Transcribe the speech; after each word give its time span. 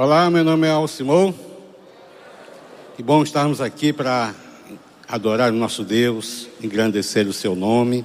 Olá, 0.00 0.30
meu 0.30 0.44
nome 0.44 0.64
é 0.64 0.70
Alcimou. 0.70 1.34
Que 2.96 3.02
bom 3.02 3.20
estarmos 3.20 3.60
aqui 3.60 3.92
para 3.92 4.32
adorar 5.08 5.50
o 5.50 5.56
nosso 5.56 5.82
Deus, 5.82 6.46
engrandecer 6.62 7.26
o 7.26 7.32
seu 7.32 7.56
nome, 7.56 8.04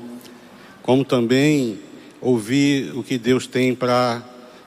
como 0.82 1.06
também 1.06 1.80
ouvir 2.20 2.98
o 2.98 3.04
que 3.04 3.20
Deus 3.20 3.46
tem 3.46 3.76
para 3.76 4.24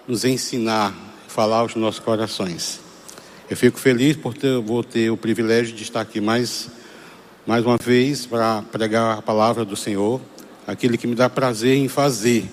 nos 0.07 0.25
ensinar, 0.25 0.95
falar 1.27 1.62
aos 1.62 1.75
nossos 1.75 1.99
corações. 1.99 2.79
Eu 3.50 3.57
fico 3.57 3.81
feliz 3.81 4.17
por 4.17 4.32
ter, 4.32 4.61
vou 4.61 4.85
ter 4.85 5.11
o 5.11 5.17
privilégio 5.17 5.75
de 5.75 5.82
estar 5.82 6.03
aqui 6.03 6.21
mais, 6.21 6.71
mais 7.45 7.67
uma 7.67 7.77
vez 7.77 8.25
para 8.25 8.63
pregar 8.71 9.18
a 9.18 9.22
palavra 9.22 9.64
do 9.64 9.75
Senhor, 9.75 10.21
aquilo 10.64 10.96
que 10.96 11.08
me 11.08 11.17
dá 11.17 11.29
prazer 11.29 11.77
em 11.77 11.89
fazer. 11.89 12.49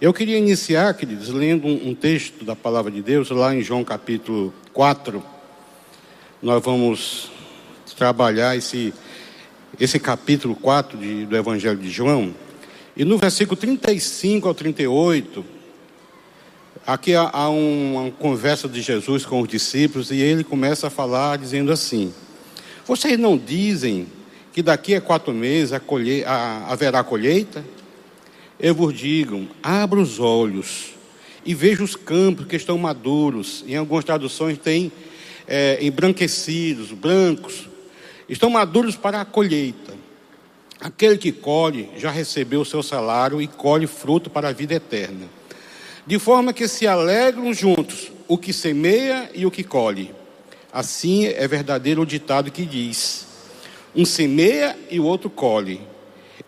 Eu 0.00 0.14
queria 0.14 0.38
iniciar, 0.38 0.94
queridos, 0.94 1.28
lendo 1.28 1.66
um, 1.66 1.94
texto 1.94 2.42
da 2.42 2.56
palavra 2.56 2.90
de 2.90 3.02
Deus, 3.02 3.28
lá 3.28 3.54
em 3.54 3.60
João 3.60 3.84
capítulo 3.84 4.50
4. 4.72 5.22
Nós 6.42 6.64
vamos 6.64 7.30
trabalhar 7.98 8.56
esse, 8.56 8.94
esse 9.78 9.98
capítulo 9.98 10.56
4 10.56 10.96
de, 10.96 11.26
do 11.26 11.36
Evangelho 11.36 11.76
de 11.76 11.90
João. 11.90 12.34
E 12.96 13.04
no 13.04 13.18
versículo 13.18 13.60
35 13.60 14.48
ao 14.48 14.54
38, 14.54 15.44
aqui 16.86 17.14
há, 17.14 17.28
há 17.30 17.50
uma, 17.50 18.00
uma 18.00 18.10
conversa 18.10 18.66
de 18.70 18.80
Jesus 18.80 19.26
com 19.26 19.42
os 19.42 19.48
discípulos 19.50 20.10
e 20.10 20.16
ele 20.16 20.42
começa 20.42 20.86
a 20.86 20.90
falar 20.90 21.36
dizendo 21.36 21.70
assim: 21.70 22.10
Vocês 22.86 23.18
não 23.18 23.36
dizem 23.36 24.06
que 24.54 24.62
daqui 24.62 24.94
a 24.94 25.00
quatro 25.02 25.34
meses 25.34 25.74
a 25.74 25.78
colhe, 25.78 26.24
a, 26.24 26.68
haverá 26.68 27.04
colheita? 27.04 27.62
Eu 28.60 28.74
vos 28.74 28.92
digo: 28.94 29.46
abra 29.62 29.98
os 29.98 30.20
olhos 30.20 30.90
e 31.44 31.54
veja 31.54 31.82
os 31.82 31.96
campos 31.96 32.46
que 32.46 32.56
estão 32.56 32.76
maduros. 32.76 33.64
Em 33.66 33.76
algumas 33.76 34.04
traduções 34.04 34.58
tem 34.58 34.92
é, 35.48 35.78
embranquecidos, 35.80 36.92
brancos. 36.92 37.68
Estão 38.28 38.50
maduros 38.50 38.96
para 38.96 39.20
a 39.20 39.24
colheita. 39.24 39.94
Aquele 40.80 41.18
que 41.18 41.32
colhe 41.32 41.90
já 41.96 42.10
recebeu 42.10 42.60
o 42.60 42.64
seu 42.64 42.82
salário 42.82 43.42
e 43.42 43.46
colhe 43.46 43.86
fruto 43.86 44.30
para 44.30 44.48
a 44.48 44.52
vida 44.52 44.74
eterna. 44.74 45.28
De 46.06 46.18
forma 46.18 46.52
que 46.52 46.66
se 46.68 46.86
alegram 46.86 47.52
juntos 47.52 48.10
o 48.26 48.38
que 48.38 48.52
semeia 48.52 49.30
e 49.34 49.44
o 49.44 49.50
que 49.50 49.64
colhe. 49.64 50.14
Assim 50.72 51.26
é 51.26 51.46
verdadeiro 51.48 52.02
o 52.02 52.06
ditado 52.06 52.50
que 52.50 52.64
diz: 52.64 53.26
um 53.94 54.04
semeia 54.04 54.78
e 54.90 55.00
o 55.00 55.04
outro 55.04 55.28
colhe. 55.28 55.80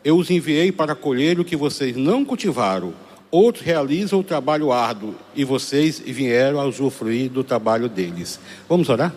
Eu 0.04 0.16
os 0.16 0.30
enviei 0.30 0.72
para 0.72 0.94
colher 0.96 1.38
o 1.38 1.44
que 1.44 1.56
vocês 1.56 1.96
não 1.96 2.24
cultivaram. 2.24 2.92
Outros 3.30 3.64
realizam 3.64 4.18
o 4.18 4.24
trabalho 4.24 4.72
árduo 4.72 5.14
e 5.34 5.44
vocês 5.44 5.98
vieram 5.98 6.60
a 6.60 6.64
usufruir 6.64 7.30
do 7.30 7.44
trabalho 7.44 7.88
deles. 7.88 8.40
Vamos 8.68 8.88
orar? 8.88 9.14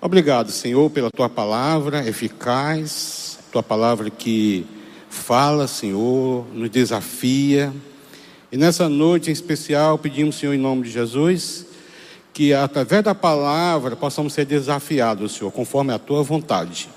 Obrigado, 0.00 0.50
Senhor, 0.50 0.88
pela 0.90 1.10
tua 1.10 1.28
palavra 1.28 2.06
eficaz, 2.08 3.38
tua 3.50 3.62
palavra 3.62 4.10
que 4.10 4.64
fala, 5.10 5.66
Senhor, 5.66 6.46
nos 6.54 6.70
desafia. 6.70 7.72
E 8.50 8.56
nessa 8.56 8.88
noite 8.88 9.28
em 9.28 9.32
especial, 9.32 9.98
pedimos, 9.98 10.36
Senhor, 10.36 10.54
em 10.54 10.58
nome 10.58 10.84
de 10.84 10.90
Jesus, 10.90 11.66
que 12.32 12.54
através 12.54 13.04
da 13.04 13.14
palavra 13.14 13.96
possamos 13.96 14.32
ser 14.32 14.44
desafiados, 14.44 15.32
Senhor, 15.32 15.50
conforme 15.50 15.92
a 15.92 15.98
tua 15.98 16.22
vontade. 16.22 16.88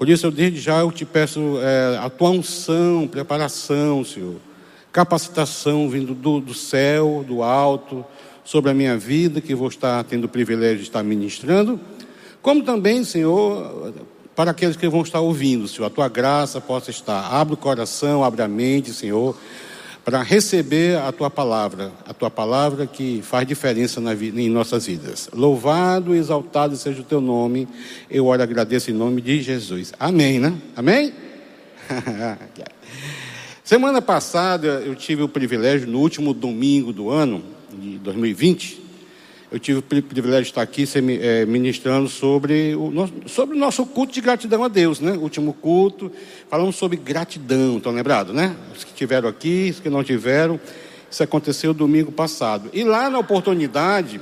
Por 0.00 0.08
isso, 0.08 0.24
eu 0.24 0.30
desde 0.30 0.58
já 0.58 0.78
eu 0.78 0.90
te 0.90 1.04
peço 1.04 1.58
é, 1.60 1.98
a 1.98 2.08
tua 2.08 2.30
unção, 2.30 3.06
preparação, 3.06 4.02
Senhor, 4.02 4.36
capacitação 4.90 5.90
vindo 5.90 6.14
do, 6.14 6.40
do 6.40 6.54
céu, 6.54 7.22
do 7.28 7.42
alto, 7.42 8.02
sobre 8.42 8.70
a 8.70 8.74
minha 8.74 8.96
vida, 8.96 9.42
que 9.42 9.54
vou 9.54 9.68
estar 9.68 10.02
tendo 10.04 10.24
o 10.24 10.28
privilégio 10.28 10.78
de 10.78 10.84
estar 10.84 11.02
ministrando, 11.02 11.78
como 12.40 12.62
também, 12.62 13.04
Senhor, 13.04 13.92
para 14.34 14.52
aqueles 14.52 14.74
que 14.74 14.88
vão 14.88 15.02
estar 15.02 15.20
ouvindo, 15.20 15.68
Senhor, 15.68 15.86
a 15.86 15.90
tua 15.90 16.08
graça 16.08 16.62
possa 16.62 16.90
estar. 16.90 17.20
Abre 17.30 17.52
o 17.52 17.58
coração, 17.58 18.24
abre 18.24 18.40
a 18.40 18.48
mente, 18.48 18.94
Senhor, 18.94 19.36
para 20.04 20.22
receber 20.22 20.98
a 20.98 21.12
tua 21.12 21.30
palavra, 21.30 21.92
a 22.06 22.14
tua 22.14 22.30
palavra 22.30 22.86
que 22.86 23.20
faz 23.22 23.46
diferença 23.46 24.00
na 24.00 24.14
vida, 24.14 24.40
em 24.40 24.48
nossas 24.48 24.86
vidas. 24.86 25.28
Louvado 25.32 26.14
e 26.14 26.18
exaltado 26.18 26.76
seja 26.76 27.00
o 27.00 27.04
teu 27.04 27.20
nome. 27.20 27.68
Eu 28.10 28.26
oro 28.26 28.42
agradeço 28.42 28.90
em 28.90 28.94
nome 28.94 29.20
de 29.20 29.42
Jesus. 29.42 29.92
Amém, 29.98 30.38
né? 30.38 30.54
Amém? 30.74 31.12
Semana 33.62 34.02
passada 34.02 34.66
eu 34.66 34.94
tive 34.94 35.22
o 35.22 35.28
privilégio, 35.28 35.86
no 35.86 36.00
último 36.00 36.34
domingo 36.34 36.92
do 36.92 37.10
ano, 37.10 37.42
de 37.72 37.98
2020, 37.98 38.79
eu 39.52 39.58
tive 39.58 39.80
o 39.80 39.82
privilégio 39.82 40.44
de 40.44 40.50
estar 40.50 40.62
aqui 40.62 40.84
é, 41.20 41.44
ministrando 41.44 42.08
sobre 42.08 42.74
o, 42.76 42.90
nosso, 42.90 43.12
sobre 43.26 43.56
o 43.56 43.58
nosso 43.58 43.84
culto 43.84 44.12
de 44.12 44.20
gratidão 44.20 44.62
a 44.62 44.68
Deus, 44.68 45.00
né? 45.00 45.12
Último 45.12 45.52
culto, 45.52 46.10
falamos 46.48 46.76
sobre 46.76 46.96
gratidão, 46.96 47.78
estão 47.78 47.90
lembrados, 47.90 48.32
né? 48.32 48.54
Os 48.76 48.84
que 48.84 48.94
tiveram 48.94 49.28
aqui, 49.28 49.70
os 49.72 49.80
que 49.80 49.90
não 49.90 50.04
tiveram, 50.04 50.60
isso 51.10 51.22
aconteceu 51.22 51.74
domingo 51.74 52.12
passado. 52.12 52.70
E 52.72 52.84
lá 52.84 53.10
na 53.10 53.18
oportunidade, 53.18 54.20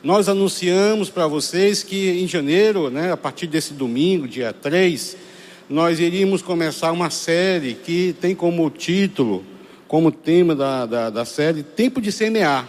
nós 0.00 0.28
anunciamos 0.28 1.10
para 1.10 1.26
vocês 1.26 1.82
que 1.82 2.10
em 2.22 2.28
janeiro, 2.28 2.90
né, 2.90 3.10
a 3.10 3.16
partir 3.16 3.48
desse 3.48 3.72
domingo, 3.72 4.28
dia 4.28 4.52
3, 4.52 5.16
nós 5.68 5.98
iríamos 5.98 6.40
começar 6.40 6.92
uma 6.92 7.10
série 7.10 7.74
que 7.74 8.14
tem 8.20 8.32
como 8.32 8.70
título, 8.70 9.44
como 9.88 10.12
tema 10.12 10.54
da, 10.54 10.86
da, 10.86 11.10
da 11.10 11.24
série, 11.24 11.64
Tempo 11.64 12.00
de 12.00 12.12
Semear. 12.12 12.68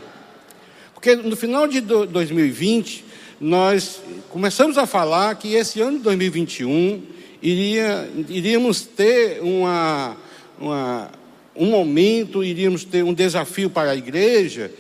Porque 1.06 1.22
no 1.22 1.36
final 1.36 1.68
de 1.68 1.82
2020, 1.82 3.06
nós 3.40 4.02
começamos 4.32 4.76
a 4.76 4.88
falar 4.88 5.36
que 5.36 5.54
esse 5.54 5.80
ano 5.80 6.00
de 6.00 6.04
2021 6.04 7.00
iria, 7.44 8.10
iríamos 8.28 8.82
ter 8.82 9.40
uma, 9.44 10.18
uma, 10.60 11.12
um 11.56 11.68
momento, 11.68 12.44
iríamos 12.44 12.84
ter 12.84 13.04
um 13.04 13.14
desafio 13.14 13.70
para 13.70 13.92
a 13.92 13.96
igreja 13.96 14.72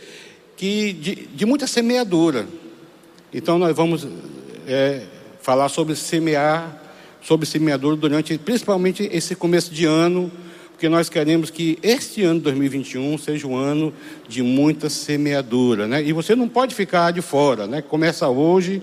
que 0.57 0.93
de, 0.93 1.15
de 1.27 1.45
muita 1.45 1.67
semeadura. 1.67 2.47
Então 3.31 3.59
nós 3.59 3.75
vamos 3.75 4.07
é, 4.67 5.03
falar 5.43 5.69
sobre 5.69 5.95
semear, 5.95 6.81
sobre 7.21 7.45
semeadura 7.45 7.95
durante 7.95 8.35
principalmente 8.39 9.07
esse 9.13 9.35
começo 9.35 9.71
de 9.71 9.85
ano 9.85 10.31
porque 10.75 10.89
nós 10.89 11.07
queremos 11.07 11.49
que 11.49 11.79
este 11.81 12.21
ano 12.23 12.41
2021 12.41 13.17
seja 13.17 13.47
um 13.47 13.55
ano 13.55 13.93
de 14.27 14.43
muita 14.43 14.89
semeadura, 14.89 15.87
né? 15.87 16.03
E 16.03 16.11
você 16.11 16.35
não 16.35 16.49
pode 16.49 16.75
ficar 16.75 17.11
de 17.11 17.21
fora, 17.21 17.65
né? 17.65 17.81
Começa 17.81 18.27
hoje 18.27 18.81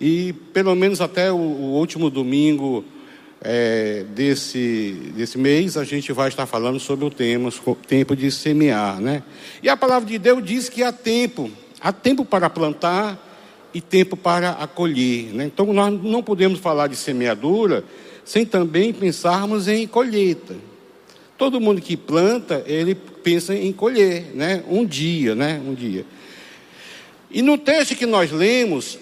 e 0.00 0.32
pelo 0.54 0.74
menos 0.74 0.98
até 1.02 1.30
o, 1.30 1.36
o 1.36 1.74
último 1.74 2.08
domingo 2.08 2.82
é, 3.42 4.06
desse, 4.14 5.12
desse 5.14 5.36
mês 5.36 5.76
a 5.76 5.84
gente 5.84 6.10
vai 6.10 6.28
estar 6.28 6.46
falando 6.46 6.80
sobre 6.80 7.04
o 7.04 7.10
tema 7.10 7.50
tempo 7.86 8.16
de 8.16 8.30
semear, 8.30 8.98
né? 8.98 9.22
E 9.62 9.68
a 9.68 9.76
palavra 9.76 10.08
de 10.08 10.18
Deus 10.18 10.42
diz 10.42 10.70
que 10.70 10.82
há 10.82 10.90
tempo, 10.90 11.50
há 11.78 11.92
tempo 11.92 12.24
para 12.24 12.48
plantar 12.48 13.22
e 13.74 13.82
tempo 13.82 14.16
para 14.16 14.52
acolher, 14.52 15.34
né? 15.34 15.44
Então 15.44 15.70
nós 15.70 16.02
não 16.02 16.22
podemos 16.22 16.60
falar 16.60 16.86
de 16.86 16.96
semeadura 16.96 17.84
sem 18.24 18.46
também 18.46 18.90
pensarmos 18.90 19.68
em 19.68 19.86
colheita. 19.86 20.54
Todo 21.36 21.60
mundo 21.60 21.80
que 21.80 21.96
planta, 21.96 22.62
ele 22.66 22.94
pensa 22.94 23.54
em 23.54 23.72
colher, 23.72 24.34
né? 24.34 24.64
Um 24.68 24.84
dia, 24.84 25.34
né? 25.34 25.60
Um 25.64 25.74
dia. 25.74 26.04
E 27.30 27.42
no 27.42 27.58
texto 27.58 27.94
que 27.94 28.06
nós 28.06 28.30
lemos, 28.30 28.98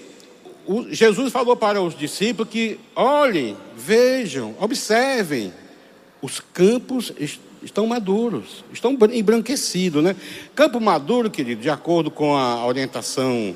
Jesus 0.91 1.33
falou 1.33 1.57
para 1.57 1.81
os 1.81 1.97
discípulos 1.97 2.51
que 2.51 2.79
olhem, 2.97 3.57
vejam, 3.77 4.55
observem, 4.59 5.53
os 6.21 6.41
campos 6.41 7.13
estão 7.63 7.87
maduros, 7.87 8.65
estão 8.73 8.97
embranquecidos, 9.13 10.03
né? 10.03 10.17
Campo 10.55 10.81
maduro, 10.81 11.31
querido, 11.31 11.61
de 11.61 11.71
acordo 11.71 12.11
com 12.11 12.37
a 12.37 12.67
orientação 12.67 13.55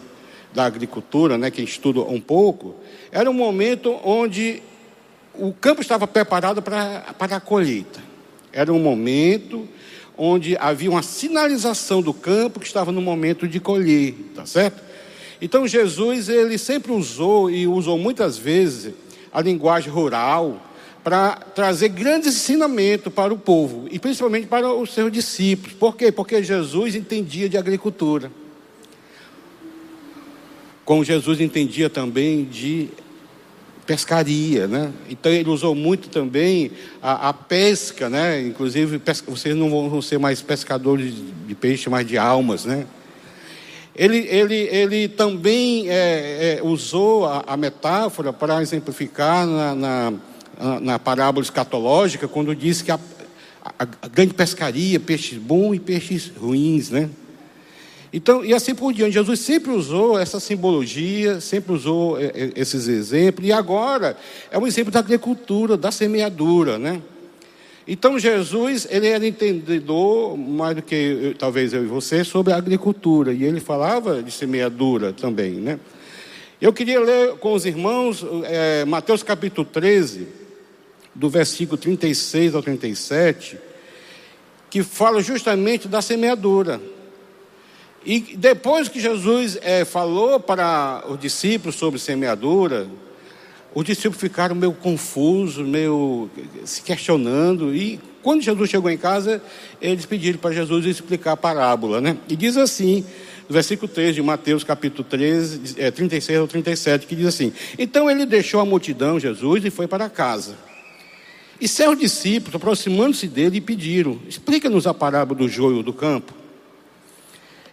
da 0.53 0.65
agricultura, 0.65 1.37
né, 1.37 1.51
que 1.51 1.63
estuda 1.63 2.01
um 2.01 2.21
pouco, 2.21 2.75
era 3.13 3.31
um 3.31 3.35
momento 3.35 3.99
onde 4.03 4.63
o 5.35 5.53
campo 5.53 5.81
estava 5.81 6.07
preparado 6.07 6.63
para, 6.63 7.15
para 7.19 7.37
a 7.37 7.41
colheita. 7.41 8.08
Era 8.53 8.73
um 8.73 8.79
momento 8.79 9.69
onde 10.17 10.57
havia 10.57 10.91
uma 10.91 11.03
sinalização 11.03 12.03
do 12.03 12.13
campo 12.13 12.59
que 12.59 12.67
estava 12.67 12.91
no 12.91 13.01
momento 13.01 13.47
de 13.47 13.61
colher, 13.61 14.15
tá 14.35 14.45
certo? 14.45 14.83
Então 15.41 15.67
Jesus 15.69 16.29
ele 16.29 16.59
sempre 16.59 16.91
usou 16.91 17.49
e 17.49 17.67
usou 17.67 17.97
muitas 17.97 18.37
vezes 18.37 18.93
a 19.33 19.41
linguagem 19.41 19.91
rural 19.93 20.65
para 21.05 21.37
trazer 21.37 21.91
grandes 21.91 22.35
ensinamentos 22.35 23.13
para 23.13 23.33
o 23.33 23.39
povo 23.39 23.87
e 23.91 23.99
principalmente 23.99 24.49
para 24.49 24.73
os 24.73 24.93
seus 24.93 25.13
discípulos. 25.13 25.75
Por 25.75 25.97
quê? 25.97 26.11
Porque 26.11 26.43
Jesus 26.43 26.97
entendia 26.97 27.49
de 27.49 27.57
agricultura. 27.57 28.31
Como 30.85 31.05
Jesus 31.05 31.41
entendia 31.41 31.89
também 31.89 32.45
de 32.45 32.89
pescaria, 33.89 34.69
né? 34.69 34.93
Então 35.09 35.33
ele 35.33 35.49
usou 35.49 35.75
muito 35.75 36.11
também 36.11 36.71
a, 37.01 37.31
a 37.31 37.33
pesca, 37.33 38.11
né? 38.11 38.39
Inclusive 38.43 38.99
pesca, 38.99 39.31
vocês 39.31 39.57
não 39.57 39.71
vão 39.71 40.03
ser 40.03 40.19
mais 40.19 40.43
pescadores 40.43 41.15
de 41.47 41.55
peixe, 41.55 41.89
mas 41.89 42.07
de 42.07 42.19
almas, 42.19 42.67
né? 42.67 42.87
Ele, 43.97 44.19
ele, 44.29 44.55
ele 44.55 45.09
também 45.09 45.89
é, 45.89 46.59
é, 46.59 46.63
usou 46.63 47.25
a, 47.25 47.43
a, 47.47 47.57
metáfora 47.57 48.31
para 48.31 48.61
exemplificar 48.61 49.47
na, 49.47 49.75
na, 49.75 50.13
na, 50.81 50.99
parábola 50.99 51.43
escatológica, 51.43 52.29
quando 52.29 52.55
disse 52.55 52.85
que 52.85 52.93
a, 52.93 53.01
a 54.03 54.07
grande 54.07 54.35
pescaria, 54.35 55.01
peixes 55.01 55.39
bons 55.39 55.75
e 55.75 55.81
peixes 55.81 56.31
ruins, 56.39 56.91
né? 56.91 57.09
Então, 58.13 58.45
e 58.45 58.55
assim 58.55 58.75
por 58.75 58.93
diante, 58.93 59.13
Jesus 59.13 59.41
sempre 59.41 59.71
usou 59.71 60.19
essa 60.19 60.41
simbologia, 60.41 61.41
sempre 61.41 61.73
usou 61.73 62.19
é, 62.19 62.27
é, 62.27 62.53
esses 62.57 62.89
exemplos, 62.89 63.47
e 63.47 63.53
agora 63.53 64.17
é 64.51 64.59
um 64.59 64.67
exemplo 64.67 64.91
da 64.91 65.01
agricultura, 65.01 65.77
da 65.77 65.91
semeadura, 65.91 66.79
né? 66.79 67.03
Então 67.87 68.19
Jesus, 68.19 68.87
ele 68.91 69.07
era 69.07 69.27
entendedor, 69.27 70.37
mais 70.37 70.77
do 70.77 70.83
que 70.83 71.35
talvez 71.39 71.73
eu 71.73 71.83
e 71.85 71.87
você, 71.87 72.25
sobre 72.25 72.53
a 72.53 72.57
agricultura, 72.57 73.33
e 73.33 73.45
ele 73.45 73.61
falava 73.61 74.23
de 74.23 74.31
semeadura 74.31 75.13
também, 75.13 75.53
né? 75.53 75.79
Eu 76.61 76.73
queria 76.73 77.01
ler 77.01 77.35
com 77.37 77.53
os 77.53 77.65
irmãos 77.65 78.25
é, 78.45 78.85
Mateus 78.85 79.23
capítulo 79.23 79.67
13, 79.67 80.27
do 81.15 81.29
versículo 81.29 81.77
36 81.77 82.55
ao 82.55 82.63
37, 82.63 83.59
que 84.69 84.83
fala 84.83 85.23
justamente 85.23 85.89
da 85.89 86.03
semeadura. 86.03 86.81
E 88.05 88.21
depois 88.37 88.89
que 88.89 89.01
Jesus 89.01 89.59
é, 89.61 89.85
falou 89.85 90.39
para 90.41 91.05
os 91.09 91.19
discípulos 91.19 91.77
sobre 91.77 91.99
semeadura, 91.99 92.87
os 93.75 93.85
discípulos 93.85 94.21
ficaram 94.21 94.55
meio 94.55 94.73
confusos, 94.73 95.67
meio 95.67 96.31
se 96.65 96.83
questionando. 96.83 97.75
E 97.75 98.01
quando 98.23 98.43
Jesus 98.43 98.71
chegou 98.71 98.91
em 98.91 98.97
casa, 98.97 99.43
eles 99.81 100.07
pediram 100.07 100.39
para 100.39 100.55
Jesus 100.55 100.87
explicar 100.87 101.33
a 101.33 101.37
parábola. 101.37 102.01
Né? 102.01 102.17
E 102.29 102.37
diz 102.37 102.57
assim, 102.57 103.05
no 103.49 103.55
versículo 103.55 103.91
3 103.91 104.15
de 104.15 104.23
Mateus, 104.23 104.63
capítulo 104.63 105.05
13, 105.05 105.75
é, 105.79 105.91
36 105.91 106.39
ao 106.39 106.47
37, 106.47 107.07
que 107.07 107.17
diz 107.17 107.27
assim: 107.27 107.53
Então 107.79 108.11
ele 108.11 108.27
deixou 108.27 108.61
a 108.61 108.65
multidão, 108.65 109.19
Jesus, 109.19 109.65
e 109.65 109.71
foi 109.71 109.87
para 109.87 110.11
casa. 110.11 110.57
E 111.61 111.67
seus 111.67 111.99
discípulos, 111.99 112.55
aproximando-se 112.55 113.27
dele, 113.27 113.61
pediram: 113.61 114.19
Explica-nos 114.29 114.87
a 114.87 114.93
parábola 114.93 115.39
do 115.39 115.49
joio 115.49 115.83
do 115.83 115.93
campo. 115.93 116.38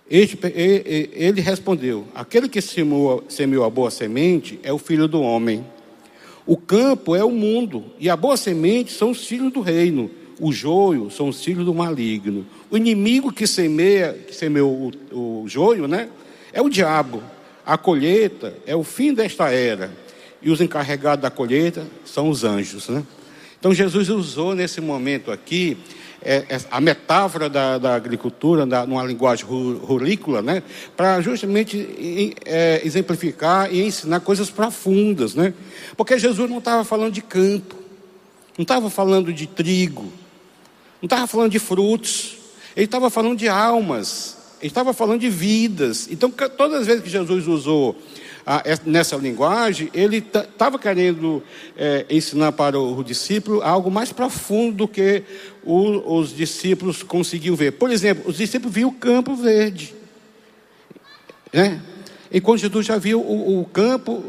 Ele 0.10 1.42
respondeu: 1.42 2.06
Aquele 2.14 2.48
que 2.48 2.62
semeou 2.62 3.64
a 3.66 3.70
boa 3.70 3.90
semente 3.90 4.60
é 4.62 4.72
o 4.72 4.78
filho 4.78 5.08
do 5.08 5.22
homem. 5.22 5.66
O 6.46 6.56
campo 6.56 7.16
é 7.16 7.24
o 7.24 7.32
mundo, 7.32 7.86
e 8.00 8.08
a 8.08 8.16
boa 8.16 8.38
semente 8.38 8.92
são 8.92 9.10
os 9.12 9.26
filhos 9.26 9.52
do 9.52 9.62
reino. 9.62 10.12
O 10.40 10.52
joio 10.52 11.10
são 11.10 11.30
os 11.30 11.44
filhos 11.44 11.66
do 11.66 11.74
maligno. 11.74 12.46
O 12.70 12.78
inimigo 12.78 13.32
que 13.32 13.48
semeia, 13.48 14.14
que 14.14 14.36
semeou 14.36 14.92
o, 15.12 15.44
o 15.44 15.48
joio, 15.48 15.88
né? 15.88 16.10
É 16.54 16.62
o 16.62 16.70
diabo. 16.70 17.24
A 17.66 17.78
colheita 17.78 18.54
é 18.68 18.76
o 18.76 18.84
fim 18.84 19.14
desta 19.14 19.50
era. 19.50 19.92
E 20.42 20.52
os 20.52 20.62
encarregados 20.62 21.24
da 21.24 21.32
colheita 21.32 21.88
são 22.04 22.30
os 22.30 22.44
anjos, 22.44 22.90
né? 22.90 23.04
Então 23.58 23.74
Jesus 23.74 24.10
usou 24.10 24.54
nesse 24.54 24.80
momento 24.80 25.32
aqui 25.32 25.78
é, 26.26 26.44
é, 26.50 26.60
a 26.72 26.82
metáfora 26.82 27.48
da, 27.48 27.78
da 27.78 27.96
agricultura 27.96 28.66
da, 28.66 28.86
numa 28.86 29.04
linguagem 29.04 29.46
rurícola, 29.46 30.42
né, 30.42 30.64
para 30.98 31.22
justamente 31.22 32.36
é, 32.44 32.82
exemplificar 32.84 33.72
e 33.72 33.84
ensinar 33.84 34.20
coisas 34.22 34.50
profundas, 34.50 35.36
né? 35.36 35.54
Porque 35.96 36.18
Jesus 36.18 36.50
não 36.50 36.58
estava 36.58 36.84
falando 36.84 37.14
de 37.14 37.22
campo, 37.22 37.76
não 38.58 38.64
estava 38.64 38.90
falando 38.90 39.32
de 39.32 39.46
trigo, 39.46 40.12
não 41.00 41.06
estava 41.06 41.28
falando 41.28 41.52
de 41.52 41.60
frutos, 41.60 42.38
ele 42.76 42.86
estava 42.86 43.12
falando 43.12 43.38
de 43.38 43.48
almas, 43.48 44.36
ele 44.60 44.72
estava 44.72 44.94
falando 44.94 45.22
de 45.22 45.30
vidas. 45.30 46.08
Então, 46.10 46.32
todas 46.32 46.82
as 46.82 46.88
vezes 46.88 47.04
que 47.04 47.10
Jesus 47.10 47.48
usou 47.48 47.96
nessa 48.86 49.16
linguagem, 49.16 49.90
ele 49.94 50.18
estava 50.18 50.78
querendo 50.78 51.42
é, 51.76 52.06
ensinar 52.10 52.52
para 52.52 52.80
o, 52.80 53.04
discípulo 53.04 53.62
algo 53.64 53.90
mais 53.90 54.12
profundo 54.12 54.78
do 54.78 54.88
que 54.88 55.24
o, 55.64 56.18
os 56.18 56.36
discípulos 56.36 57.02
conseguiam 57.02 57.56
ver. 57.56 57.72
Por 57.72 57.92
exemplo, 57.92 58.30
os 58.30 58.38
discípulos 58.38 58.74
viam 58.74 58.90
o 58.90 58.94
campo 58.94 59.36
verde. 59.36 59.96
Né? 61.52 61.82
Enquanto 62.32 62.60
Jesus 62.60 62.86
já 62.86 62.98
viu 62.98 63.20
o, 63.20 63.62
o 63.62 63.66
campo 63.66 64.24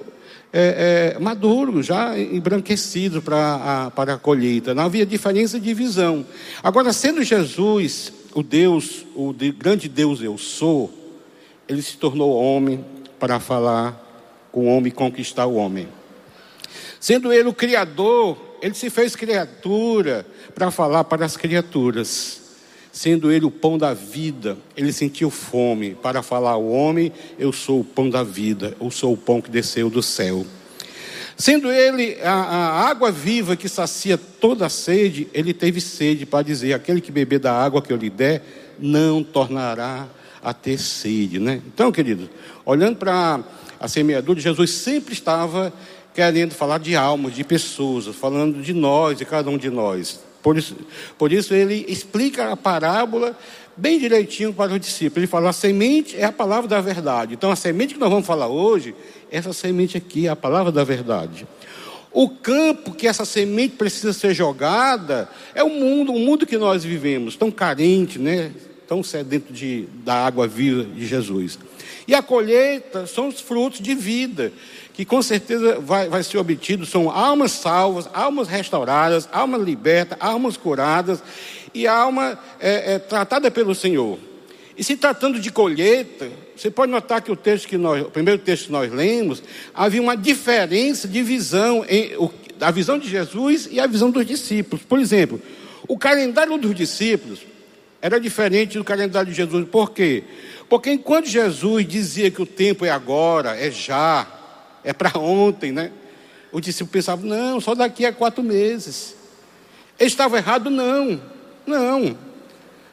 é, 0.52 1.14
é, 1.16 1.18
maduro, 1.18 1.82
já 1.82 2.18
embranquecido 2.18 3.20
para 3.20 3.86
a, 3.86 3.90
para 3.90 4.16
colheita. 4.16 4.74
Não 4.74 4.84
havia 4.84 5.04
diferença 5.04 5.60
de 5.60 5.74
visão. 5.74 6.24
Agora, 6.62 6.92
sendo 6.94 7.22
Jesus 7.22 8.12
o 8.34 8.42
Deus, 8.42 9.04
o 9.14 9.34
grande 9.58 9.88
Deus 9.88 10.22
eu 10.22 10.38
sou, 10.38 10.90
ele 11.68 11.82
se 11.82 11.98
tornou 11.98 12.34
homem 12.34 12.82
para 13.18 13.40
falar 13.40 14.05
o 14.56 14.64
homem 14.64 14.90
conquistar 14.90 15.44
o 15.44 15.56
homem. 15.56 15.86
Sendo 16.98 17.30
ele 17.30 17.46
o 17.46 17.52
Criador, 17.52 18.38
ele 18.62 18.74
se 18.74 18.88
fez 18.88 19.14
criatura 19.14 20.26
para 20.54 20.70
falar 20.70 21.04
para 21.04 21.26
as 21.26 21.36
criaturas. 21.36 22.40
Sendo 22.90 23.30
ele 23.30 23.44
o 23.44 23.50
pão 23.50 23.76
da 23.76 23.92
vida, 23.92 24.56
ele 24.74 24.90
sentiu 24.90 25.28
fome 25.28 25.94
para 25.94 26.22
falar 26.22 26.52
ao 26.52 26.66
homem: 26.66 27.12
Eu 27.38 27.52
sou 27.52 27.80
o 27.80 27.84
pão 27.84 28.08
da 28.08 28.22
vida, 28.22 28.74
eu 28.80 28.90
sou 28.90 29.12
o 29.12 29.16
pão 29.16 29.42
que 29.42 29.50
desceu 29.50 29.90
do 29.90 30.02
céu. 30.02 30.46
Sendo 31.36 31.70
ele 31.70 32.16
a, 32.22 32.32
a, 32.32 32.88
água 32.88 33.12
viva 33.12 33.54
que 33.54 33.68
sacia 33.68 34.16
toda 34.16 34.64
a 34.64 34.70
sede, 34.70 35.28
ele 35.34 35.52
teve 35.52 35.82
sede 35.82 36.24
para 36.24 36.42
dizer: 36.42 36.72
aquele 36.72 37.02
que 37.02 37.12
beber 37.12 37.40
da 37.40 37.52
água 37.52 37.82
que 37.82 37.92
eu 37.92 37.96
lhe 37.98 38.08
der, 38.08 38.42
não 38.78 39.22
tornará 39.22 40.08
a 40.42 40.54
ter 40.54 40.78
sede. 40.78 41.38
Né? 41.38 41.60
Então, 41.66 41.92
querido, 41.92 42.30
olhando 42.64 42.96
para 42.96 43.44
a 43.78 43.88
semeadura, 43.88 44.40
Jesus 44.40 44.70
sempre 44.70 45.12
estava 45.12 45.72
querendo 46.14 46.54
falar 46.54 46.78
de 46.78 46.96
almas, 46.96 47.34
de 47.34 47.44
pessoas, 47.44 48.06
falando 48.06 48.62
de 48.62 48.72
nós, 48.72 49.18
de 49.18 49.24
cada 49.24 49.50
um 49.50 49.58
de 49.58 49.68
nós. 49.70 50.20
Por 50.42 50.56
isso, 50.56 50.76
por 51.18 51.32
isso 51.32 51.52
ele 51.54 51.84
explica 51.88 52.52
a 52.52 52.56
parábola 52.56 53.36
bem 53.76 53.98
direitinho 53.98 54.52
para 54.52 54.72
os 54.72 54.80
discípulos. 54.80 55.18
Ele 55.18 55.26
fala: 55.26 55.50
a 55.50 55.52
semente 55.52 56.16
é 56.16 56.24
a 56.24 56.32
palavra 56.32 56.68
da 56.68 56.80
verdade. 56.80 57.34
Então, 57.34 57.50
a 57.50 57.56
semente 57.56 57.94
que 57.94 58.00
nós 58.00 58.08
vamos 58.08 58.26
falar 58.26 58.48
hoje, 58.48 58.94
essa 59.30 59.52
semente 59.52 59.96
aqui 59.96 60.26
é 60.26 60.30
a 60.30 60.36
palavra 60.36 60.72
da 60.72 60.84
verdade. 60.84 61.46
O 62.12 62.30
campo 62.30 62.92
que 62.92 63.06
essa 63.06 63.26
semente 63.26 63.76
precisa 63.76 64.12
ser 64.12 64.32
jogada 64.32 65.28
é 65.54 65.62
o 65.62 65.68
mundo, 65.68 66.14
o 66.14 66.18
mundo 66.18 66.46
que 66.46 66.56
nós 66.56 66.82
vivemos, 66.82 67.36
tão 67.36 67.50
carente, 67.50 68.18
né? 68.18 68.52
Tão 68.86 69.02
sedento 69.02 69.52
de, 69.52 69.86
da 70.04 70.14
água 70.26 70.46
viva 70.46 70.84
de 70.84 71.06
Jesus. 71.06 71.58
E 72.06 72.14
a 72.14 72.22
colheita 72.22 73.06
são 73.06 73.28
os 73.28 73.40
frutos 73.40 73.80
de 73.80 73.94
vida, 73.94 74.52
que 74.94 75.04
com 75.04 75.20
certeza 75.20 75.80
vai, 75.80 76.08
vai 76.08 76.22
ser 76.22 76.38
obtido, 76.38 76.86
são 76.86 77.10
almas 77.10 77.52
salvas, 77.52 78.08
almas 78.14 78.48
restauradas, 78.48 79.28
almas 79.32 79.62
libertas, 79.62 80.16
almas 80.20 80.56
curadas 80.56 81.22
e 81.74 81.86
alma 81.86 82.38
é, 82.60 82.94
é, 82.94 82.98
tratada 82.98 83.50
pelo 83.50 83.74
Senhor. 83.74 84.18
E 84.76 84.84
se 84.84 84.96
tratando 84.96 85.40
de 85.40 85.50
colheita, 85.50 86.30
você 86.54 86.70
pode 86.70 86.92
notar 86.92 87.22
que 87.22 87.32
o 87.32 87.36
texto 87.36 87.66
que 87.66 87.76
nós, 87.76 88.02
o 88.02 88.10
primeiro 88.10 88.40
texto 88.40 88.66
que 88.66 88.72
nós 88.72 88.92
lemos, 88.92 89.42
havia 89.74 90.00
uma 90.00 90.16
diferença 90.16 91.08
de 91.08 91.22
visão 91.22 91.84
em 91.88 92.14
o, 92.16 92.30
a 92.60 92.70
visão 92.70 92.98
de 92.98 93.08
Jesus 93.08 93.68
e 93.70 93.80
a 93.80 93.86
visão 93.86 94.10
dos 94.10 94.24
discípulos. 94.24 94.84
Por 94.84 94.98
exemplo, 94.98 95.40
o 95.88 95.98
calendário 95.98 96.56
dos 96.56 96.74
discípulos 96.74 97.40
era 98.06 98.20
diferente 98.20 98.78
do 98.78 98.84
calendário 98.84 99.28
de 99.30 99.36
Jesus. 99.36 99.68
Por 99.68 99.90
quê? 99.90 100.22
Porque 100.68 100.92
enquanto 100.92 101.26
Jesus 101.26 101.86
dizia 101.88 102.30
que 102.30 102.40
o 102.40 102.46
tempo 102.46 102.84
é 102.84 102.90
agora, 102.90 103.56
é 103.56 103.68
já, 103.68 104.24
é 104.84 104.92
para 104.92 105.18
ontem, 105.18 105.72
né? 105.72 105.90
O 106.52 106.60
discípulo 106.60 106.92
pensava, 106.92 107.26
não, 107.26 107.60
só 107.60 107.74
daqui 107.74 108.06
a 108.06 108.12
quatro 108.12 108.44
meses. 108.44 109.16
Ele 109.98 110.06
estava 110.06 110.36
errado? 110.36 110.70
Não, 110.70 111.20
não. 111.66 112.16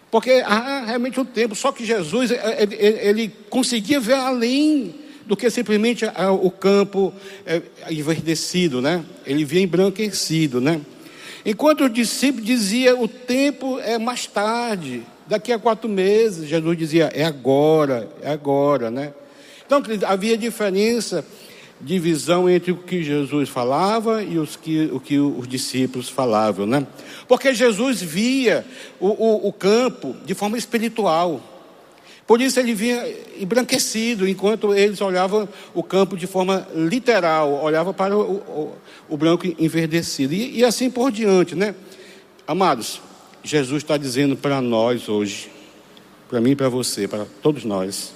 Porque 0.10 0.43
há 0.43 0.86
realmente 0.86 1.20
um 1.20 1.25
tempo, 1.25 1.53
só 1.53 1.72
que 1.72 1.86
Jesus, 1.86 2.32
eh, 2.32 2.63
ele, 2.63 2.75
ele, 2.75 2.98
ele 2.98 3.36
conseguia 3.51 4.00
ver 4.00 4.15
além 4.15 4.96
do 5.27 5.38
que 5.38 5.48
simplesmente 5.51 6.05
o 6.41 6.50
campo 6.50 7.13
é, 7.46 7.62
enverdecido, 7.91 8.82
né? 8.82 9.05
Ele 9.27 9.46
via 9.46 9.62
embranquecido, 9.62 10.60
né? 10.60 10.82
Enquanto 11.45 11.85
o 11.85 11.89
discípulo 11.89 12.43
dizia, 12.43 12.95
o 12.97 13.07
tempo 13.07 13.79
é 13.79 13.97
mais 13.97 14.25
tarde, 14.25 15.03
daqui 15.27 15.51
a 15.51 15.59
quatro 15.59 15.89
meses, 15.89 16.47
Jesus 16.47 16.77
dizia, 16.77 17.12
é 17.13 17.23
agora, 17.25 18.09
é 18.21 18.31
agora, 18.31 18.89
né? 18.89 19.13
Então, 19.65 19.81
havia 20.07 20.38
diferença 20.38 21.25
de 21.81 22.00
visão 22.00 22.50
entre 22.50 22.71
o 22.71 22.77
que 22.77 23.03
Jesus 23.03 23.50
falava 23.50 24.23
e 24.23 24.38
os 24.38 24.55
que, 24.55 24.89
o 24.93 25.00
que 25.00 25.19
os 25.19 25.47
discípulos 25.47 26.07
falavam, 26.07 26.65
né? 26.65 26.88
Porque 27.27 27.53
Jesus 27.53 28.01
via 28.01 28.65
o, 29.00 29.07
o, 29.07 29.47
o 29.50 29.53
campo 29.53 30.15
de 30.25 30.33
forma 30.33 30.57
espiritual. 30.57 31.41
Por 32.25 32.41
isso 32.41 32.59
ele 32.59 32.73
vinha 32.73 33.03
embranquecido, 33.39 34.27
enquanto 34.27 34.73
eles 34.73 35.01
olhavam 35.01 35.47
o 35.73 35.83
campo 35.83 36.15
de 36.15 36.25
forma 36.25 36.67
literal, 36.73 37.51
olhavam 37.63 37.93
para 37.93 38.17
o, 38.17 38.21
o, 38.21 38.75
o 39.09 39.17
branco 39.17 39.45
enverdecido. 39.59 40.33
E, 40.33 40.59
e 40.59 40.63
assim 40.63 40.89
por 40.89 41.11
diante, 41.11 41.53
né? 41.53 41.75
Amados, 42.47 43.01
Jesus 43.43 43.83
está 43.83 43.97
dizendo 43.97 44.37
para 44.37 44.61
nós 44.61 45.09
hoje, 45.09 45.51
para 46.29 46.39
mim 46.39 46.51
e 46.51 46.55
para 46.55 46.69
você, 46.69 47.07
para 47.07 47.25
todos 47.41 47.65
nós, 47.65 48.13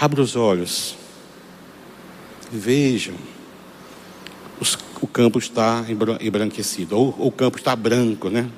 Abra 0.00 0.22
os 0.22 0.34
olhos. 0.34 0.96
Vejam. 2.50 3.14
Os, 4.58 4.78
o 4.98 5.06
campo 5.06 5.38
está 5.38 5.84
embranquecido, 6.22 6.96
ou 6.96 7.14
o 7.18 7.30
campo 7.30 7.58
está 7.58 7.76
branco, 7.76 8.30
né? 8.30 8.48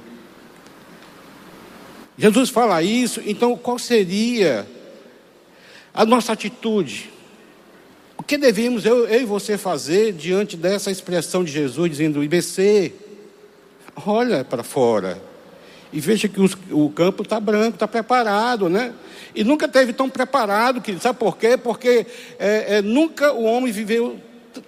Jesus 2.23 2.50
fala 2.50 2.81
isso, 2.85 3.21
então 3.26 3.57
qual 3.57 3.81
seria 3.81 4.64
a 5.93 6.07
nossa 6.07 6.33
atitude? 6.33 7.11
O 8.17 8.23
que 8.23 8.38
devemos 8.38 8.85
eu, 8.87 9.09
eu 9.09 9.23
e 9.23 9.25
você 9.25 9.59
fazer 9.59 10.12
diante 10.12 10.57
dessa 10.57 10.88
expressão 10.88 11.43
de 11.43 11.50
Jesus 11.50 11.91
dizendo: 11.91 12.23
IBC, 12.23 12.93
olha 14.07 14.45
para 14.45 14.62
fora 14.62 15.21
e 15.93 15.99
veja 15.99 16.29
que 16.29 16.41
os, 16.41 16.57
o 16.71 16.88
campo 16.91 17.25
está 17.25 17.41
branco, 17.41 17.75
está 17.75 17.88
preparado, 17.88 18.69
né? 18.69 18.93
E 19.35 19.43
nunca 19.43 19.67
teve 19.67 19.93
tão 19.93 20.09
preparado, 20.09 20.81
que 20.81 20.97
sabe 21.00 21.19
por 21.19 21.37
quê? 21.37 21.57
Porque 21.57 22.07
é, 22.38 22.76
é, 22.76 22.83
nunca 22.83 23.33
o 23.33 23.43
homem 23.43 23.73
viveu 23.73 24.17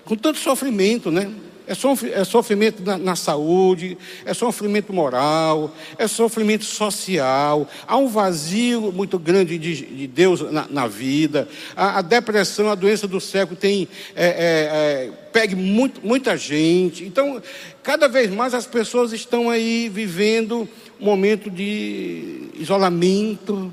com 0.04 0.16
tanto 0.16 0.40
sofrimento, 0.40 1.08
né? 1.08 1.32
É, 1.66 1.72
é 2.20 2.24
sofrimento 2.24 2.82
na, 2.82 2.98
na, 2.98 3.16
saúde, 3.16 3.96
é 4.26 4.34
sofrimento 4.34 4.92
moral, 4.92 5.74
é 5.96 6.06
sofrimento 6.06 6.64
social. 6.64 7.66
Há 7.86 7.96
um 7.96 8.06
vazio 8.06 8.92
muito 8.92 9.18
grande 9.18 9.58
de, 9.58 9.74
de 9.74 10.06
Deus 10.06 10.42
na, 10.52 10.66
na 10.68 10.86
vida. 10.86 11.48
A, 11.74 12.00
a, 12.00 12.02
depressão, 12.02 12.70
a 12.70 12.74
doença 12.74 13.08
do 13.08 13.18
século 13.18 13.56
tem 13.56 13.88
é, 14.14 14.26
é, 14.26 14.30
é, 14.36 15.10
pegue 15.32 15.54
muito, 15.54 16.06
muita 16.06 16.36
gente. 16.36 17.02
Então, 17.04 17.42
cada 17.82 18.08
vez 18.08 18.30
mais 18.30 18.52
as 18.52 18.66
pessoas 18.66 19.12
estão 19.14 19.48
aí 19.48 19.88
vivendo 19.88 20.68
um 21.00 21.04
momento 21.06 21.50
de 21.50 22.50
isolamento. 22.56 23.72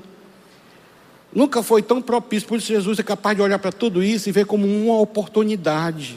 Nunca 1.34 1.62
foi 1.62 1.82
tão 1.82 2.00
propício, 2.00 2.48
por 2.48 2.56
isso 2.56 2.68
Jesus 2.68 2.98
é 2.98 3.02
capaz 3.02 3.36
de 3.36 3.42
olhar 3.42 3.58
para 3.58 3.72
tudo 3.72 4.02
isso 4.02 4.30
e 4.30 4.32
ver 4.32 4.46
como 4.46 4.66
uma 4.66 4.98
oportunidade. 4.98 6.16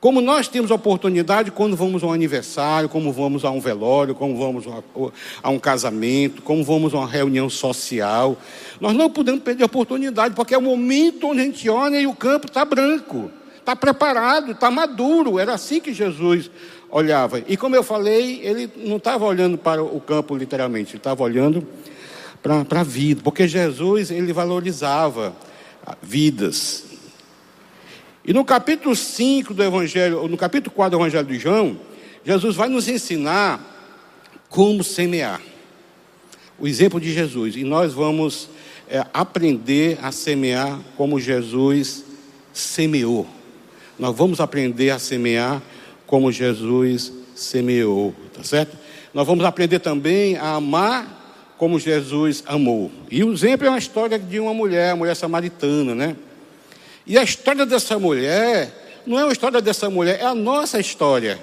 Como 0.00 0.22
nós 0.22 0.48
temos 0.48 0.70
oportunidade 0.70 1.50
quando 1.50 1.76
vamos 1.76 2.02
a 2.02 2.06
um 2.06 2.12
aniversário, 2.12 2.88
como 2.88 3.12
vamos 3.12 3.44
a 3.44 3.50
um 3.50 3.60
velório, 3.60 4.14
como 4.14 4.34
vamos 4.38 4.64
a 5.42 5.50
um 5.50 5.58
casamento, 5.58 6.40
como 6.40 6.64
vamos 6.64 6.94
a 6.94 6.98
uma 6.98 7.06
reunião 7.06 7.50
social. 7.50 8.38
Nós 8.80 8.94
não 8.96 9.10
podemos 9.10 9.42
perder 9.42 9.64
a 9.64 9.66
oportunidade, 9.66 10.34
porque 10.34 10.54
é 10.54 10.58
o 10.58 10.62
momento 10.62 11.28
onde 11.28 11.40
a 11.42 11.44
gente 11.44 11.68
olha 11.68 12.00
e 12.00 12.06
o 12.06 12.14
campo 12.14 12.46
está 12.46 12.64
branco, 12.64 13.30
está 13.58 13.76
preparado, 13.76 14.52
está 14.52 14.70
maduro. 14.70 15.38
Era 15.38 15.52
assim 15.52 15.80
que 15.80 15.92
Jesus 15.92 16.50
olhava. 16.90 17.42
E 17.46 17.54
como 17.58 17.76
eu 17.76 17.82
falei, 17.82 18.40
ele 18.42 18.70
não 18.76 18.96
estava 18.96 19.26
olhando 19.26 19.58
para 19.58 19.82
o 19.82 20.00
campo 20.00 20.34
literalmente, 20.34 20.92
ele 20.92 20.96
estava 20.96 21.22
olhando 21.22 21.66
para 22.42 22.80
a 22.80 22.84
vida, 22.84 23.20
porque 23.22 23.46
Jesus 23.46 24.10
ele 24.10 24.32
valorizava 24.32 25.34
vidas, 26.00 26.84
e 28.30 28.32
no 28.32 28.44
capítulo 28.44 28.94
5 28.94 29.52
do 29.52 29.60
Evangelho, 29.60 30.28
no 30.28 30.36
capítulo 30.36 30.72
4 30.72 30.96
do 30.96 31.02
Evangelho 31.02 31.26
de 31.26 31.36
João, 31.36 31.76
Jesus 32.24 32.54
vai 32.54 32.68
nos 32.68 32.86
ensinar 32.86 33.60
como 34.48 34.84
semear. 34.84 35.42
O 36.56 36.68
exemplo 36.68 37.00
de 37.00 37.12
Jesus. 37.12 37.56
E 37.56 37.64
nós 37.64 37.92
vamos 37.92 38.48
é, 38.88 39.04
aprender 39.12 39.98
a 40.00 40.12
semear 40.12 40.78
como 40.96 41.18
Jesus 41.18 42.04
semeou. 42.52 43.26
Nós 43.98 44.16
vamos 44.16 44.38
aprender 44.38 44.90
a 44.90 45.00
semear 45.00 45.60
como 46.06 46.30
Jesus 46.30 47.12
semeou, 47.34 48.14
tá 48.32 48.44
certo? 48.44 48.78
Nós 49.12 49.26
vamos 49.26 49.44
aprender 49.44 49.80
também 49.80 50.36
a 50.36 50.54
amar 50.54 51.52
como 51.58 51.80
Jesus 51.80 52.44
amou. 52.46 52.92
E 53.10 53.24
o 53.24 53.32
exemplo 53.32 53.66
é 53.66 53.70
uma 53.70 53.78
história 53.78 54.20
de 54.20 54.38
uma 54.38 54.54
mulher, 54.54 54.90
a 54.92 54.96
mulher 54.96 55.16
samaritana, 55.16 55.96
né? 55.96 56.16
E 57.10 57.18
a 57.18 57.24
história 57.24 57.66
dessa 57.66 57.98
mulher 57.98 59.02
não 59.04 59.18
é 59.18 59.24
a 59.24 59.32
história 59.32 59.60
dessa 59.60 59.90
mulher, 59.90 60.20
é 60.20 60.24
a 60.24 60.32
nossa 60.32 60.78
história. 60.78 61.42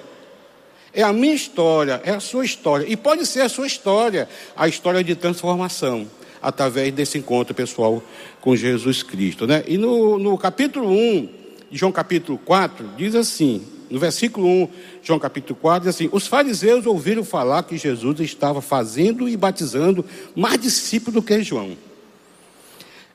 É 0.94 1.02
a 1.02 1.12
minha 1.12 1.34
história, 1.34 2.00
é 2.06 2.10
a 2.10 2.20
sua 2.20 2.42
história. 2.42 2.86
E 2.88 2.96
pode 2.96 3.26
ser 3.26 3.42
a 3.42 3.50
sua 3.50 3.66
história, 3.66 4.26
a 4.56 4.66
história 4.66 5.04
de 5.04 5.14
transformação, 5.14 6.08
através 6.40 6.90
desse 6.94 7.18
encontro 7.18 7.54
pessoal 7.54 8.02
com 8.40 8.56
Jesus 8.56 9.02
Cristo. 9.02 9.46
Né? 9.46 9.62
E 9.68 9.76
no, 9.76 10.18
no 10.18 10.38
capítulo 10.38 10.90
1, 10.90 11.28
de 11.70 11.76
João 11.76 11.92
capítulo 11.92 12.38
4, 12.38 12.92
diz 12.96 13.14
assim: 13.14 13.62
no 13.90 13.98
versículo 13.98 14.48
1, 14.48 14.68
João 15.02 15.18
capítulo 15.18 15.54
4, 15.60 15.80
diz 15.80 15.94
assim: 15.94 16.08
Os 16.10 16.26
fariseus 16.26 16.86
ouviram 16.86 17.22
falar 17.22 17.62
que 17.64 17.76
Jesus 17.76 18.20
estava 18.20 18.62
fazendo 18.62 19.28
e 19.28 19.36
batizando 19.36 20.02
mais 20.34 20.58
discípulos 20.58 21.12
do 21.12 21.22
que 21.22 21.42
João. 21.42 21.76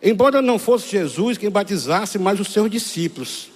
Embora 0.04 0.42
não 0.42 0.60
fosse 0.60 0.90
Jesus 0.90 1.38
quem 1.38 1.50
batizasse, 1.50 2.20
mas 2.20 2.38
os 2.38 2.50
seus 2.50 2.70
discípulos. 2.70 3.50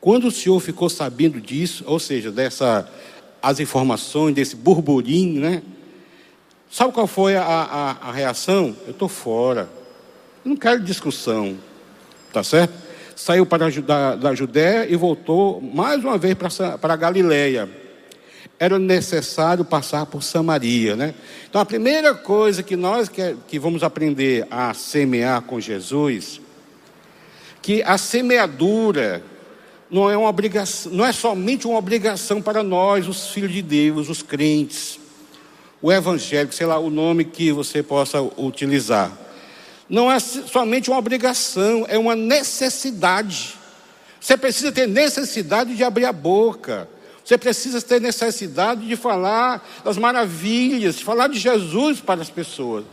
Quando 0.00 0.28
o 0.28 0.30
Senhor 0.30 0.58
ficou 0.60 0.88
sabendo 0.88 1.38
disso, 1.38 1.84
ou 1.86 1.98
seja, 1.98 2.32
dessa 2.32 2.90
as 3.42 3.60
informações, 3.60 4.34
desse 4.34 4.56
burburinho, 4.56 5.40
né? 5.42 5.62
Sabe 6.70 6.92
qual 6.92 7.06
foi 7.06 7.36
a, 7.36 7.44
a, 7.44 8.08
a 8.08 8.12
reação? 8.12 8.74
Eu 8.86 8.92
estou 8.92 9.08
fora. 9.08 9.68
Eu 10.42 10.48
não 10.48 10.56
quero 10.56 10.80
discussão. 10.80 11.56
Tá 12.32 12.42
certo? 12.42 12.72
Saiu 13.14 13.44
para 13.44 13.70
da, 13.70 14.16
da 14.16 14.34
Judéia 14.34 14.90
e 14.90 14.96
voltou 14.96 15.60
mais 15.60 16.02
uma 16.02 16.16
vez 16.16 16.34
para, 16.34 16.78
para 16.78 16.94
a 16.94 16.96
Galileia 16.96 17.85
era 18.58 18.78
necessário 18.78 19.64
passar 19.64 20.06
por 20.06 20.22
Samaria, 20.22 20.96
né? 20.96 21.14
Então 21.48 21.60
a 21.60 21.66
primeira 21.66 22.14
coisa 22.14 22.62
que 22.62 22.74
nós 22.74 23.08
que, 23.08 23.36
que 23.46 23.58
vamos 23.58 23.82
aprender 23.82 24.46
a 24.50 24.72
semear 24.72 25.42
com 25.42 25.60
Jesus, 25.60 26.40
que 27.60 27.82
a 27.82 27.98
semeadura 27.98 29.22
não 29.90 30.10
é 30.10 30.16
uma 30.16 30.28
obrigação, 30.28 30.92
não 30.92 31.04
é 31.04 31.12
somente 31.12 31.66
uma 31.66 31.78
obrigação 31.78 32.40
para 32.40 32.62
nós, 32.62 33.06
os 33.06 33.28
filhos 33.28 33.52
de 33.52 33.62
Deus, 33.62 34.08
os 34.08 34.22
crentes, 34.22 34.98
o 35.82 35.92
evangélico, 35.92 36.54
sei 36.54 36.66
lá 36.66 36.78
o 36.78 36.90
nome 36.90 37.24
que 37.24 37.52
você 37.52 37.82
possa 37.82 38.22
utilizar. 38.22 39.12
Não 39.88 40.10
é 40.10 40.18
somente 40.18 40.90
uma 40.90 40.98
obrigação, 40.98 41.84
é 41.88 41.96
uma 41.96 42.16
necessidade. 42.16 43.54
Você 44.18 44.36
precisa 44.36 44.72
ter 44.72 44.88
necessidade 44.88 45.76
de 45.76 45.84
abrir 45.84 46.06
a 46.06 46.12
boca 46.12 46.88
você 47.26 47.36
precisa 47.36 47.82
ter 47.82 48.00
necessidade 48.00 48.86
de 48.86 48.94
falar 48.94 49.68
das 49.84 49.98
maravilhas, 49.98 50.94
de 50.94 51.02
falar 51.02 51.26
de 51.26 51.40
Jesus 51.40 52.00
para 52.00 52.22
as 52.22 52.30
pessoas. 52.30 52.84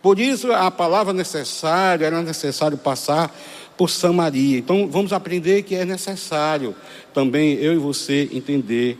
Por 0.00 0.18
isso 0.18 0.50
a 0.50 0.70
palavra 0.70 1.12
necessária, 1.12 2.06
era 2.06 2.22
necessário 2.22 2.78
passar 2.78 3.30
por 3.76 3.90
Samaria. 3.90 4.56
Então 4.56 4.88
vamos 4.88 5.12
aprender 5.12 5.62
que 5.64 5.74
é 5.74 5.84
necessário 5.84 6.74
também 7.12 7.52
eu 7.56 7.74
e 7.74 7.76
você 7.76 8.30
entender 8.32 8.98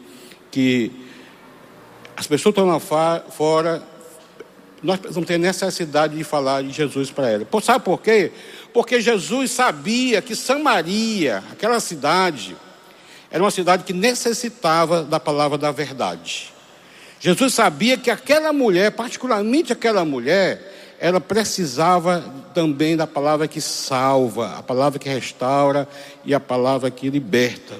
que 0.50 0.92
as 2.14 2.26
pessoas 2.26 2.52
estão 2.52 2.66
lá 2.66 2.78
fora, 2.78 3.82
nós 4.82 4.98
precisamos 4.98 5.26
ter 5.26 5.38
necessidade 5.38 6.18
de 6.18 6.22
falar 6.22 6.62
de 6.62 6.70
Jesus 6.70 7.10
para 7.10 7.30
elas. 7.30 7.48
Sabe 7.62 7.82
por 7.82 8.02
quê? 8.02 8.30
Porque 8.74 9.00
Jesus 9.00 9.52
sabia 9.52 10.20
que 10.20 10.36
Samaria, 10.36 11.42
aquela 11.50 11.80
cidade, 11.80 12.54
era 13.32 13.42
uma 13.42 13.50
cidade 13.50 13.84
que 13.84 13.94
necessitava 13.94 15.02
da 15.02 15.18
palavra 15.18 15.56
da 15.56 15.72
verdade. 15.72 16.52
Jesus 17.18 17.54
sabia 17.54 17.96
que 17.96 18.10
aquela 18.10 18.52
mulher, 18.52 18.92
particularmente 18.92 19.72
aquela 19.72 20.04
mulher, 20.04 20.96
ela 21.00 21.20
precisava 21.20 22.22
também 22.52 22.96
da 22.96 23.06
palavra 23.06 23.48
que 23.48 23.60
salva, 23.60 24.58
a 24.58 24.62
palavra 24.62 24.98
que 24.98 25.08
restaura 25.08 25.88
e 26.24 26.34
a 26.34 26.38
palavra 26.38 26.90
que 26.90 27.08
liberta. 27.08 27.74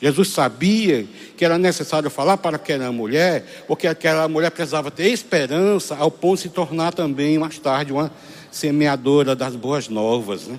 Jesus 0.00 0.28
sabia 0.28 1.06
que 1.36 1.44
era 1.44 1.56
necessário 1.56 2.10
falar 2.10 2.36
para 2.36 2.56
aquela 2.56 2.92
mulher, 2.92 3.64
porque 3.66 3.86
aquela 3.86 4.28
mulher 4.28 4.50
precisava 4.50 4.90
ter 4.90 5.08
esperança 5.08 5.96
ao 5.96 6.10
ponto 6.10 6.36
de 6.36 6.42
se 6.42 6.48
tornar 6.50 6.92
também 6.92 7.38
mais 7.38 7.58
tarde 7.58 7.92
uma 7.92 8.10
semeadora 8.50 9.34
das 9.34 9.56
boas 9.56 9.88
novas. 9.88 10.46
Né? 10.46 10.58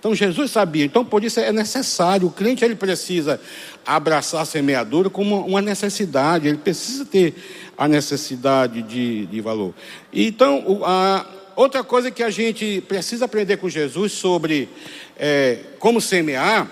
Então 0.00 0.14
Jesus 0.14 0.50
sabia, 0.50 0.86
então 0.86 1.04
por 1.04 1.22
isso 1.22 1.38
é 1.38 1.52
necessário, 1.52 2.26
o 2.26 2.30
crente 2.30 2.64
ele 2.64 2.74
precisa 2.74 3.38
abraçar 3.84 4.40
a 4.40 4.44
semeadura 4.46 5.10
como 5.10 5.46
uma 5.46 5.60
necessidade, 5.60 6.48
ele 6.48 6.56
precisa 6.56 7.04
ter 7.04 7.34
a 7.76 7.86
necessidade 7.86 8.80
de, 8.80 9.26
de 9.26 9.40
valor. 9.42 9.74
Então, 10.10 10.80
a, 10.84 11.26
outra 11.54 11.84
coisa 11.84 12.10
que 12.10 12.22
a 12.22 12.30
gente 12.30 12.82
precisa 12.88 13.26
aprender 13.26 13.58
com 13.58 13.68
Jesus 13.68 14.12
sobre 14.12 14.70
é, 15.18 15.58
como 15.78 16.00
semear, 16.00 16.66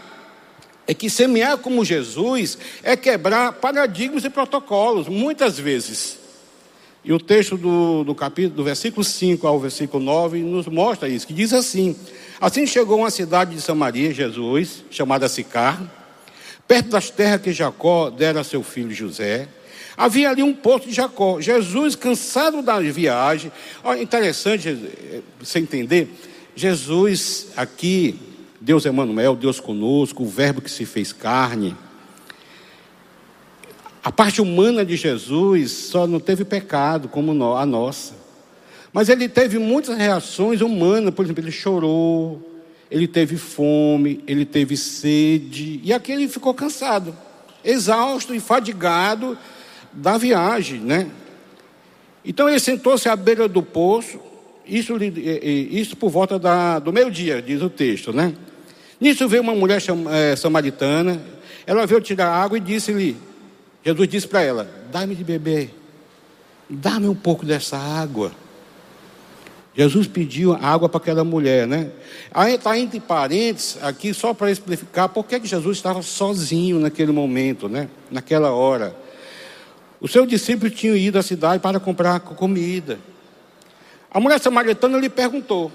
é 0.87 0.95
que 0.95 1.11
semear 1.11 1.59
como 1.59 1.85
Jesus 1.85 2.57
é 2.83 2.97
quebrar 2.97 3.53
paradigmas 3.53 4.25
e 4.25 4.31
protocolos, 4.31 5.07
muitas 5.07 5.59
vezes. 5.59 6.19
E 7.05 7.13
o 7.13 7.21
texto 7.21 7.59
do, 7.59 8.05
do 8.05 8.15
capítulo, 8.15 8.57
do 8.57 8.65
versículo 8.65 9.05
5 9.05 9.47
ao 9.47 9.61
versículo 9.61 10.03
9, 10.03 10.41
nos 10.41 10.67
mostra 10.67 11.09
isso, 11.11 11.27
que 11.27 11.35
diz 11.35 11.53
assim: 11.53 11.95
Assim 12.41 12.67
chegou 12.67 12.99
uma 12.99 13.11
cidade 13.11 13.55
de 13.55 13.61
Samaria, 13.61 14.15
Jesus, 14.15 14.85
chamada 14.91 15.29
Sicar, 15.29 15.83
perto 16.69 16.91
das 16.91 17.11
terras 17.11 17.41
que 17.41 17.53
Jacó 17.53 18.11
dera 18.11 18.41
a 18.41 18.45
seu 18.45 18.63
filho 18.63 18.93
José. 18.93 19.49
Havia 19.97 20.31
ali 20.31 20.43
um 20.43 20.55
poço 20.55 20.87
de 20.87 20.95
Jacó. 20.95 21.41
Jesus, 21.41 21.97
cansado 21.97 22.63
da 22.63 22.79
viagem, 22.79 23.51
olha, 23.83 24.01
interessante 24.01 24.69
eh, 24.69 25.21
você 25.41 25.59
entender, 25.59 26.09
Jesus 26.55 27.49
aqui, 27.57 28.19
Deus 28.61 28.87
Emmanuel, 28.87 29.35
Deus 29.35 29.59
conosco, 29.59 30.23
o 30.23 30.29
Verbo 30.29 30.61
que 30.61 30.71
se 30.71 30.87
fez 30.87 31.13
carne. 31.13 31.77
A 34.03 34.13
parte 34.13 34.41
humana 34.41 34.85
de 34.85 34.97
Jesus 34.97 35.71
só 35.71 36.07
não 36.07 36.21
teve 36.21 36.45
pecado 36.45 37.09
como 37.09 37.33
a 37.57 37.67
nossa. 37.67 38.15
Mas 38.93 39.09
ele 39.09 39.29
teve 39.29 39.59
muitas 39.59 39.97
reações 39.97 40.61
humanas, 40.61 41.15
por 41.15 41.25
exemplo, 41.25 41.45
ele 41.45 41.53
chorou, 41.53 42.43
ele 42.91 43.07
teve 43.07 43.37
fome, 43.37 44.23
ele 44.27 44.45
teve 44.45 44.77
sede, 44.77 45.81
e 45.85 45.93
aqui 45.93 46.13
ele 46.13 46.29
ficou 46.29 46.55
cansado, 46.55 47.15
exausto 47.65 48.35
e 48.35 48.41
fadigado 48.41 49.37
da 49.93 50.17
viagem, 50.17 50.81
né? 50.81 51.11
Então 52.25 52.49
ele 52.49 52.59
sentou-se 52.59 53.09
à 53.09 53.17
beira 53.17 53.47
do 53.47 53.63
poço, 53.63 54.21
isso, 54.67 54.95
isso 55.71 55.97
por 55.97 56.11
volta 56.11 56.39
da, 56.39 56.79
do 56.79 56.93
meio-dia, 56.93 57.43
diz 57.43 57.63
o 57.63 57.71
texto, 57.71 58.13
né? 58.13 58.35
Nisso 59.01 59.29
veio 59.29 59.43
uma 59.43 59.55
mulher 59.55 59.81
é, 60.11 60.35
samaritana, 60.35 61.23
ela 61.67 61.87
veio 61.87 62.01
tirar 62.01 62.29
água 62.29 62.59
e 62.59 62.61
disse-lhe, 62.61 63.17
Jesus 63.85 64.09
disse 64.09 64.27
para 64.27 64.43
ela: 64.43 64.69
Dá-me 64.91 65.15
de 65.15 65.23
beber, 65.23 65.75
dá-me 66.69 67.09
um 67.09 67.15
pouco 67.15 67.47
dessa 67.47 67.77
água. 67.77 68.33
Jesus 69.79 70.09
pediu 70.09 70.55
água 70.55 70.89
para 70.89 70.99
aquela 70.99 71.23
mulher, 71.23 71.65
né? 71.65 71.93
Aí 72.35 72.57
está 72.57 72.77
entre 72.77 72.99
parênteses 72.99 73.79
aqui 73.81 74.13
só 74.13 74.35
para 74.35 74.51
explicar 74.51 75.09
por 75.09 75.25
que 75.25 75.39
Jesus 75.47 75.77
estava 75.77 76.03
sozinho 76.03 76.81
naquele 76.81 77.13
momento, 77.13 77.69
né? 77.69 77.89
Naquela 78.11 78.51
hora. 78.51 78.97
Os 80.01 80.11
seus 80.11 80.27
discípulos 80.27 80.75
tinham 80.75 80.97
ido 80.97 81.17
à 81.17 81.23
cidade 81.23 81.63
para 81.63 81.79
comprar 81.79 82.19
comida. 82.19 82.99
A 84.11 84.19
mulher 84.19 84.41
samaritana 84.41 84.99
lhe 84.99 85.09
perguntou: 85.09 85.71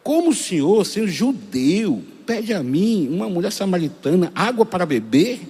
Como 0.00 0.30
o 0.30 0.34
senhor, 0.34 0.86
sendo 0.86 1.08
judeu, 1.08 2.04
pede 2.24 2.54
a 2.54 2.62
mim, 2.62 3.08
uma 3.10 3.28
mulher 3.28 3.50
samaritana, 3.50 4.30
água 4.32 4.64
para 4.64 4.86
beber? 4.86 5.40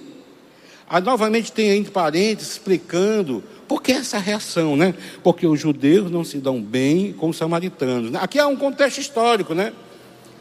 Aí 0.89 1.03
novamente 1.03 1.51
tem 1.51 1.69
entre 1.69 1.91
parênteses 1.91 2.53
explicando 2.53 3.43
por 3.67 3.83
que 3.83 3.91
essa 3.91 4.17
reação, 4.17 4.75
né? 4.75 4.95
Porque 5.23 5.45
os 5.45 5.59
judeus 5.59 6.09
não 6.09 6.23
se 6.23 6.39
dão 6.39 6.59
bem 6.59 7.13
com 7.13 7.29
os 7.29 7.37
samaritanos. 7.37 8.15
Aqui 8.15 8.39
há 8.39 8.47
um 8.47 8.55
contexto 8.55 8.97
histórico, 8.97 9.53
né? 9.53 9.71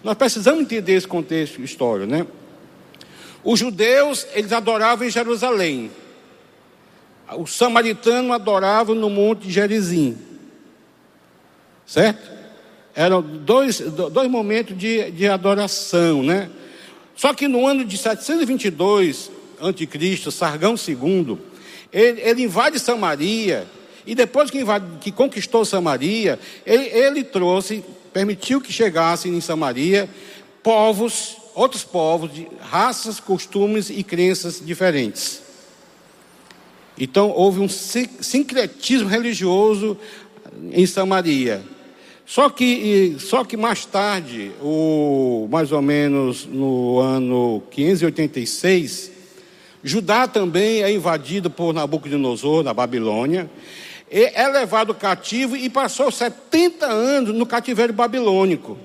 Nós 0.02 0.16
precisamos 0.16 0.62
entender 0.62 0.94
esse 0.94 1.06
contexto 1.06 1.60
histórico, 1.60 2.10
né? 2.10 2.26
Os 3.44 3.60
judeus, 3.60 4.26
eles 4.32 4.50
adoravam 4.50 5.06
em 5.06 5.10
Jerusalém. 5.10 5.90
Os 7.36 7.54
samaritanos 7.54 8.30
adoravam 8.30 8.94
no 8.94 9.10
Monte 9.10 9.50
Gerizim. 9.50 10.16
Certo? 11.84 12.30
Eram 12.94 13.20
dois, 13.20 13.80
dois 13.80 14.30
momentos 14.30 14.76
de, 14.76 15.10
de 15.10 15.28
adoração, 15.28 16.22
né? 16.22 16.48
Só 17.14 17.34
que 17.34 17.46
no 17.46 17.66
ano 17.66 17.84
de 17.84 17.98
722 17.98 19.30
anticristo, 19.60 20.30
Sargão 20.30 20.74
II, 20.76 21.38
ele, 21.92 22.20
ele 22.20 22.42
invade 22.42 22.78
Samaria, 22.78 23.66
e 24.06 24.14
depois 24.14 24.50
que, 24.50 24.58
invade, 24.58 24.86
que 25.00 25.12
conquistou 25.12 25.64
Samaria, 25.64 26.38
ele, 26.64 26.86
ele 26.86 27.24
trouxe, 27.24 27.84
permitiu 28.12 28.60
que 28.60 28.72
chegassem 28.72 29.34
em 29.36 29.40
Samaria 29.40 30.08
povos, 30.62 31.36
outros 31.54 31.84
povos, 31.84 32.32
de 32.32 32.48
raças, 32.60 33.20
costumes 33.20 33.90
e 33.90 34.02
crenças 34.02 34.62
diferentes. 34.64 35.42
Então 36.98 37.30
houve 37.30 37.60
um 37.60 37.68
sincretismo 37.68 39.08
religioso 39.08 39.96
em 40.72 40.86
Samaria. 40.86 41.62
Só 42.26 42.50
que, 42.50 43.16
só 43.18 43.42
que 43.42 43.56
mais 43.56 43.86
tarde, 43.86 44.50
o, 44.60 45.48
mais 45.50 45.72
ou 45.72 45.80
menos 45.80 46.44
no 46.44 46.98
ano 46.98 47.62
586, 47.70 49.12
Judá 49.82 50.26
também 50.26 50.82
é 50.82 50.92
invadido 50.92 51.48
por 51.48 51.72
Nabucodonosor, 51.72 52.62
na 52.62 52.74
Babilônia, 52.74 53.50
é 54.10 54.48
levado 54.48 54.94
cativo 54.94 55.56
e 55.56 55.68
passou 55.68 56.10
70 56.10 56.86
anos 56.86 57.34
no 57.34 57.44
cativeiro 57.44 57.92
babilônico. 57.92 58.78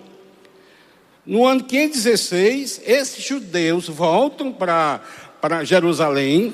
No 1.25 1.47
ano 1.47 1.63
516, 1.63 2.81
esses 2.85 3.23
judeus 3.23 3.87
voltam 3.87 4.51
para 4.51 5.63
Jerusalém, 5.63 6.53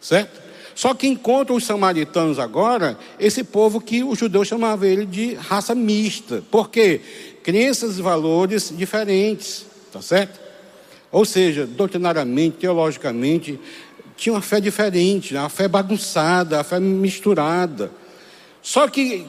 certo? 0.00 0.40
Só 0.72 0.94
que 0.94 1.08
encontram 1.08 1.56
os 1.56 1.64
samaritanos 1.64 2.38
agora, 2.38 2.96
esse 3.18 3.42
povo 3.42 3.80
que 3.80 4.04
os 4.04 4.18
judeus 4.18 4.48
chamavam 4.48 4.88
ele 4.88 5.04
de 5.04 5.34
raça 5.34 5.74
mista. 5.74 6.42
Por 6.50 6.70
quê? 6.70 7.00
Crenças 7.42 7.98
e 7.98 8.02
valores 8.02 8.72
diferentes, 8.74 9.66
tá 9.92 10.00
certo? 10.00 10.40
Ou 11.12 11.24
seja, 11.24 11.66
doutrinariamente, 11.66 12.58
teologicamente, 12.58 13.58
tinha 14.16 14.34
uma 14.34 14.42
fé 14.42 14.60
diferente, 14.60 15.34
uma 15.34 15.48
fé 15.48 15.66
bagunçada, 15.66 16.56
uma 16.58 16.64
fé 16.64 16.78
misturada. 16.78 17.90
Só 18.62 18.86
que, 18.86 19.26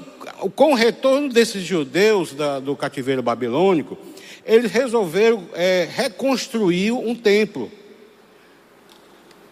com 0.56 0.74
o 0.74 0.76
retorno 0.76 1.30
desses 1.30 1.64
judeus 1.64 2.34
da, 2.34 2.60
do 2.60 2.76
cativeiro 2.76 3.24
babilônico, 3.24 3.98
eles 4.46 4.72
resolveram 4.72 5.44
é, 5.54 5.88
reconstruir 5.92 6.92
um 6.92 7.16
templo. 7.16 7.72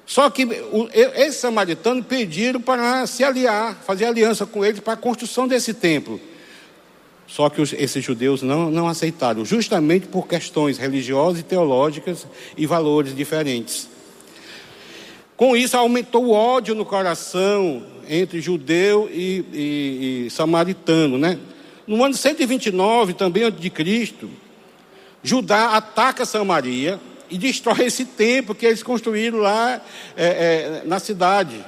Só 0.05 0.29
que 0.29 0.47
esses 1.15 1.35
samaritanos 1.35 2.05
pediram 2.05 2.59
para 2.59 3.05
se 3.05 3.23
aliar, 3.23 3.75
fazer 3.85 4.05
aliança 4.05 4.45
com 4.45 4.65
eles 4.65 4.79
para 4.79 4.93
a 4.93 4.97
construção 4.97 5.47
desse 5.47 5.73
templo. 5.73 6.19
Só 7.29 7.47
que 7.47 7.61
os, 7.61 7.73
esses 7.73 8.03
judeus 8.03 8.41
não, 8.41 8.71
não 8.71 8.87
aceitaram, 8.87 9.45
justamente 9.45 10.07
por 10.07 10.27
questões 10.27 10.79
religiosas 10.79 11.41
e 11.41 11.43
teológicas 11.43 12.25
e 12.57 12.65
valores 12.65 13.15
diferentes. 13.15 13.87
Com 15.37 15.55
isso, 15.55 15.77
aumentou 15.77 16.25
o 16.25 16.31
ódio 16.31 16.73
no 16.73 16.83
coração 16.83 17.83
entre 18.09 18.41
judeu 18.41 19.07
e, 19.13 19.45
e, 19.53 20.25
e 20.25 20.29
samaritano. 20.31 21.17
Né? 21.19 21.37
No 21.87 22.03
ano 22.03 22.15
129, 22.15 23.13
também 23.13 23.43
antes 23.43 23.61
de 23.61 23.69
Cristo, 23.69 24.27
Judá 25.21 25.75
ataca 25.75 26.25
Samaria 26.25 26.99
e 27.29 27.37
destrói 27.37 27.85
esse 27.85 28.05
templo 28.05 28.55
que 28.55 28.65
eles 28.65 28.81
construíram 28.81 29.37
lá 29.37 29.81
é, 30.17 30.25
é, 30.25 30.81
na 30.85 30.97
cidade. 30.99 31.63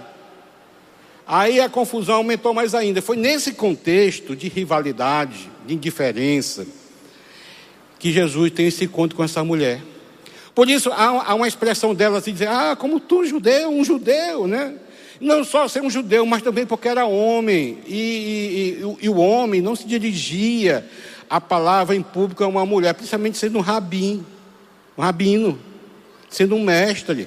Aí 1.34 1.62
a 1.62 1.70
confusão 1.70 2.16
aumentou 2.16 2.54
mais 2.54 2.76
ainda. 2.76 3.02
Foi 3.02 3.16
nesse 3.16 3.54
contexto 3.54 4.36
de 4.36 4.50
rivalidade, 4.50 5.50
de 5.66 5.74
indiferença, 5.74 6.68
que 7.98 8.12
Jesus 8.12 8.52
tem 8.52 8.68
esse 8.68 8.84
encontro 8.84 9.16
com 9.16 9.24
essa 9.24 9.42
mulher. 9.42 9.82
Por 10.54 10.70
isso 10.70 10.92
há, 10.92 11.34
uma 11.34 11.48
expressão 11.48 11.96
dela 11.96 12.18
assim, 12.18 12.34
dizer, 12.34 12.50
ah, 12.50 12.76
como 12.76 13.00
tu 13.00 13.26
judeu, 13.26 13.70
um 13.70 13.82
judeu, 13.82 14.46
né? 14.46 14.74
Não 15.22 15.42
só 15.46 15.70
ser 15.70 15.82
um 15.82 15.90
judeu, 15.90 16.26
mas 16.26 16.42
também 16.42 16.66
porque 16.66 16.90
era 16.90 17.06
homem. 17.06 17.78
E, 17.88 18.82
e, 18.84 19.06
e, 19.06 19.08
o 19.08 19.16
homem 19.16 19.62
não 19.62 19.74
se 19.74 19.88
dirigia 19.88 20.86
a 21.30 21.40
palavra 21.40 21.96
em 21.96 22.04
público 22.04 22.44
a 22.44 22.48
uma 22.48 22.66
mulher, 22.66 22.94
principalmente 22.94 23.38
sendo 23.38 23.58
um 23.58 23.62
rabino, 23.62 24.26
um 24.98 25.02
rabino, 25.02 25.58
sendo 26.30 26.56
um 26.56 26.62
mestre. 26.62 27.26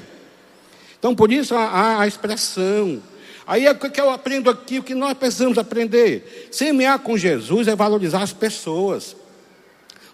Então, 0.98 1.14
por 1.14 1.32
isso 1.32 1.54
há 1.54 2.00
a 2.00 2.06
expressão. 2.06 3.00
Aí 3.46 3.66
é 3.66 3.72
o 3.72 3.76
que 3.76 4.00
eu 4.00 4.11
aprendo 4.11 4.48
aqui, 4.48 4.78
o 4.78 4.83
que 4.83 4.94
nós 4.94 5.14
precisamos 5.14 5.59
aprender. 5.59 6.48
Semear 6.50 6.98
com 6.98 7.16
Jesus 7.16 7.68
é 7.68 7.76
valorizar 7.76 8.22
as 8.22 8.33
pessoas, 8.33 9.14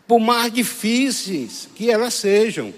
por 0.06 0.18
mais 0.18 0.52
difíceis 0.52 1.68
que 1.74 1.90
elas 1.90 2.14
sejam. 2.14 2.74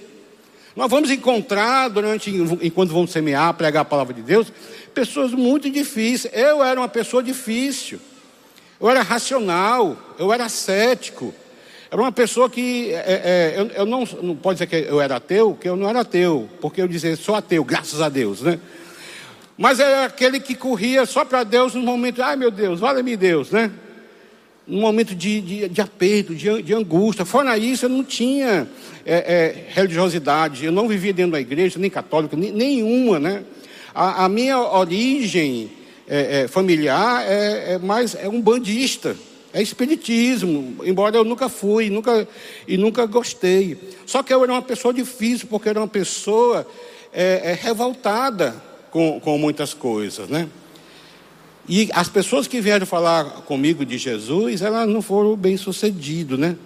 Nós 0.76 0.90
vamos 0.90 1.10
encontrar 1.10 1.88
durante, 1.88 2.30
enquanto 2.62 2.92
vamos 2.92 3.10
semear, 3.10 3.52
pregar 3.54 3.82
a 3.82 3.84
palavra 3.84 4.14
de 4.14 4.22
Deus, 4.22 4.52
pessoas 4.94 5.32
muito 5.32 5.70
difíceis. 5.70 6.32
Eu 6.34 6.62
era 6.62 6.80
uma 6.80 6.88
pessoa 6.88 7.22
difícil. 7.22 7.98
Eu 8.80 8.90
era 8.90 9.02
racional, 9.02 9.96
eu 10.18 10.32
era 10.32 10.48
cético. 10.48 11.34
Era 11.90 12.00
uma 12.00 12.10
pessoa 12.10 12.48
que 12.48 12.90
é, 12.92 12.96
é, 12.96 13.54
eu, 13.56 13.66
eu, 13.68 13.86
não, 13.86 14.04
não 14.22 14.34
pode 14.34 14.56
dizer 14.56 14.66
que 14.66 14.90
eu 14.90 14.98
era 15.00 15.16
ateu, 15.16 15.54
que 15.60 15.68
eu 15.68 15.76
não 15.76 15.88
era 15.88 16.00
ateu, 16.00 16.48
porque 16.60 16.80
eu 16.80 16.88
dizia 16.88 17.14
sou 17.16 17.34
ateu, 17.34 17.62
graças 17.64 18.00
a 18.00 18.08
Deus, 18.08 18.40
né? 18.40 18.58
Mas 19.56 19.78
era 19.80 20.06
aquele 20.06 20.40
que 20.40 20.54
corria 20.54 21.04
só 21.04 21.24
para 21.24 21.44
Deus 21.44 21.74
no 21.74 21.82
momento, 21.82 22.22
ai 22.22 22.36
meu 22.36 22.50
Deus, 22.50 22.80
vale-me 22.80 23.16
Deus, 23.16 23.50
né? 23.50 23.70
No 24.66 24.80
momento 24.80 25.14
de, 25.14 25.40
de, 25.40 25.68
de 25.68 25.80
aperto, 25.80 26.34
de, 26.34 26.62
de, 26.62 26.74
angústia. 26.74 27.24
Fora 27.24 27.58
isso, 27.58 27.84
eu 27.84 27.90
não 27.90 28.04
tinha 28.04 28.68
é, 29.04 29.14
é, 29.14 29.66
religiosidade, 29.68 30.64
eu 30.64 30.72
não 30.72 30.88
vivia 30.88 31.12
dentro 31.12 31.32
da 31.32 31.40
igreja, 31.40 31.78
nem 31.78 31.90
católica, 31.90 32.36
nem, 32.36 32.52
nenhuma, 32.52 33.18
né? 33.18 33.42
A, 33.94 34.24
a 34.24 34.28
minha 34.28 34.58
origem 34.58 35.70
é, 36.08 36.42
é 36.42 36.48
familiar 36.48 37.24
é, 37.28 37.74
é, 37.74 37.78
mais 37.78 38.14
é 38.14 38.28
um 38.28 38.40
bandista, 38.40 39.16
é 39.52 39.60
espiritismo, 39.60 40.82
embora 40.84 41.16
eu 41.16 41.24
nunca 41.24 41.48
fui, 41.48 41.90
nunca 41.90 42.26
e 42.66 42.78
nunca 42.78 43.04
gostei. 43.04 43.76
Só 44.06 44.22
que 44.22 44.32
eu 44.32 44.42
era 44.42 44.52
uma 44.52 44.62
pessoa 44.62 44.94
difícil, 44.94 45.46
porque 45.48 45.68
era 45.68 45.78
uma 45.78 45.88
pessoa 45.88 46.66
é, 47.12 47.50
é, 47.50 47.58
revoltada 47.60 48.71
com, 48.92 49.18
com 49.18 49.38
muitas 49.38 49.72
coisas, 49.72 50.28
né? 50.28 50.48
E 51.68 51.88
as 51.94 52.08
pessoas 52.08 52.46
que 52.46 52.60
vieram 52.60 52.84
falar 52.84 53.24
comigo 53.42 53.84
de 53.86 53.96
Jesus, 53.96 54.60
elas 54.60 54.86
não 54.86 55.00
foram 55.00 55.34
bem 55.34 55.56
sucedidas, 55.56 56.38
né? 56.38 56.56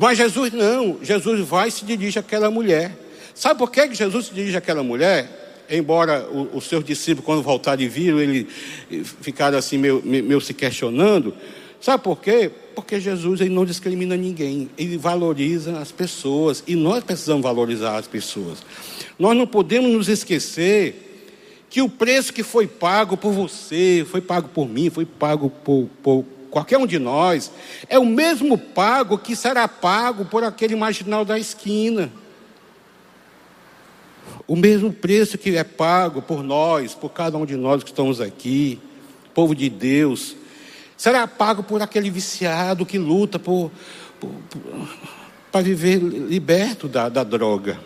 Mas 0.00 0.16
Jesus 0.16 0.52
não, 0.52 0.98
Jesus 1.02 1.46
vai 1.46 1.68
e 1.68 1.70
se 1.70 1.84
dirige 1.84 2.18
àquela 2.18 2.50
mulher. 2.50 2.96
Sabe 3.34 3.58
por 3.58 3.70
que 3.70 3.94
Jesus 3.94 4.26
se 4.26 4.34
dirige 4.34 4.56
àquela 4.56 4.82
mulher? 4.82 5.64
Embora 5.68 6.26
os 6.52 6.64
seus 6.64 6.84
discípulos, 6.84 7.24
quando 7.24 7.42
voltarem 7.42 7.84
e 7.84 7.88
viram, 7.88 8.20
ele 8.20 8.48
ficaram 9.20 9.58
assim, 9.58 9.76
meio, 9.76 10.02
meio 10.04 10.40
se 10.40 10.54
questionando. 10.54 11.34
Sabe 11.80 12.02
por 12.02 12.20
quê? 12.20 12.50
Porque 12.74 13.00
Jesus 13.00 13.40
ele 13.40 13.54
não 13.54 13.64
discrimina 13.64 14.16
ninguém, 14.16 14.68
ele 14.76 14.96
valoriza 14.96 15.78
as 15.78 15.92
pessoas 15.92 16.62
e 16.66 16.74
nós 16.74 17.04
precisamos 17.04 17.42
valorizar 17.42 17.96
as 17.96 18.06
pessoas. 18.06 18.58
Nós 19.18 19.36
não 19.36 19.46
podemos 19.46 19.92
nos 19.92 20.08
esquecer 20.08 21.04
que 21.70 21.82
o 21.82 21.88
preço 21.88 22.32
que 22.32 22.42
foi 22.42 22.66
pago 22.66 23.16
por 23.16 23.32
você, 23.32 24.06
foi 24.08 24.20
pago 24.20 24.48
por 24.48 24.68
mim, 24.68 24.90
foi 24.90 25.04
pago 25.04 25.50
por, 25.50 25.88
por 26.02 26.24
qualquer 26.50 26.78
um 26.78 26.86
de 26.86 26.98
nós, 26.98 27.50
é 27.88 27.98
o 27.98 28.06
mesmo 28.06 28.56
pago 28.56 29.18
que 29.18 29.34
será 29.34 29.66
pago 29.66 30.24
por 30.24 30.44
aquele 30.44 30.76
marginal 30.76 31.24
da 31.24 31.38
esquina. 31.38 32.12
O 34.46 34.54
mesmo 34.54 34.92
preço 34.92 35.36
que 35.36 35.56
é 35.56 35.64
pago 35.64 36.22
por 36.22 36.42
nós, 36.42 36.94
por 36.94 37.08
cada 37.08 37.36
um 37.36 37.44
de 37.44 37.56
nós 37.56 37.82
que 37.82 37.90
estamos 37.90 38.20
aqui, 38.20 38.78
povo 39.34 39.54
de 39.54 39.68
Deus, 39.68 40.36
será 40.96 41.26
pago 41.26 41.62
por 41.62 41.82
aquele 41.82 42.10
viciado 42.10 42.86
que 42.86 42.98
luta 42.98 43.38
por, 43.38 43.70
para 45.50 45.60
viver 45.60 45.98
liberto 45.98 46.88
da, 46.88 47.08
da 47.08 47.24
droga. 47.24 47.80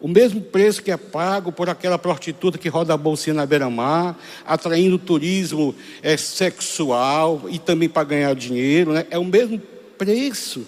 O 0.00 0.08
mesmo 0.08 0.40
preço 0.40 0.82
que 0.82 0.90
é 0.90 0.96
pago 0.96 1.50
por 1.50 1.70
aquela 1.70 1.98
prostituta 1.98 2.58
que 2.58 2.68
roda 2.68 2.92
a 2.92 2.96
bolsinha 2.96 3.34
na 3.34 3.46
beira-mar, 3.46 4.16
atraindo 4.46 4.98
turismo 4.98 5.74
é, 6.02 6.16
sexual 6.16 7.42
e 7.48 7.58
também 7.58 7.88
para 7.88 8.04
ganhar 8.04 8.34
dinheiro, 8.34 8.92
né? 8.92 9.06
é 9.10 9.18
o 9.18 9.24
mesmo 9.24 9.58
preço 9.96 10.66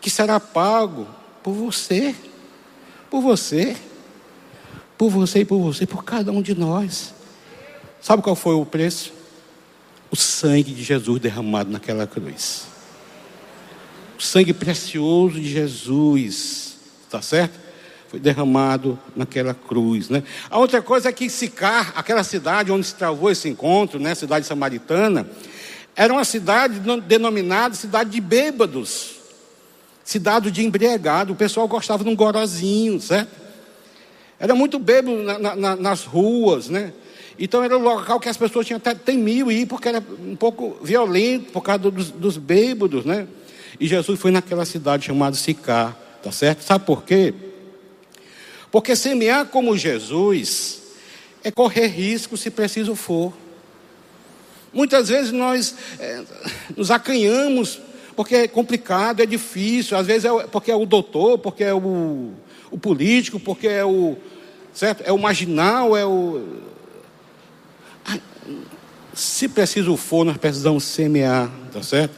que 0.00 0.08
será 0.08 0.38
pago 0.38 1.08
por 1.42 1.52
você, 1.52 2.14
por 3.10 3.20
você 3.20 3.76
por 5.00 5.08
você 5.08 5.38
e 5.38 5.44
por 5.46 5.58
você, 5.58 5.86
por 5.86 6.04
cada 6.04 6.30
um 6.30 6.42
de 6.42 6.54
nós. 6.54 7.14
Sabe 8.02 8.22
qual 8.22 8.36
foi 8.36 8.54
o 8.54 8.66
preço? 8.66 9.14
O 10.10 10.16
sangue 10.16 10.72
de 10.72 10.82
Jesus 10.82 11.20
derramado 11.20 11.70
naquela 11.70 12.06
cruz. 12.06 12.64
O 14.18 14.22
sangue 14.22 14.52
precioso 14.52 15.40
de 15.40 15.48
Jesus, 15.48 16.76
está 17.04 17.22
certo? 17.22 17.58
Foi 18.08 18.18
derramado 18.18 18.98
naquela 19.14 19.54
cruz, 19.54 20.08
né? 20.08 20.24
A 20.50 20.58
outra 20.58 20.82
coisa 20.82 21.08
é 21.08 21.12
que 21.12 21.30
Sicar, 21.30 21.92
aquela 21.94 22.24
cidade 22.24 22.72
onde 22.72 22.86
se 22.86 22.94
travou 22.96 23.30
esse 23.30 23.48
encontro, 23.48 24.00
né, 24.00 24.14
cidade 24.14 24.44
samaritana, 24.46 25.28
era 25.94 26.12
uma 26.12 26.24
cidade 26.24 26.80
denominada 27.06 27.74
cidade 27.74 28.10
de 28.10 28.20
bêbados, 28.20 29.16
cidade 30.02 30.50
de 30.50 30.64
embriagado. 30.64 31.32
O 31.32 31.36
pessoal 31.36 31.68
gostava 31.68 32.02
de 32.02 32.10
um 32.10 32.16
gorozinho, 32.16 33.00
certo? 33.00 33.30
Era 34.40 34.54
muito 34.54 34.78
bêbado 34.78 35.16
na, 35.22 35.54
na, 35.54 35.76
nas 35.76 36.04
ruas, 36.04 36.68
né? 36.68 36.92
Então 37.40 37.64
era 37.64 37.76
um 37.76 37.82
local 37.82 38.20
que 38.20 38.28
as 38.28 38.36
pessoas 38.36 38.66
tinham 38.66 38.76
até 38.76 38.94
temiam 38.94 39.50
ir, 39.50 39.64
porque 39.66 39.88
era 39.88 40.04
um 40.22 40.36
pouco 40.36 40.76
violento 40.82 41.50
por 41.50 41.62
causa 41.62 41.90
dos, 41.90 42.10
dos 42.10 42.36
bêbados, 42.36 43.06
né? 43.06 43.26
E 43.80 43.86
Jesus 43.88 44.20
foi 44.20 44.30
naquela 44.30 44.66
cidade 44.66 45.06
chamada 45.06 45.34
Sicá, 45.34 45.96
tá 46.22 46.30
certo? 46.30 46.62
Sabe 46.62 46.84
por 46.84 47.02
quê? 47.02 47.32
Porque 48.70 48.94
semear 48.94 49.46
como 49.46 49.74
Jesus 49.74 50.82
é 51.42 51.50
correr 51.50 51.86
risco 51.86 52.36
se 52.36 52.50
preciso 52.50 52.94
for. 52.94 53.32
Muitas 54.70 55.08
vezes 55.08 55.32
nós 55.32 55.74
é, 55.98 56.22
nos 56.76 56.90
acanhamos 56.90 57.80
porque 58.14 58.34
é 58.34 58.48
complicado, 58.48 59.20
é 59.20 59.26
difícil, 59.26 59.96
às 59.96 60.06
vezes 60.06 60.26
é 60.26 60.46
porque 60.46 60.70
é 60.70 60.76
o 60.76 60.84
doutor, 60.84 61.38
porque 61.38 61.64
é 61.64 61.72
o, 61.72 62.32
o 62.70 62.78
político, 62.78 63.40
porque 63.40 63.66
é 63.66 63.82
o, 63.82 64.14
certo? 64.74 65.02
É 65.06 65.10
o 65.10 65.18
marginal, 65.18 65.96
é 65.96 66.04
o. 66.04 66.69
Se 69.14 69.48
preciso 69.48 69.96
for, 69.96 70.24
nós 70.24 70.36
precisamos 70.36 70.84
semear, 70.84 71.50
tá 71.72 71.82
certo? 71.82 72.14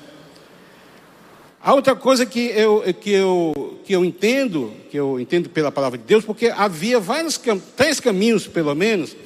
A 1.65 1.75
outra 1.75 1.95
coisa 1.95 2.27
que 2.27 2.41
eu, 2.41 2.83
que 3.01 3.13
eu, 3.13 3.81
que 3.85 3.93
eu 3.93 4.05
entendo, 4.05 4.73
que 4.91 4.97
eu 4.97 5.21
entendo 5.21 5.49
pela 5.49 5.71
palavra 5.71 5.97
de 5.97 6.05
Deus, 6.05 6.25
porque 6.25 6.49
havia 6.49 6.99
vários, 6.99 7.41
três 7.77 8.01
caminhos, 8.01 8.49
pelo 8.49 8.75
menos, 8.75 9.17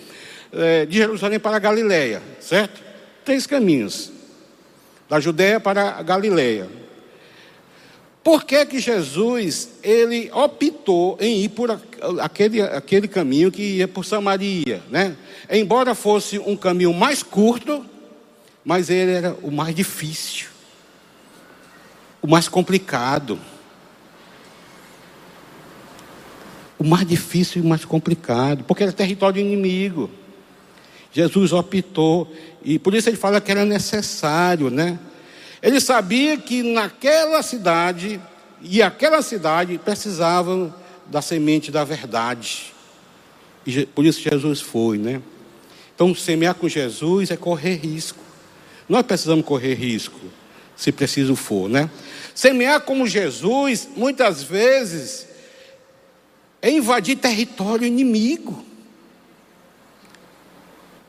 é, 0.53 0.85
de 0.85 0.99
Jerusalém 0.99 1.39
para 1.39 1.57
a 1.57 1.59
Galileia, 1.59 2.23
certo? 2.39 2.83
Três 3.25 3.47
caminhos. 3.47 4.13
Da 5.09 5.19
Judéia 5.19 5.59
para 5.59 5.93
a 5.93 6.03
Galileia. 6.03 6.69
Por 8.27 8.43
que, 8.43 8.67
que 8.67 8.81
Jesus 8.81 9.69
ele 9.85 10.33
optou 10.33 11.17
em 11.21 11.45
ir 11.45 11.51
por 11.51 11.81
aquele, 12.21 12.61
aquele 12.61 13.07
caminho 13.07 13.53
que 13.53 13.63
ia 13.63 13.87
por 13.87 14.05
Samaria, 14.05 14.83
né? 14.91 15.17
Embora 15.49 15.95
fosse 15.95 16.37
um 16.37 16.57
caminho 16.57 16.93
mais 16.93 17.23
curto, 17.23 17.87
mas 18.65 18.91
ele 18.91 19.13
era 19.13 19.37
o 19.45 19.53
mais 19.53 19.77
difícil, 19.77 20.49
o 22.21 22.27
mais 22.27 22.49
complicado. 22.49 23.39
O 26.81 26.83
mais 26.83 27.07
difícil 27.07 27.63
e 27.63 27.65
o 27.65 27.69
mais 27.69 27.85
complicado, 27.85 28.65
porque 28.65 28.83
era 28.83 28.93
território 28.93 29.41
inimigo. 29.41 30.11
Jesus 31.13 31.53
optou, 31.53 32.35
e 32.65 32.77
por 32.77 32.93
isso 32.93 33.09
ele 33.09 33.17
fala 33.17 33.41
que 33.41 33.53
era 33.53 33.65
necessário, 33.65 34.69
né? 34.69 34.99
Ele 35.63 35.81
sabia 35.81 36.37
que 36.37 36.63
naquela 36.63 37.43
cidade 37.43 38.21
e 38.61 38.83
aquela 38.83 39.23
cidade 39.23 39.79
precisavam 39.79 40.75
da 41.07 41.23
semente 41.23 41.71
da 41.71 41.85
verdade. 41.85 42.73
E 43.67 43.87
por 43.87 44.05
isso 44.05 44.21
Jesus 44.21 44.61
foi, 44.61 44.99
né? 44.99 45.21
Então, 45.95 46.15
semear 46.15 46.55
com 46.55 46.69
Jesus 46.69 47.31
é 47.31 47.37
correr 47.37 47.77
risco. 47.77 48.19
Nós 48.89 49.05
precisamos 49.05 49.45
correr 49.45 49.75
risco, 49.75 50.21
se 50.77 50.93
preciso 50.93 51.35
for, 51.35 51.69
né? 51.69 51.91
Semear 52.35 52.83
como 52.83 53.07
Jesus, 53.07 53.89
muitas 53.97 54.43
vezes, 54.43 55.27
é 56.61 56.71
invadir 56.71 57.17
território 57.17 57.87
inimigo 57.87 58.66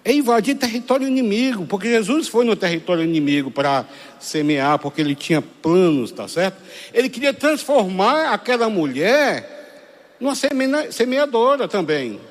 é 0.07 0.13
invadir 0.13 0.55
território 0.55 1.05
inimigo, 1.05 1.65
porque 1.65 1.89
Jesus 1.89 2.29
foi 2.29 2.45
no 2.45 2.55
território 2.55 3.03
inimigo 3.03 3.51
para 3.51 3.83
semear, 4.21 4.79
porque 4.79 5.01
ele 5.01 5.13
tinha 5.13 5.41
planos, 5.41 6.13
tá 6.13 6.29
certo? 6.29 6.61
Ele 6.93 7.09
queria 7.09 7.33
transformar 7.33 8.31
aquela 8.31 8.69
mulher 8.69 10.15
numa 10.17 10.33
semeadora 10.33 11.67
também, 11.67 12.21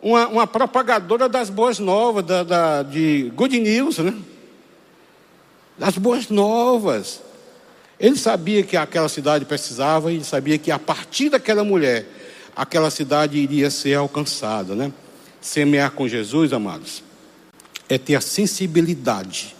uma, 0.00 0.28
uma 0.28 0.46
propagadora 0.46 1.28
das 1.28 1.50
boas 1.50 1.80
novas, 1.80 2.24
da, 2.24 2.44
da, 2.44 2.82
de 2.84 3.32
good 3.34 3.58
news, 3.58 3.98
né? 3.98 4.14
Das 5.76 5.98
boas 5.98 6.28
novas. 6.28 7.22
Ele 7.98 8.16
sabia 8.16 8.62
que 8.62 8.76
aquela 8.76 9.08
cidade 9.08 9.44
precisava, 9.44 10.12
ele 10.12 10.22
sabia 10.22 10.56
que 10.58 10.70
a 10.70 10.78
partir 10.78 11.28
daquela 11.28 11.64
mulher, 11.64 12.06
aquela 12.54 12.88
cidade 12.88 13.36
iria 13.36 13.68
ser 13.68 13.94
alcançada, 13.94 14.76
né? 14.76 14.92
Semear 15.40 15.92
com 15.92 16.06
Jesus, 16.06 16.52
amados, 16.52 17.02
é 17.88 17.96
ter 17.96 18.14
a 18.14 18.20
sensibilidade 18.20 19.56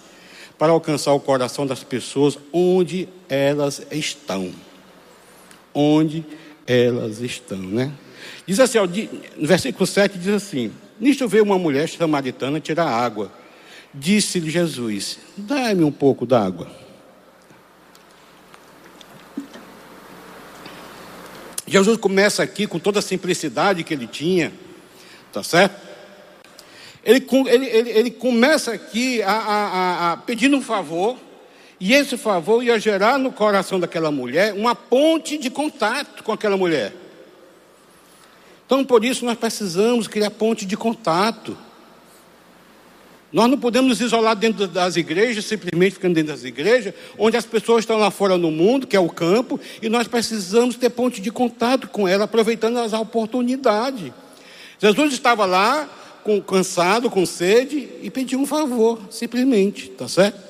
para 0.59 0.73
alcançar 0.73 1.12
o 1.12 1.21
coração 1.21 1.66
das 1.66 1.83
pessoas 1.83 2.38
onde 2.53 3.09
elas 3.29 3.83
estão. 3.90 4.53
Onde 5.73 6.25
elas 6.66 7.21
estão, 7.21 7.59
né? 7.59 7.93
Diz 8.47 8.61
assim, 8.61 8.79
ó, 8.79 8.87
no 8.87 9.47
versículo 9.47 9.87
7 9.87 10.19
diz 10.19 10.35
assim: 10.35 10.71
Nisto 10.99 11.27
veio 11.27 11.45
uma 11.45 11.59
mulher 11.59 11.88
samaritana 11.88 12.61
tirar 12.61 12.87
água. 12.87 13.33
Disse-lhe 13.95 14.51
Jesus: 14.51 15.19
Dá-me 15.37 15.83
um 15.83 15.90
pouco 15.90 16.27
d'água. 16.27 16.71
Jesus 21.66 21.97
começa 21.97 22.43
aqui 22.43 22.66
com 22.66 22.79
toda 22.79 22.99
a 22.99 23.03
simplicidade 23.03 23.85
que 23.85 23.95
ele 23.95 24.07
tinha 24.07 24.53
Tá 25.33 25.43
certo? 25.43 25.90
Ele, 27.05 27.27
ele, 27.47 27.66
ele, 27.66 27.90
ele 27.90 28.11
começa 28.11 28.73
aqui 28.73 29.23
a, 29.23 29.33
a, 29.33 30.12
a, 30.12 30.16
pedindo 30.19 30.57
um 30.57 30.62
favor, 30.62 31.16
e 31.79 31.95
esse 31.95 32.16
favor 32.19 32.62
ia 32.62 32.79
gerar 32.79 33.19
no 33.19 33.33
coração 33.33 33.81
daquela 33.81 34.11
mulher 34.11 34.53
uma 34.53 34.75
ponte 34.75 35.38
de 35.38 35.49
contato 35.49 36.23
com 36.23 36.31
aquela 36.31 36.57
mulher. 36.57 36.93
Então, 38.66 38.85
por 38.85 39.05
isso, 39.05 39.25
nós 39.25 39.38
precisamos 39.38 40.07
criar 40.07 40.31
ponte 40.31 40.66
de 40.66 40.77
contato. 40.77 41.57
Nós 43.33 43.49
não 43.49 43.59
podemos 43.59 43.88
nos 43.88 44.01
isolar 44.01 44.37
dentro 44.37 44.66
das 44.69 44.97
igrejas, 44.97 45.45
simplesmente 45.45 45.95
ficando 45.95 46.14
dentro 46.14 46.33
das 46.33 46.45
igrejas, 46.45 46.93
onde 47.16 47.37
as 47.37 47.47
pessoas 47.47 47.81
estão 47.81 47.97
lá 47.97 48.11
fora 48.11 48.37
no 48.37 48.51
mundo, 48.51 48.87
que 48.87 48.97
é 48.97 49.01
o 49.01 49.09
campo, 49.09 49.59
e 49.81 49.88
nós 49.88 50.07
precisamos 50.07 50.77
ter 50.77 50.90
ponte 50.90 51.21
de 51.21 51.31
contato 51.31 51.88
com 51.88 52.07
ela, 52.07 52.25
aproveitando 52.25 52.79
as 52.79 52.93
oportunidades. 52.93 54.12
Jesus 54.81 55.12
estava 55.12 55.45
lá, 55.45 55.88
com, 56.25 56.40
cansado, 56.40 57.11
com 57.11 57.27
sede, 57.27 57.88
e 58.03 58.11
pediu 58.11 58.38
um 58.38 58.47
favor, 58.47 58.99
simplesmente, 59.11 59.90
tá 59.90 60.09
certo? 60.09 60.40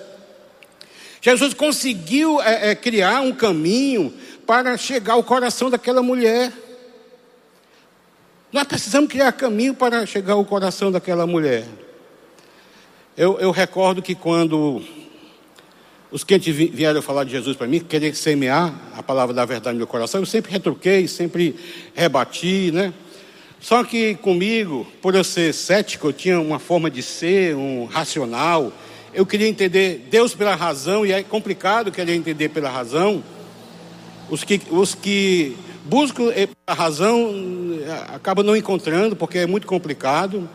Jesus 1.21 1.53
conseguiu 1.53 2.41
é, 2.41 2.71
é, 2.71 2.75
criar 2.75 3.21
um 3.21 3.33
caminho 3.33 4.15
para 4.47 4.77
chegar 4.77 5.15
ao 5.15 5.25
coração 5.25 5.69
daquela 5.69 6.03
mulher. 6.03 6.53
Nós 8.53 8.65
precisamos 8.65 9.11
criar 9.11 9.33
caminho 9.33 9.75
para 9.75 10.07
chegar 10.07 10.35
ao 10.35 10.45
coração 10.45 10.91
daquela 10.91 11.27
mulher. 11.27 11.67
Eu, 13.17 13.39
eu 13.39 13.51
recordo 13.51 14.01
que 14.01 14.15
quando 14.15 14.83
os 16.11 16.25
clientes 16.25 16.55
vieram 16.55 17.03
falar 17.03 17.25
de 17.25 17.33
Jesus 17.33 17.57
para 17.57 17.67
mim, 17.67 17.81
querer 17.81 18.15
semear 18.15 18.75
a 18.97 19.03
palavra 19.03 19.35
da 19.35 19.45
verdade 19.45 19.75
no 19.75 19.79
meu 19.79 19.87
coração, 19.87 20.21
eu 20.21 20.27
sempre 20.27 20.51
retruquei, 20.51 21.07
sempre 21.07 21.55
rebati, 21.95 22.71
né? 22.73 22.95
Só 23.61 23.85
que 23.85 24.15
comigo, 24.15 24.87
por 25.03 25.15
eu 25.15 25.23
ser 25.23 25.53
cético, 25.53 26.09
eu 26.09 26.13
tinha 26.15 26.41
uma 26.41 26.59
forma 26.59 26.91
de 26.91 27.03
ser, 27.03 27.55
um 27.55 27.85
racional. 27.85 28.73
Eu 29.13 29.27
queria 29.27 29.47
entender 29.47 30.07
Deus 30.11 30.35
pela 30.35 30.55
razão, 30.55 31.05
e 31.05 31.13
é 31.13 31.23
complicado 31.23 31.93
querer 31.93 32.15
entender 32.15 32.49
pela 32.49 32.71
razão. 32.71 33.23
Os 34.31 34.45
que, 34.45 34.63
os 34.71 34.95
que 34.95 35.57
buscam 35.85 36.33
a 36.67 36.73
razão 36.73 37.79
eh, 37.83 38.15
acabam 38.15 38.47
não 38.47 38.57
encontrando, 38.57 39.15
porque 39.15 39.39
é 39.39 39.47
muito 39.47 39.67
complicado. 39.67 40.49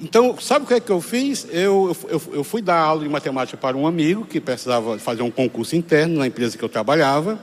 Então, 0.00 0.38
sabe 0.40 0.64
o 0.64 0.68
que 0.68 0.74
é 0.74 0.80
que 0.80 0.90
eu 0.90 1.00
fiz? 1.00 1.46
Eu, 1.50 1.96
eu, 2.08 2.22
eu 2.32 2.44
fui 2.44 2.60
dar 2.60 2.78
aula 2.78 3.02
de 3.02 3.08
matemática 3.08 3.56
para 3.56 3.76
um 3.76 3.86
amigo 3.86 4.24
que 4.24 4.40
precisava 4.40 4.98
fazer 4.98 5.22
um 5.22 5.30
concurso 5.30 5.74
interno 5.74 6.18
na 6.18 6.26
empresa 6.26 6.56
que 6.56 6.64
eu 6.64 6.68
trabalhava. 6.68 7.38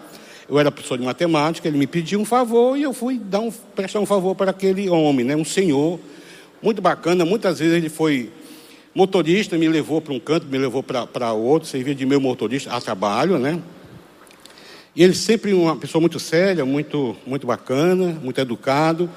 Eu 0.52 0.60
era 0.60 0.70
professor 0.70 0.98
de 0.98 1.06
matemática, 1.06 1.66
ele 1.66 1.78
me 1.78 1.88
pediu 1.88 2.20
um 2.20 2.26
favor 2.26 2.78
e 2.78 2.84
eu 2.84 2.92
fui 2.92 3.18
dar 3.18 3.40
um, 3.40 3.50
prestar 3.50 4.02
um 4.02 4.06
favor 4.06 4.36
para 4.36 4.52
aquele 4.52 4.90
homem, 4.90 5.26
né, 5.26 5.34
um 5.34 5.46
senhor, 5.46 5.98
muito 6.62 6.82
bacana. 6.82 7.24
Muitas 7.24 7.60
vezes 7.60 7.74
ele 7.74 7.88
foi 7.88 8.30
motorista, 8.94 9.58
me 9.58 9.70
levou 9.70 10.02
para 10.02 10.12
um 10.12 10.20
canto, 10.20 10.48
me 10.48 10.58
levou 10.58 10.84
para 10.84 11.32
outro, 11.32 11.70
servia 11.70 11.96
de 11.96 12.06
meu 12.06 12.20
motorista 12.20 12.70
a 12.70 12.82
trabalho, 12.82 13.40
né? 13.40 13.62
E 14.94 15.02
ele 15.02 15.14
sempre 15.14 15.54
uma 15.54 15.78
pessoa 15.78 16.02
muito 16.02 16.20
séria, 16.20 16.66
muito, 16.66 17.16
muito 17.26 17.48
bacana, 17.48 18.20
muito 18.22 18.42
educado. 18.42 19.10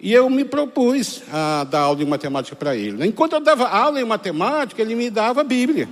E 0.00 0.10
eu 0.10 0.30
me 0.30 0.42
propus 0.42 1.22
a 1.30 1.64
dar 1.64 1.80
aula 1.80 1.98
de 1.98 2.06
matemática 2.06 2.56
para 2.56 2.74
ele. 2.74 2.96
Né? 2.96 3.04
Enquanto 3.04 3.34
eu 3.34 3.40
dava 3.40 3.68
aula 3.68 4.00
em 4.00 4.06
matemática, 4.06 4.80
ele 4.80 4.94
me 4.94 5.10
dava 5.10 5.42
a 5.42 5.44
Bíblia. 5.44 5.86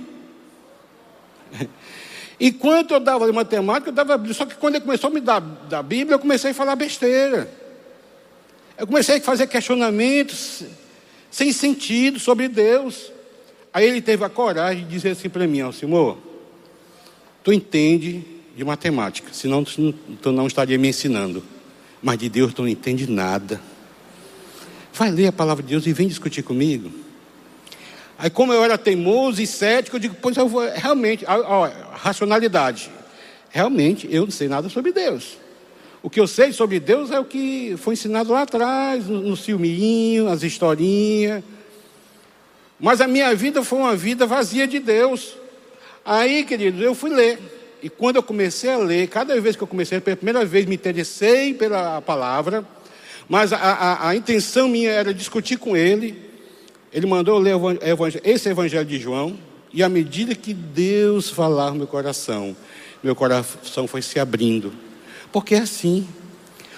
Enquanto 2.39 2.93
eu 2.93 2.99
dava 2.99 3.31
matemática, 3.33 3.89
eu 3.89 3.93
dava 3.93 4.17
Bíblia. 4.17 4.33
Só 4.33 4.45
que 4.45 4.55
quando 4.55 4.75
ele 4.75 4.85
começou 4.85 5.09
a 5.09 5.13
me 5.13 5.19
dar 5.19 5.39
da 5.39 5.83
Bíblia, 5.83 6.15
eu 6.15 6.19
comecei 6.19 6.51
a 6.51 6.53
falar 6.53 6.75
besteira. 6.75 7.51
Eu 8.77 8.87
comecei 8.87 9.17
a 9.17 9.21
fazer 9.21 9.47
questionamentos 9.47 10.63
sem 11.29 11.51
sentido 11.51 12.17
sobre 12.19 12.47
Deus. 12.47 13.11
Aí 13.73 13.85
ele 13.85 14.01
teve 14.01 14.23
a 14.23 14.29
coragem 14.29 14.85
de 14.85 14.89
dizer 14.89 15.09
assim 15.09 15.29
para 15.29 15.45
mim, 15.45 15.61
ó, 15.61 15.71
Senhor, 15.71 16.17
tu 17.43 17.51
entende 17.51 18.23
de 18.55 18.63
matemática, 18.63 19.29
senão 19.31 19.63
tu, 19.63 19.93
tu 20.21 20.31
não 20.31 20.47
estaria 20.47 20.77
me 20.77 20.87
ensinando. 20.87 21.43
Mas 22.01 22.17
de 22.17 22.29
Deus 22.29 22.53
tu 22.53 22.61
não 22.61 22.69
entende 22.69 23.09
nada. 23.09 23.59
Vai 24.93 25.11
ler 25.11 25.27
a 25.27 25.31
palavra 25.31 25.61
de 25.61 25.69
Deus 25.69 25.85
e 25.85 25.93
vem 25.93 26.07
discutir 26.07 26.41
comigo. 26.41 26.89
Aí, 28.21 28.29
como 28.29 28.51
eu 28.51 28.61
era 28.61 28.77
teimoso 28.77 29.41
e 29.41 29.47
cético, 29.47 29.95
eu 29.95 29.99
digo, 30.01 30.15
pois 30.21 30.35
eu 30.35 30.45
vou, 30.45 30.69
realmente, 30.69 31.23
ó, 31.25 31.69
racionalidade. 31.93 32.91
Realmente, 33.49 34.09
eu 34.11 34.25
não 34.25 34.31
sei 34.31 34.49
nada 34.49 34.67
sobre 34.67 34.91
Deus. 34.91 35.37
O 36.03 36.09
que 36.09 36.19
eu 36.19 36.27
sei 36.27 36.51
sobre 36.51 36.81
Deus 36.81 37.11
é 37.11 37.19
o 37.19 37.23
que 37.23 37.75
foi 37.77 37.93
ensinado 37.93 38.33
lá 38.33 38.41
atrás, 38.41 39.07
no, 39.07 39.21
no 39.21 39.37
filminho, 39.37 40.27
as 40.27 40.43
historinhas. 40.43 41.41
Mas 42.77 42.99
a 42.99 43.07
minha 43.07 43.33
vida 43.33 43.63
foi 43.63 43.79
uma 43.79 43.95
vida 43.95 44.25
vazia 44.25 44.67
de 44.67 44.79
Deus. 44.79 45.37
Aí, 46.03 46.43
queridos, 46.43 46.81
eu 46.81 46.93
fui 46.93 47.11
ler. 47.11 47.39
E 47.81 47.89
quando 47.89 48.17
eu 48.17 48.23
comecei 48.23 48.69
a 48.69 48.77
ler, 48.77 49.07
cada 49.07 49.39
vez 49.39 49.55
que 49.55 49.63
eu 49.63 49.67
comecei, 49.67 50.01
pela 50.01 50.17
primeira 50.17 50.43
vez 50.43 50.65
me 50.65 50.75
interessei 50.75 51.53
pela 51.53 52.01
palavra, 52.01 52.65
mas 53.29 53.53
a, 53.53 53.57
a, 53.57 54.09
a 54.09 54.15
intenção 54.15 54.67
minha 54.67 54.91
era 54.91 55.13
discutir 55.13 55.57
com 55.57 55.77
ele, 55.77 56.28
ele 56.91 57.05
mandou 57.05 57.37
ler 57.37 57.55
esse 58.23 58.49
evangelho 58.49 58.85
de 58.85 58.99
João, 58.99 59.37
e 59.71 59.83
à 59.83 59.89
medida 59.89 60.33
que 60.33 60.53
Deus 60.53 61.29
falava 61.29 61.71
no 61.71 61.77
meu 61.77 61.87
coração, 61.87 62.55
meu 63.03 63.15
coração 63.15 63.87
foi 63.87 64.01
se 64.01 64.19
abrindo. 64.19 64.73
Porque 65.31 65.55
é 65.55 65.59
assim. 65.59 66.07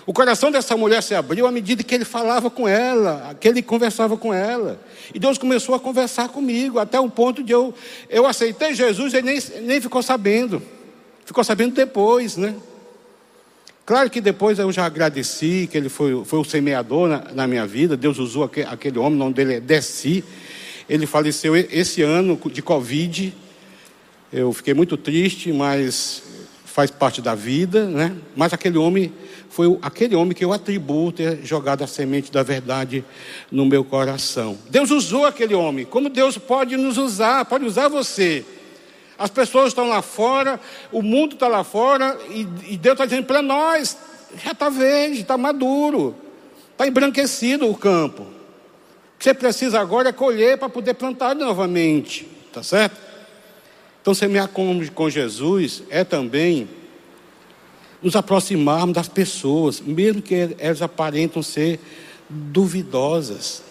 O 0.05 0.13
coração 0.13 0.51
dessa 0.51 0.75
mulher 0.75 1.01
se 1.01 1.15
abriu 1.15 1.47
à 1.47 1.51
medida 1.51 1.83
que 1.83 1.95
ele 1.95 2.03
falava 2.03 2.49
com 2.49 2.67
ela, 2.67 3.35
que 3.39 3.47
ele 3.47 3.61
conversava 3.61 4.17
com 4.17 4.33
ela. 4.33 4.79
E 5.13 5.19
Deus 5.19 5.37
começou 5.37 5.73
a 5.75 5.79
conversar 5.79 6.29
comigo, 6.29 6.79
até 6.79 6.99
o 6.99 7.09
ponto 7.09 7.43
de 7.43 7.53
eu, 7.53 7.73
eu 8.09 8.25
aceitei 8.25 8.73
Jesus 8.73 9.13
e 9.13 9.21
nem, 9.21 9.39
nem 9.61 9.79
ficou 9.79 10.01
sabendo. 10.01 10.61
Ficou 11.25 11.43
sabendo 11.43 11.75
depois, 11.75 12.35
né? 12.35 12.55
Claro 13.91 14.09
que 14.09 14.21
depois 14.21 14.57
eu 14.57 14.71
já 14.71 14.85
agradeci, 14.85 15.67
que 15.69 15.77
ele 15.77 15.89
foi, 15.89 16.23
foi 16.23 16.39
o 16.39 16.45
semeador 16.45 17.09
na, 17.09 17.25
na 17.33 17.45
minha 17.45 17.67
vida. 17.67 17.97
Deus 17.97 18.19
usou 18.19 18.45
aquele, 18.45 18.65
aquele 18.67 18.97
homem, 18.97 19.15
o 19.15 19.17
nome 19.17 19.33
dele 19.33 19.55
é 19.55 19.59
Desci. 19.59 20.23
Ele 20.87 21.05
faleceu 21.05 21.57
esse 21.57 22.01
ano 22.01 22.39
de 22.53 22.61
Covid. 22.61 23.33
Eu 24.31 24.53
fiquei 24.53 24.73
muito 24.73 24.95
triste, 24.95 25.51
mas 25.51 26.23
faz 26.63 26.89
parte 26.89 27.21
da 27.21 27.35
vida, 27.35 27.85
né? 27.85 28.15
Mas 28.33 28.53
aquele 28.53 28.77
homem 28.77 29.11
foi 29.49 29.77
aquele 29.81 30.15
homem 30.15 30.33
que 30.33 30.45
eu 30.45 30.53
atribuo 30.53 31.11
ter 31.11 31.41
jogado 31.43 31.83
a 31.83 31.87
semente 31.87 32.31
da 32.31 32.43
verdade 32.43 33.03
no 33.51 33.65
meu 33.65 33.83
coração. 33.83 34.57
Deus 34.69 34.89
usou 34.89 35.25
aquele 35.25 35.53
homem, 35.53 35.83
como 35.83 36.07
Deus 36.07 36.37
pode 36.37 36.77
nos 36.77 36.97
usar, 36.97 37.43
pode 37.43 37.65
usar 37.65 37.89
você. 37.89 38.45
As 39.21 39.29
pessoas 39.29 39.67
estão 39.67 39.87
lá 39.87 40.01
fora, 40.01 40.59
o 40.91 41.03
mundo 41.03 41.35
está 41.35 41.47
lá 41.47 41.63
fora, 41.63 42.17
e, 42.31 42.41
e 42.73 42.77
Deus 42.77 42.93
está 42.93 43.05
dizendo 43.05 43.27
para 43.27 43.39
nós: 43.43 43.95
já 44.43 44.51
está 44.51 44.67
verde, 44.67 45.21
está 45.21 45.37
maduro, 45.37 46.15
está 46.71 46.87
embranquecido 46.87 47.69
o 47.69 47.77
campo. 47.77 48.23
O 48.23 48.27
que 49.19 49.25
você 49.25 49.33
precisa 49.35 49.79
agora 49.79 50.09
é 50.09 50.11
colher 50.11 50.57
para 50.57 50.67
poder 50.69 50.95
plantar 50.95 51.35
novamente, 51.35 52.27
tá 52.51 52.63
certo? 52.63 52.97
Então, 54.01 54.15
semear 54.15 54.47
com, 54.47 54.83
com 54.87 55.07
Jesus 55.07 55.83
é 55.91 56.03
também 56.03 56.67
nos 58.01 58.15
aproximarmos 58.15 58.95
das 58.95 59.07
pessoas, 59.07 59.79
mesmo 59.79 60.23
que 60.23 60.55
elas 60.57 60.81
aparentam 60.81 61.43
ser 61.43 61.79
duvidosas. 62.27 63.61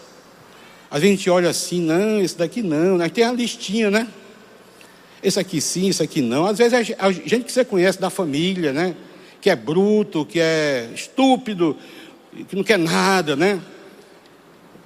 A 0.88 1.00
gente 1.00 1.28
olha 1.28 1.50
assim, 1.50 1.80
não, 1.80 2.20
esse 2.20 2.38
daqui 2.38 2.62
não, 2.62 2.98
né? 2.98 3.08
tem 3.08 3.24
a 3.24 3.32
listinha, 3.32 3.90
né? 3.90 4.06
Esse 5.22 5.38
aqui 5.38 5.60
sim, 5.60 5.88
esse 5.88 6.02
aqui 6.02 6.22
não. 6.22 6.46
Às 6.46 6.58
vezes 6.58 6.94
a 6.98 7.10
gente 7.12 7.44
que 7.44 7.52
você 7.52 7.64
conhece 7.64 8.00
da 8.00 8.08
família, 8.08 8.72
né? 8.72 8.94
Que 9.40 9.50
é 9.50 9.56
bruto, 9.56 10.24
que 10.24 10.40
é 10.40 10.88
estúpido, 10.94 11.76
que 12.48 12.56
não 12.56 12.64
quer 12.64 12.78
nada, 12.78 13.36
né? 13.36 13.60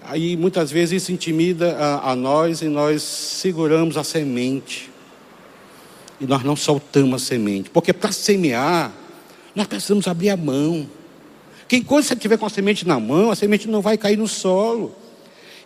Aí 0.03 0.37
muitas 0.37 0.71
vezes 0.71 1.03
isso 1.03 1.13
intimida 1.13 1.77
a, 1.77 2.11
a 2.11 2.17
nós 2.17 2.63
e 2.63 2.69
nós 2.69 3.03
seguramos 3.03 3.97
a 3.97 4.05
semente. 4.05 4.91
E 6.21 6.27
nós 6.27 6.43
não 6.43 6.57
soltamos 6.57 7.23
a 7.23 7.25
semente. 7.25 7.71
Porque 7.71 7.93
para 7.93 8.13
semear, 8.13 8.93
nós 9.55 9.67
precisamos 9.67 10.07
abrir 10.07 10.31
a 10.31 10.37
mão. 10.37 10.89
Que 11.69 11.77
enquanto 11.77 12.05
você 12.05 12.17
tiver 12.17 12.37
com 12.37 12.47
a 12.47 12.51
semente 12.51 12.87
na 12.87 12.99
mão, 13.01 13.31
a 13.31 13.37
semente 13.37 13.69
não 13.69 13.81
vai 13.81 13.97
cair 13.97 14.19
no 14.19 14.29
solo. 14.29 14.95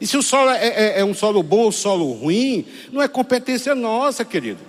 E 0.00 0.06
se 0.06 0.16
o 0.16 0.22
solo 0.22 0.50
é, 0.50 0.66
é, 0.66 1.00
é 1.00 1.04
um 1.04 1.14
solo 1.14 1.42
bom 1.42 1.62
ou 1.62 1.72
solo 1.72 2.12
ruim, 2.12 2.66
não 2.92 3.02
é 3.02 3.08
competência 3.08 3.74
nossa, 3.74 4.24
querido. 4.24 4.60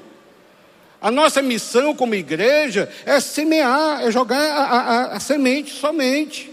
A 1.01 1.09
nossa 1.11 1.41
missão 1.41 1.95
como 1.95 2.15
igreja 2.15 2.89
é 3.05 3.19
semear, 3.19 4.01
é 4.03 4.11
jogar 4.11 4.39
a, 4.39 4.63
a, 4.63 5.05
a 5.15 5.19
semente 5.19 5.71
somente. 5.71 6.51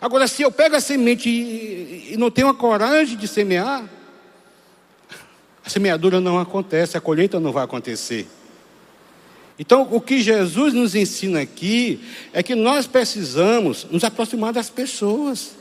Agora, 0.00 0.28
se 0.28 0.42
eu 0.42 0.52
pego 0.52 0.76
a 0.76 0.80
semente 0.80 1.28
e, 1.28 2.12
e 2.12 2.16
não 2.16 2.30
tenho 2.30 2.48
a 2.48 2.54
coragem 2.54 3.16
de 3.16 3.26
semear, 3.26 3.84
a 5.64 5.68
semeadura 5.68 6.20
não 6.20 6.38
acontece, 6.38 6.96
a 6.96 7.00
colheita 7.00 7.40
não 7.40 7.52
vai 7.52 7.64
acontecer. 7.64 8.26
Então, 9.58 9.86
o 9.90 10.00
que 10.00 10.22
Jesus 10.22 10.72
nos 10.72 10.94
ensina 10.94 11.40
aqui 11.42 12.00
é 12.32 12.42
que 12.42 12.54
nós 12.54 12.86
precisamos 12.86 13.86
nos 13.90 14.04
aproximar 14.04 14.52
das 14.54 14.70
pessoas 14.70 15.59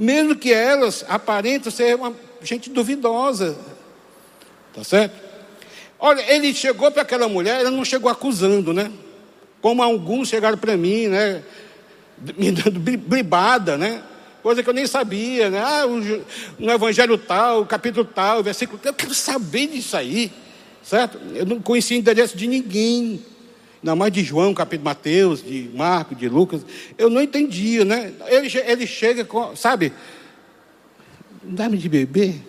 mesmo 0.00 0.34
que 0.34 0.50
elas 0.50 1.04
aparentem 1.06 1.70
ser 1.70 1.94
uma 1.94 2.14
gente 2.42 2.70
duvidosa. 2.70 3.54
Tá 4.72 4.82
certo? 4.82 5.14
Olha, 5.98 6.22
ele 6.34 6.54
chegou 6.54 6.90
para 6.90 7.02
aquela 7.02 7.28
mulher, 7.28 7.60
ele 7.60 7.68
não 7.68 7.84
chegou 7.84 8.10
acusando, 8.10 8.72
né? 8.72 8.90
Como 9.60 9.82
alguns 9.82 10.28
chegaram 10.28 10.56
para 10.56 10.74
mim, 10.74 11.08
né? 11.08 11.42
Me 12.34 12.50
dando 12.50 12.80
bribada, 12.80 13.76
né? 13.76 14.02
Coisa 14.42 14.62
que 14.62 14.70
eu 14.70 14.72
nem 14.72 14.86
sabia, 14.86 15.50
né? 15.50 15.60
Ah, 15.62 15.84
no 16.58 16.70
evangelho 16.70 17.18
tal, 17.18 17.66
capítulo 17.66 18.06
tal, 18.06 18.42
versículo 18.42 18.78
tal. 18.78 18.92
Eu 18.92 18.96
quero 18.96 19.14
saber 19.14 19.66
disso 19.66 19.94
aí, 19.98 20.32
certo? 20.82 21.18
Eu 21.34 21.44
não 21.44 21.60
conhecia 21.60 21.94
o 21.94 22.00
endereço 22.00 22.38
de 22.38 22.46
ninguém. 22.46 23.22
Ainda 23.82 23.96
mais 23.96 24.12
de 24.12 24.22
João, 24.22 24.52
capítulo 24.52 24.82
de 24.82 24.84
Mateus, 24.84 25.42
de 25.42 25.70
Marcos, 25.74 26.16
de 26.18 26.28
Lucas. 26.28 26.64
Eu 26.98 27.08
não 27.08 27.22
entendia, 27.22 27.84
né? 27.84 28.12
Ele, 28.26 28.48
ele 28.66 28.86
chega 28.86 29.24
com, 29.24 29.56
sabe, 29.56 29.92
dá-me 31.42 31.78
de 31.78 31.88
beber. 31.88 32.42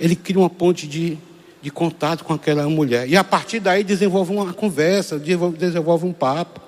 Ele 0.00 0.16
cria 0.16 0.38
uma 0.38 0.50
ponte 0.50 0.86
de 0.86 1.18
de 1.62 1.70
contato 1.70 2.24
com 2.24 2.34
aquela 2.34 2.68
mulher. 2.68 3.08
E 3.08 3.16
a 3.16 3.22
partir 3.22 3.60
daí 3.60 3.84
desenvolve 3.84 4.32
uma 4.32 4.52
conversa, 4.52 5.18
desenvolve 5.18 6.04
um 6.04 6.12
papo. 6.12 6.60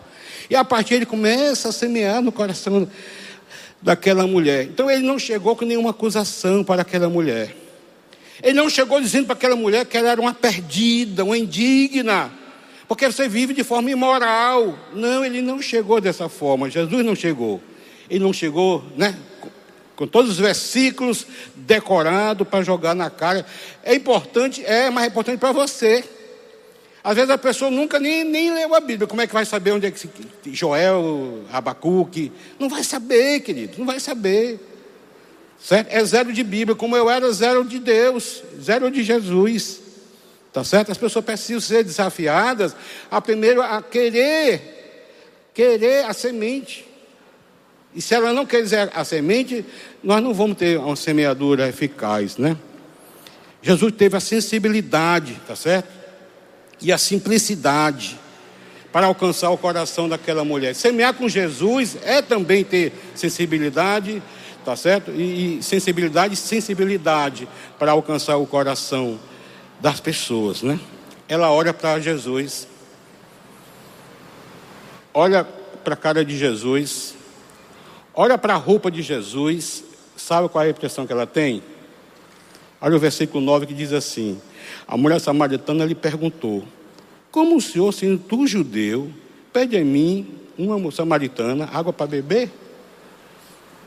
E 0.48 0.54
a 0.54 0.64
partir 0.64 0.94
ele 0.94 1.06
começa 1.06 1.70
a 1.70 1.72
semear 1.72 2.22
no 2.22 2.30
coração 2.30 2.88
daquela 3.82 4.24
mulher. 4.24 4.64
Então 4.64 4.88
ele 4.88 5.04
não 5.04 5.18
chegou 5.18 5.56
com 5.56 5.64
nenhuma 5.64 5.90
acusação 5.90 6.62
para 6.62 6.82
aquela 6.82 7.08
mulher. 7.08 7.56
Ele 8.40 8.54
não 8.54 8.70
chegou 8.70 9.00
dizendo 9.00 9.26
para 9.26 9.34
aquela 9.34 9.56
mulher 9.56 9.84
que 9.84 9.96
ela 9.96 10.10
era 10.10 10.20
uma 10.20 10.32
perdida, 10.32 11.24
uma 11.24 11.36
indigna, 11.36 12.30
porque 12.86 13.06
você 13.06 13.28
vive 13.28 13.54
de 13.54 13.64
forma 13.64 13.90
imoral. 13.90 14.78
Não, 14.92 15.24
ele 15.24 15.40
não 15.40 15.60
chegou 15.60 16.00
dessa 16.00 16.28
forma. 16.28 16.68
Jesus 16.70 17.04
não 17.04 17.14
chegou. 17.14 17.62
Ele 18.08 18.22
não 18.22 18.32
chegou, 18.32 18.84
né? 18.96 19.16
Com 19.96 20.06
todos 20.06 20.32
os 20.32 20.38
versículos 20.38 21.26
decorados 21.54 22.46
para 22.46 22.62
jogar 22.62 22.94
na 22.94 23.08
cara. 23.08 23.46
É 23.82 23.94
importante, 23.94 24.64
é, 24.64 24.90
mas 24.90 25.04
é 25.04 25.06
importante 25.08 25.38
para 25.38 25.52
você. 25.52 26.04
Às 27.02 27.16
vezes 27.16 27.30
a 27.30 27.38
pessoa 27.38 27.70
nunca 27.70 28.00
nem, 28.00 28.24
nem 28.24 28.52
leu 28.52 28.74
a 28.74 28.80
Bíblia. 28.80 29.06
Como 29.06 29.20
é 29.20 29.26
que 29.26 29.34
vai 29.34 29.44
saber 29.44 29.72
onde 29.72 29.86
é 29.86 29.90
que 29.90 30.08
Joel, 30.46 31.44
Abacuque? 31.52 32.32
Não 32.58 32.68
vai 32.68 32.82
saber, 32.82 33.40
querido, 33.40 33.74
não 33.78 33.86
vai 33.86 34.00
saber. 34.00 34.58
Certo? 35.60 35.88
É 35.90 36.04
zero 36.04 36.32
de 36.32 36.42
Bíblia, 36.42 36.74
como 36.74 36.96
eu 36.96 37.08
era 37.08 37.30
zero 37.32 37.64
de 37.64 37.78
Deus, 37.78 38.42
zero 38.60 38.90
de 38.90 39.02
Jesus. 39.02 39.83
Tá 40.54 40.62
certo? 40.62 40.92
As 40.92 40.96
pessoas 40.96 41.24
precisam 41.24 41.60
ser 41.60 41.82
desafiadas 41.82 42.76
a 43.10 43.20
primeiro 43.20 43.60
a 43.60 43.82
querer, 43.82 45.10
querer 45.52 46.04
a 46.04 46.12
semente. 46.12 46.86
E 47.92 48.00
se 48.00 48.14
ela 48.14 48.32
não 48.32 48.46
quiser 48.46 48.88
a 48.94 49.04
semente, 49.04 49.66
nós 50.00 50.22
não 50.22 50.32
vamos 50.32 50.56
ter 50.56 50.78
uma 50.78 50.94
semeadura 50.94 51.68
eficaz, 51.68 52.36
né? 52.36 52.56
Jesus 53.60 53.94
teve 53.98 54.16
a 54.16 54.20
sensibilidade, 54.20 55.40
tá 55.44 55.56
certo? 55.56 55.88
E 56.80 56.92
a 56.92 56.98
simplicidade 56.98 58.16
para 58.92 59.06
alcançar 59.06 59.50
o 59.50 59.58
coração 59.58 60.08
daquela 60.08 60.44
mulher. 60.44 60.72
Semear 60.76 61.14
com 61.14 61.28
Jesus 61.28 61.96
é 62.04 62.22
também 62.22 62.62
ter 62.62 62.92
sensibilidade, 63.16 64.22
tá 64.64 64.76
certo? 64.76 65.10
E, 65.10 65.58
e 65.58 65.62
sensibilidade 65.64 66.36
sensibilidade 66.36 67.48
para 67.76 67.90
alcançar 67.90 68.36
o 68.36 68.46
coração 68.46 69.18
das 69.84 70.00
pessoas, 70.00 70.62
né? 70.62 70.80
Ela 71.28 71.50
olha 71.52 71.74
para 71.74 72.00
Jesus, 72.00 72.66
olha 75.12 75.44
para 75.44 75.92
a 75.92 75.96
cara 75.96 76.24
de 76.24 76.38
Jesus, 76.38 77.14
olha 78.14 78.38
para 78.38 78.54
a 78.54 78.56
roupa 78.56 78.90
de 78.90 79.02
Jesus, 79.02 79.84
sabe 80.16 80.48
qual 80.48 80.64
é 80.64 80.68
a 80.68 80.70
impressão 80.70 81.06
que 81.06 81.12
ela 81.12 81.26
tem? 81.26 81.62
Olha 82.80 82.96
o 82.96 82.98
versículo 82.98 83.44
9 83.44 83.66
que 83.66 83.74
diz 83.74 83.92
assim: 83.92 84.40
A 84.88 84.96
mulher 84.96 85.20
samaritana 85.20 85.84
lhe 85.84 85.94
perguntou: 85.94 86.64
Como 87.30 87.54
o 87.54 87.60
senhor, 87.60 87.92
sendo 87.92 88.18
tu 88.18 88.46
judeu, 88.46 89.10
pede 89.52 89.76
a 89.76 89.84
mim, 89.84 90.26
uma 90.56 90.90
samaritana, 90.92 91.68
água 91.70 91.92
para 91.92 92.06
beber? 92.06 92.50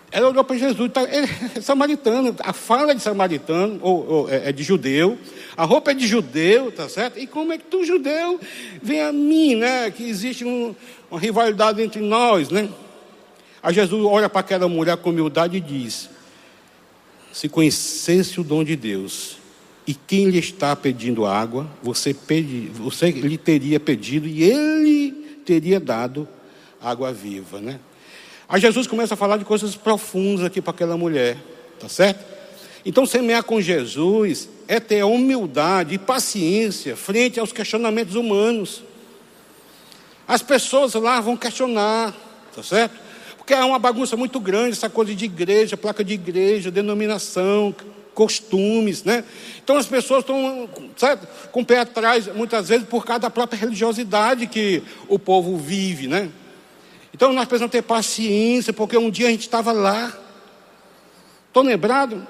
Ela 0.09 0.29
olhou 0.29 0.43
para 0.43 0.57
Jesus, 0.57 0.89
tá, 0.91 1.01
é 1.03 1.59
samaritano, 1.61 2.33
a 2.39 2.53
fala 2.53 2.91
é 2.91 2.95
de 2.95 3.01
samaritano, 3.01 3.77
ou, 3.81 4.09
ou 4.09 4.29
é, 4.29 4.49
é, 4.49 4.51
de 4.51 4.63
judeu, 4.63 5.17
a 5.55 5.65
roupa 5.65 5.91
é 5.91 5.93
de 5.93 6.07
judeu, 6.07 6.71
tá 6.71 6.87
certo? 6.87 7.19
E 7.19 7.27
como 7.27 7.51
é 7.51 7.57
que 7.57 7.65
tu, 7.65 7.83
judeu, 7.83 8.39
vem 8.81 9.01
a 9.01 9.11
mim, 9.11 9.55
né? 9.55 9.91
Que 9.91 10.07
existe 10.07 10.45
um, 10.45 10.73
uma 11.11 11.19
rivalidade 11.19 11.81
entre 11.81 12.01
nós, 12.01 12.49
né? 12.49 12.69
Aí 13.61 13.73
Jesus 13.73 14.05
olha 14.05 14.29
para 14.29 14.39
aquela 14.39 14.67
mulher 14.69 14.95
com 14.97 15.09
humildade 15.09 15.57
e 15.57 15.59
diz: 15.59 16.09
Se 17.33 17.49
conhecesse 17.49 18.39
o 18.39 18.43
dom 18.43 18.63
de 18.63 18.77
Deus, 18.77 19.37
e 19.85 19.93
quem 19.93 20.29
lhe 20.29 20.39
está 20.39 20.73
pedindo 20.73 21.25
água, 21.25 21.67
você, 21.83 22.13
pedi, 22.13 22.69
você 22.73 23.11
lhe 23.11 23.37
teria 23.37 23.79
pedido 23.79 24.25
e 24.27 24.43
ele 24.43 25.11
teria 25.45 25.79
dado 25.79 26.27
água 26.81 27.11
viva, 27.11 27.59
né? 27.59 27.79
Aí 28.49 28.62
Jesus 28.62 28.88
começa 28.88 29.13
a 29.13 29.17
falar 29.17 29.38
de 29.38 29.45
coisas 29.45 29.75
profundas 29.75 30.45
aqui 30.45 30.62
para 30.62 30.71
aquela 30.71 30.95
mulher, 30.97 31.38
tá 31.79 31.89
certo? 31.89 32.23
Então, 32.86 33.05
semear 33.05 33.43
com 33.43 33.60
Jesus 33.60 34.47
é 34.67 34.79
ter 34.79 35.03
humildade 35.03 35.95
e 35.95 35.97
paciência 35.97 36.95
frente 36.95 37.39
aos 37.39 37.51
questionamentos 37.51 38.15
humanos. 38.15 38.81
As 40.25 40.41
pessoas 40.41 40.93
lá 40.93 41.19
vão 41.19 41.36
questionar, 41.36 42.15
tá 42.55 42.63
certo? 42.63 42.95
Porque 43.38 43.53
é 43.53 43.63
uma 43.63 43.79
bagunça 43.79 44.15
muito 44.15 44.39
grande 44.39 44.71
essa 44.71 44.89
coisa 44.89 45.13
de 45.13 45.25
igreja, 45.25 45.75
placa 45.75 46.01
de 46.01 46.13
igreja, 46.13 46.71
denominação, 46.71 47.75
costumes, 48.13 49.03
né? 49.03 49.23
Então 49.62 49.75
as 49.75 49.86
pessoas 49.86 50.21
estão, 50.21 50.69
certo? 50.95 51.27
Com 51.51 51.62
o 51.62 51.65
pé 51.65 51.79
atrás, 51.79 52.27
muitas 52.33 52.69
vezes, 52.69 52.88
por 52.88 53.05
causa 53.05 53.19
da 53.21 53.29
própria 53.29 53.60
religiosidade 53.60 54.47
que 54.47 54.81
o 55.10 55.19
povo 55.19 55.57
vive, 55.57 56.07
né? 56.07 56.29
Então 57.17 57.34
nós 57.34 57.45
precisamos 57.45 57.71
ter 57.71 57.82
paciência, 57.82 58.71
porque 58.71 58.95
um 58.95 59.10
dia 59.10 59.25
a 59.25 59.32
gente 59.32 59.41
estava 59.41 59.71
lá. 59.71 60.15
Estou 61.47 61.63
lembrado 61.63 62.27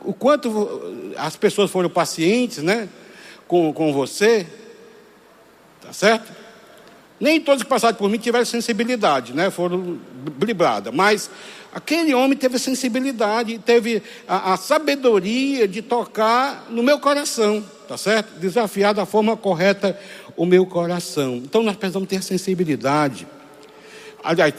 o 0.00 0.14
quanto 0.14 1.12
as 1.18 1.36
pessoas 1.36 1.70
foram 1.70 1.90
pacientes, 1.90 2.62
né? 2.62 2.88
Com, 3.46 3.70
com 3.70 3.92
você. 3.92 4.46
Tá 5.82 5.92
certo? 5.92 6.32
Nem 7.20 7.38
todos 7.38 7.62
que 7.62 7.68
passaram 7.68 7.94
por 7.98 8.08
mim 8.08 8.16
tiveram 8.16 8.46
sensibilidade, 8.46 9.34
né? 9.34 9.50
Foram 9.50 9.98
bribradas. 10.38 10.94
Mas 10.94 11.30
aquele 11.70 12.14
homem 12.14 12.34
teve 12.34 12.58
sensibilidade, 12.58 13.58
teve 13.58 14.02
a, 14.26 14.54
a, 14.54 14.56
sabedoria 14.56 15.68
de 15.68 15.82
tocar 15.82 16.64
no 16.70 16.82
meu 16.82 16.98
coração, 16.98 17.62
tá 17.86 17.98
certo? 17.98 18.40
Desafiar 18.40 18.94
da 18.94 19.04
forma 19.04 19.36
correta 19.36 20.00
o 20.34 20.46
meu 20.46 20.64
coração. 20.64 21.36
Então 21.36 21.62
nós 21.62 21.76
precisamos 21.76 22.08
ter 22.08 22.22
sensibilidade. 22.22 23.26
Aliás, 24.22 24.52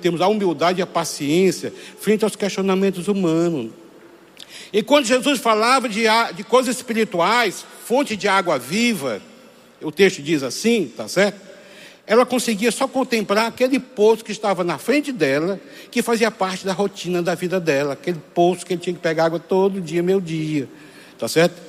temos 0.00 0.20
a 0.20 0.28
humildade 0.28 0.80
e 0.80 0.82
a 0.82 0.86
paciência 0.86 1.72
frente 2.00 2.24
aos 2.24 2.36
questionamentos 2.36 3.08
humanos. 3.08 3.70
E 4.72 4.82
quando 4.82 5.06
Jesus 5.06 5.40
falava 5.40 5.88
de, 5.88 6.04
de 6.34 6.44
coisas 6.44 6.76
espirituais, 6.76 7.64
fonte 7.84 8.16
de 8.16 8.28
água 8.28 8.58
viva, 8.58 9.20
o 9.80 9.90
texto 9.92 10.22
diz 10.22 10.42
assim, 10.42 10.92
tá 10.94 11.08
certo? 11.08 11.46
Ela 12.06 12.24
conseguia 12.24 12.70
só 12.70 12.86
contemplar 12.86 13.46
aquele 13.46 13.80
poço 13.80 14.24
que 14.24 14.30
estava 14.30 14.62
na 14.62 14.78
frente 14.78 15.10
dela, 15.10 15.60
que 15.90 16.02
fazia 16.02 16.30
parte 16.30 16.64
da 16.64 16.72
rotina 16.72 17.22
da 17.22 17.34
vida 17.34 17.58
dela, 17.58 17.94
aquele 17.94 18.20
poço 18.32 18.64
que 18.64 18.74
ele 18.74 18.80
tinha 18.80 18.94
que 18.94 19.00
pegar 19.00 19.24
água 19.24 19.40
todo 19.40 19.80
dia, 19.80 20.02
meu 20.02 20.20
dia, 20.20 20.68
tá 21.18 21.26
certo? 21.26 21.60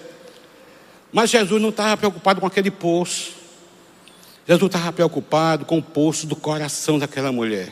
Mas 1.11 1.29
Jesus 1.29 1.61
não 1.61 1.69
estava 1.69 1.97
preocupado 1.97 2.39
com 2.39 2.45
aquele 2.45 2.69
poço. 2.69 3.36
Jesus 4.47 4.67
estava 4.67 4.93
preocupado 4.93 5.65
com 5.65 5.79
o 5.79 5.83
poço 5.83 6.25
do 6.25 6.35
coração 6.35 6.97
daquela 6.97 7.31
mulher. 7.31 7.71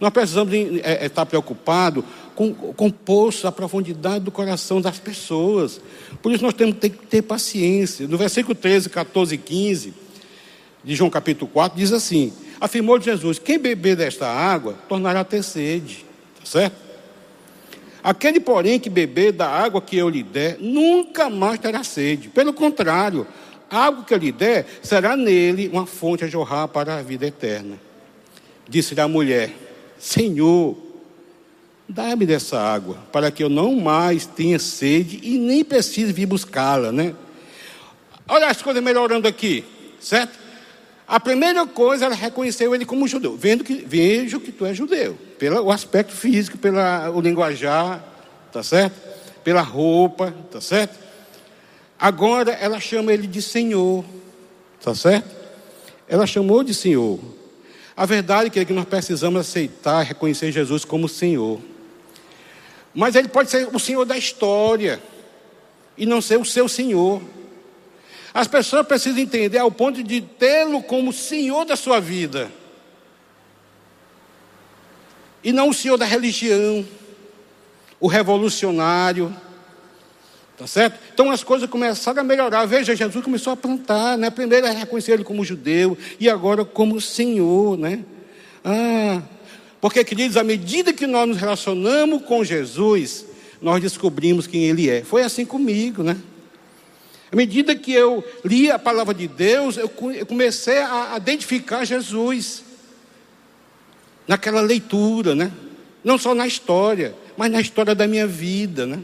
Nós 0.00 0.10
precisamos 0.10 0.54
é, 0.54 1.04
é, 1.04 1.06
estar 1.06 1.26
preocupados 1.26 2.02
com, 2.34 2.54
com 2.54 2.86
o 2.86 2.92
poço, 2.92 3.46
a 3.46 3.52
profundidade 3.52 4.24
do 4.24 4.30
coração 4.30 4.80
das 4.80 4.98
pessoas. 4.98 5.78
Por 6.22 6.32
isso 6.32 6.42
nós 6.42 6.54
temos 6.54 6.76
que 6.76 6.88
ter, 6.88 6.96
ter 7.06 7.22
paciência. 7.22 8.08
No 8.08 8.16
versículo 8.16 8.54
13, 8.54 8.88
14 8.88 9.34
e 9.34 9.38
15 9.38 9.94
de 10.82 10.94
João 10.94 11.10
capítulo 11.10 11.50
4, 11.52 11.78
diz 11.78 11.92
assim: 11.92 12.32
Afirmou 12.58 12.98
Jesus: 12.98 13.38
Quem 13.38 13.58
beber 13.58 13.94
desta 13.94 14.26
água 14.26 14.74
tornará 14.88 15.20
a 15.20 15.24
ter 15.24 15.42
sede. 15.42 16.06
Tá 16.38 16.46
certo? 16.46 16.76
Aquele, 18.02 18.40
porém, 18.40 18.80
que 18.80 18.88
beber 18.88 19.32
da 19.32 19.46
água 19.46 19.82
que 19.82 19.98
eu 19.98 20.08
lhe 20.08 20.22
der, 20.22 20.56
nunca 20.58 21.28
mais 21.28 21.58
terá 21.58 21.84
sede. 21.84 22.28
Pelo 22.28 22.54
contrário, 22.54 23.26
água 23.70 24.04
que 24.04 24.12
eu 24.12 24.18
lhe 24.18 24.32
der 24.32 24.66
será 24.82 25.16
nele 25.16 25.68
uma 25.68 25.86
fonte 25.86 26.24
a 26.24 26.28
jorrar 26.28 26.68
para 26.68 26.96
a 26.96 27.02
vida 27.02 27.26
eterna. 27.26 27.78
Disse-lhe 28.68 29.00
a 29.00 29.08
mulher: 29.08 29.52
Senhor, 29.98 30.76
dá-me 31.88 32.26
dessa 32.26 32.60
água, 32.60 32.98
para 33.12 33.30
que 33.30 33.42
eu 33.42 33.48
não 33.48 33.74
mais 33.76 34.26
tenha 34.26 34.58
sede 34.58 35.20
e 35.22 35.38
nem 35.38 35.64
precise 35.64 36.12
vir 36.12 36.26
buscá-la, 36.26 36.92
né? 36.92 37.14
Olha 38.28 38.46
as 38.46 38.62
coisas 38.62 38.82
melhorando 38.82 39.26
aqui, 39.26 39.64
certo? 40.00 40.38
A 41.06 41.18
primeira 41.18 41.66
coisa, 41.66 42.04
ela 42.04 42.14
reconheceu 42.14 42.72
ele 42.72 42.86
como 42.86 43.08
judeu, 43.08 43.36
vendo 43.36 43.64
que 43.64 43.74
vejo 43.74 44.38
que 44.38 44.52
tu 44.52 44.64
és 44.64 44.76
judeu, 44.76 45.18
pelo 45.38 45.68
aspecto 45.72 46.12
físico, 46.12 46.56
pelo 46.56 47.20
linguajar, 47.20 48.04
tá 48.52 48.62
certo? 48.62 48.94
Pela 49.42 49.60
roupa, 49.60 50.32
tá 50.52 50.60
certo? 50.60 50.96
Agora 52.00 52.52
ela 52.52 52.80
chama 52.80 53.12
ele 53.12 53.26
de 53.26 53.42
Senhor, 53.42 54.02
tá 54.82 54.94
certo? 54.94 55.28
Ela 56.08 56.26
chamou 56.26 56.64
de 56.64 56.72
Senhor. 56.72 57.20
A 57.94 58.06
verdade 58.06 58.58
é 58.58 58.64
que 58.64 58.72
nós 58.72 58.86
precisamos 58.86 59.40
aceitar, 59.40 60.02
reconhecer 60.02 60.50
Jesus 60.50 60.82
como 60.82 61.06
Senhor. 61.06 61.60
Mas 62.94 63.14
ele 63.14 63.28
pode 63.28 63.50
ser 63.50 63.68
o 63.70 63.78
Senhor 63.78 64.06
da 64.06 64.16
história 64.16 64.98
e 65.98 66.06
não 66.06 66.22
ser 66.22 66.38
o 66.38 66.44
seu 66.44 66.66
Senhor. 66.66 67.20
As 68.32 68.48
pessoas 68.48 68.86
precisam 68.86 69.20
entender 69.20 69.58
ao 69.58 69.70
ponto 69.70 70.02
de 70.02 70.22
tê-lo 70.22 70.82
como 70.82 71.12
Senhor 71.12 71.66
da 71.66 71.76
sua 71.76 72.00
vida. 72.00 72.50
E 75.44 75.52
não 75.52 75.68
o 75.68 75.74
Senhor 75.74 75.98
da 75.98 76.06
religião, 76.06 76.86
o 78.00 78.06
revolucionário, 78.06 79.36
Tá 80.60 80.66
certo? 80.66 81.00
Então 81.14 81.30
as 81.30 81.42
coisas 81.42 81.70
começaram 81.70 82.20
a 82.20 82.22
melhorar. 82.22 82.66
Veja, 82.66 82.94
Jesus 82.94 83.24
começou 83.24 83.54
a 83.54 83.56
plantar, 83.56 84.18
né? 84.18 84.28
Primeiro 84.28 84.66
a 84.66 84.70
reconhecer 84.70 85.12
ele 85.12 85.24
como 85.24 85.42
judeu 85.42 85.96
e 86.20 86.28
agora 86.28 86.66
como 86.66 87.00
Senhor, 87.00 87.78
né? 87.78 88.04
Ah, 88.62 89.22
porque, 89.80 90.04
queridos, 90.04 90.36
à 90.36 90.44
medida 90.44 90.92
que 90.92 91.06
nós 91.06 91.26
nos 91.26 91.38
relacionamos 91.38 92.26
com 92.26 92.44
Jesus, 92.44 93.24
nós 93.62 93.80
descobrimos 93.80 94.46
quem 94.46 94.64
Ele 94.64 94.90
é. 94.90 95.02
Foi 95.02 95.22
assim 95.22 95.46
comigo, 95.46 96.02
né? 96.02 96.18
À 97.32 97.36
medida 97.36 97.74
que 97.74 97.94
eu 97.94 98.22
li 98.44 98.70
a 98.70 98.78
palavra 98.78 99.14
de 99.14 99.26
Deus, 99.26 99.78
eu 99.78 99.88
comecei 99.88 100.76
a 100.76 101.14
identificar 101.16 101.86
Jesus 101.86 102.62
naquela 104.28 104.60
leitura, 104.60 105.34
né? 105.34 105.50
Não 106.04 106.18
só 106.18 106.34
na 106.34 106.46
história, 106.46 107.14
mas 107.34 107.50
na 107.50 107.62
história 107.62 107.94
da 107.94 108.06
minha 108.06 108.26
vida, 108.26 108.84
né? 108.86 109.00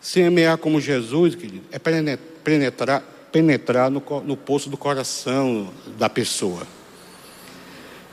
Semear 0.00 0.56
como 0.56 0.80
Jesus, 0.80 1.34
querido, 1.34 1.62
é 1.70 1.78
penetrar, 1.78 3.02
penetrar 3.30 3.90
no, 3.90 4.02
no 4.24 4.36
poço 4.36 4.70
do 4.70 4.76
coração 4.76 5.70
da 5.98 6.08
pessoa. 6.08 6.66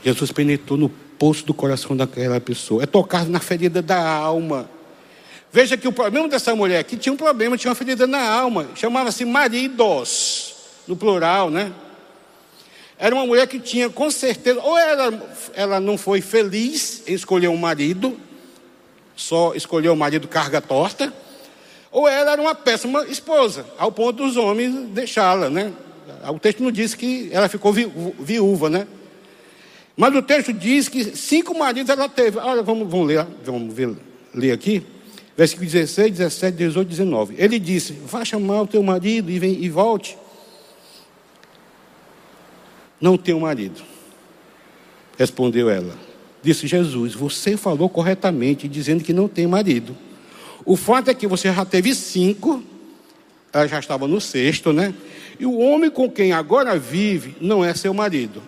Jesus 0.04 0.30
penetrou 0.30 0.78
no 0.78 0.88
poço 0.88 1.44
do 1.44 1.54
coração 1.54 1.96
daquela 1.96 2.40
pessoa. 2.40 2.82
É 2.82 2.86
tocar 2.86 3.26
na 3.26 3.40
ferida 3.40 3.80
da 3.80 4.00
alma. 4.00 4.68
Veja 5.50 5.76
que 5.76 5.88
o 5.88 5.92
problema 5.92 6.28
dessa 6.28 6.54
mulher 6.54 6.78
aqui 6.78 6.96
tinha 6.96 7.12
um 7.12 7.16
problema, 7.16 7.56
tinha 7.56 7.70
uma 7.70 7.74
ferida 7.74 8.06
na 8.06 8.20
alma. 8.20 8.68
Chamava-se 8.74 9.24
maridos, 9.24 10.54
no 10.86 10.94
plural, 10.94 11.50
né? 11.50 11.72
Era 12.98 13.14
uma 13.14 13.24
mulher 13.24 13.46
que 13.46 13.58
tinha 13.58 13.88
com 13.88 14.10
certeza, 14.10 14.60
ou 14.60 14.76
ela, 14.76 15.32
ela 15.54 15.80
não 15.80 15.96
foi 15.96 16.20
feliz 16.20 17.02
em 17.06 17.14
escolher 17.14 17.48
um 17.48 17.56
marido, 17.56 18.18
só 19.14 19.54
escolheu 19.54 19.92
o 19.92 19.96
marido 19.96 20.26
carga 20.26 20.60
torta, 20.60 21.12
ou 21.90 22.06
ela 22.08 22.32
era 22.32 22.42
uma 22.42 22.54
péssima 22.54 23.06
esposa, 23.06 23.64
ao 23.78 23.90
ponto 23.90 24.24
dos 24.24 24.36
homens 24.36 24.74
deixá-la, 24.90 25.48
né? 25.48 25.72
O 26.30 26.38
texto 26.38 26.62
não 26.62 26.70
diz 26.70 26.94
que 26.94 27.28
ela 27.32 27.48
ficou 27.48 27.72
viúva, 27.72 28.68
né? 28.68 28.86
Mas 29.96 30.14
o 30.14 30.22
texto 30.22 30.52
diz 30.52 30.88
que 30.88 31.16
cinco 31.16 31.58
maridos 31.58 31.90
ela 31.90 32.08
teve. 32.08 32.38
Olha, 32.38 32.62
vamos, 32.62 32.88
vamos 32.88 33.08
ler, 33.08 33.26
vamos 33.44 33.74
ver, 33.74 33.96
ler 34.34 34.52
aqui. 34.52 34.84
Versículo 35.36 35.68
16, 35.68 36.12
17, 36.12 36.56
18, 36.56 36.88
19. 36.88 37.34
Ele 37.38 37.58
disse: 37.58 37.92
Vá 37.92 38.24
chamar 38.24 38.62
o 38.62 38.66
teu 38.66 38.82
marido 38.82 39.30
e, 39.30 39.38
vem, 39.38 39.62
e 39.62 39.68
volte. 39.68 40.16
Não 43.00 43.16
tenho 43.16 43.40
marido. 43.40 43.82
Respondeu 45.16 45.68
ela. 45.68 45.94
Disse 46.42 46.66
Jesus: 46.66 47.14
Você 47.14 47.56
falou 47.56 47.88
corretamente, 47.88 48.68
dizendo 48.68 49.02
que 49.02 49.12
não 49.12 49.28
tem 49.28 49.46
marido. 49.46 49.96
O 50.68 50.76
fato 50.76 51.10
é 51.10 51.14
que 51.14 51.26
você 51.26 51.52
já 51.52 51.64
teve 51.64 51.94
cinco, 51.94 52.62
ela 53.52 53.66
já 53.66 53.78
estava 53.78 54.06
no 54.06 54.20
sexto, 54.20 54.72
né? 54.72 54.94
E 55.40 55.46
o 55.46 55.58
homem 55.58 55.90
com 55.90 56.10
quem 56.10 56.32
agora 56.32 56.78
vive 56.78 57.36
não 57.40 57.64
é 57.64 57.74
seu 57.74 57.94
marido 57.94 58.42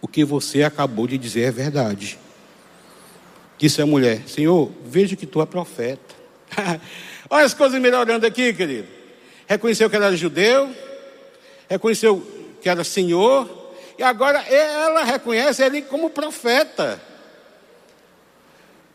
o 0.00 0.06
que 0.06 0.24
você 0.24 0.62
acabou 0.62 1.06
de 1.06 1.18
dizer 1.18 1.42
é 1.42 1.50
verdade. 1.50 2.18
Disse 3.56 3.82
a 3.82 3.86
mulher: 3.86 4.22
Senhor, 4.26 4.70
vejo 4.84 5.16
que 5.16 5.26
tu 5.26 5.42
é 5.42 5.46
profeta. 5.46 6.14
Olha 7.28 7.44
as 7.44 7.54
coisas 7.54 7.80
melhorando 7.80 8.26
aqui, 8.26 8.52
querido. 8.52 8.88
Reconheceu 9.46 9.90
que 9.90 9.96
era 9.96 10.14
judeu, 10.16 10.70
reconheceu 11.68 12.24
que 12.62 12.68
era 12.68 12.84
senhor, 12.84 13.74
e 13.98 14.02
agora 14.02 14.40
ela 14.40 15.04
reconhece 15.04 15.62
ele 15.62 15.82
como 15.82 16.10
profeta. 16.10 17.00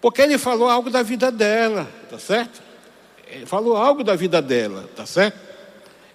Porque 0.03 0.21
ele 0.21 0.37
falou 0.37 0.67
algo 0.67 0.89
da 0.89 1.01
vida 1.01 1.31
dela, 1.31 1.89
tá 2.09 2.19
certo? 2.19 2.61
Ele 3.25 3.45
falou 3.45 3.77
algo 3.77 4.03
da 4.03 4.17
vida 4.17 4.41
dela, 4.41 4.89
tá 4.93 5.05
certo? 5.05 5.39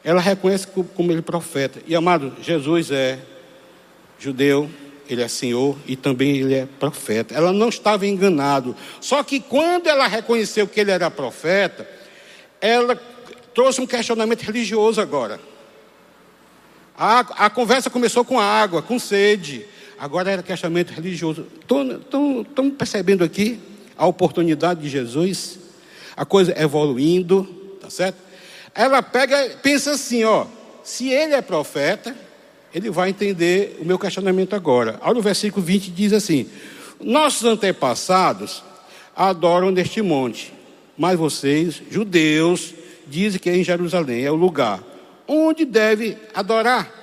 Ela 0.04 0.20
reconhece 0.20 0.66
como 0.66 1.10
ele 1.10 1.22
profeta. 1.22 1.80
E 1.86 1.96
amado, 1.96 2.34
Jesus 2.42 2.90
é 2.90 3.18
judeu, 4.18 4.68
ele 5.08 5.22
é 5.22 5.26
senhor 5.26 5.74
e 5.86 5.96
também 5.96 6.36
ele 6.36 6.54
é 6.54 6.68
profeta. 6.78 7.34
Ela 7.34 7.50
não 7.50 7.70
estava 7.70 8.06
enganado. 8.06 8.76
Só 9.00 9.22
que 9.22 9.40
quando 9.40 9.86
ela 9.86 10.06
reconheceu 10.06 10.68
que 10.68 10.78
ele 10.80 10.90
era 10.90 11.10
profeta, 11.10 11.88
ela 12.60 12.94
trouxe 13.54 13.80
um 13.80 13.86
questionamento 13.86 14.42
religioso 14.42 15.00
agora. 15.00 15.40
A, 16.94 17.20
a 17.46 17.48
conversa 17.48 17.88
começou 17.88 18.22
com 18.22 18.38
água, 18.38 18.82
com 18.82 18.98
sede. 18.98 19.64
Agora 19.98 20.30
era 20.30 20.42
questionamento 20.42 20.90
religioso. 20.90 21.46
Estão 21.62 22.70
percebendo 22.70 23.24
aqui 23.24 23.58
a 23.98 24.06
oportunidade 24.06 24.80
de 24.80 24.88
Jesus? 24.88 25.58
A 26.16 26.24
coisa 26.24 26.54
evoluindo, 26.58 27.44
tá 27.80 27.90
certo? 27.90 28.16
Ela 28.74 29.02
pega, 29.02 29.56
pensa 29.62 29.92
assim, 29.92 30.24
ó, 30.24 30.46
se 30.82 31.10
ele 31.10 31.34
é 31.34 31.42
profeta, 31.42 32.16
ele 32.74 32.90
vai 32.90 33.10
entender 33.10 33.76
o 33.80 33.84
meu 33.84 33.98
questionamento 33.98 34.54
agora. 34.54 34.98
Olha 35.02 35.18
o 35.18 35.22
versículo 35.22 35.64
20 35.64 35.90
diz 35.90 36.12
assim: 36.12 36.48
Nossos 37.00 37.44
antepassados 37.44 38.62
adoram 39.14 39.70
neste 39.70 40.00
monte, 40.00 40.54
mas 40.96 41.18
vocês, 41.18 41.82
judeus, 41.90 42.72
dizem 43.06 43.40
que 43.40 43.50
é 43.50 43.56
em 43.56 43.64
Jerusalém, 43.64 44.24
é 44.24 44.30
o 44.30 44.36
lugar 44.36 44.82
onde 45.28 45.66
deve 45.66 46.16
adorar. 46.34 46.97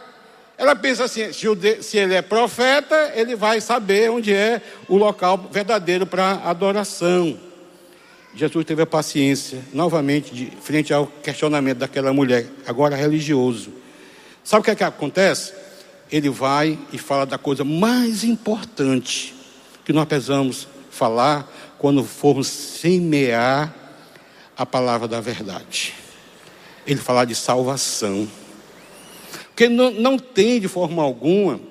Ela 0.57 0.75
pensa 0.75 1.03
assim: 1.05 1.31
se 1.33 1.97
ele 1.97 2.13
é 2.13 2.21
profeta, 2.21 3.11
ele 3.15 3.35
vai 3.35 3.59
saber 3.59 4.09
onde 4.09 4.33
é 4.33 4.61
o 4.87 4.97
local 4.97 5.49
verdadeiro 5.51 6.05
para 6.05 6.41
adoração. 6.45 7.37
Jesus 8.33 8.65
teve 8.65 8.81
a 8.81 8.85
paciência, 8.85 9.59
novamente, 9.73 10.33
de 10.33 10.51
frente 10.61 10.93
ao 10.93 11.07
questionamento 11.07 11.77
daquela 11.77 12.11
mulher, 12.11 12.47
agora 12.67 12.95
religioso. 12.95 13.71
Sabe 14.43 14.61
o 14.61 14.63
que 14.63 14.71
é 14.71 14.75
que 14.75 14.83
acontece? 14.83 15.53
Ele 16.11 16.29
vai 16.29 16.77
e 16.91 16.97
fala 16.97 17.25
da 17.25 17.37
coisa 17.37 17.63
mais 17.63 18.23
importante 18.23 19.33
que 19.85 19.93
nós 19.93 20.05
precisamos 20.05 20.67
falar 20.91 21.49
quando 21.77 22.03
formos 22.03 22.47
semear 22.47 23.73
a 24.57 24.65
palavra 24.65 25.07
da 25.07 25.21
verdade. 25.21 25.93
Ele 26.85 26.99
fala 26.99 27.25
de 27.25 27.35
salvação. 27.35 28.27
Porque 29.55 29.69
não, 29.69 29.89
não 29.89 30.19
tem 30.19 30.59
de 30.59 30.67
forma 30.67 31.01
alguma 31.01 31.61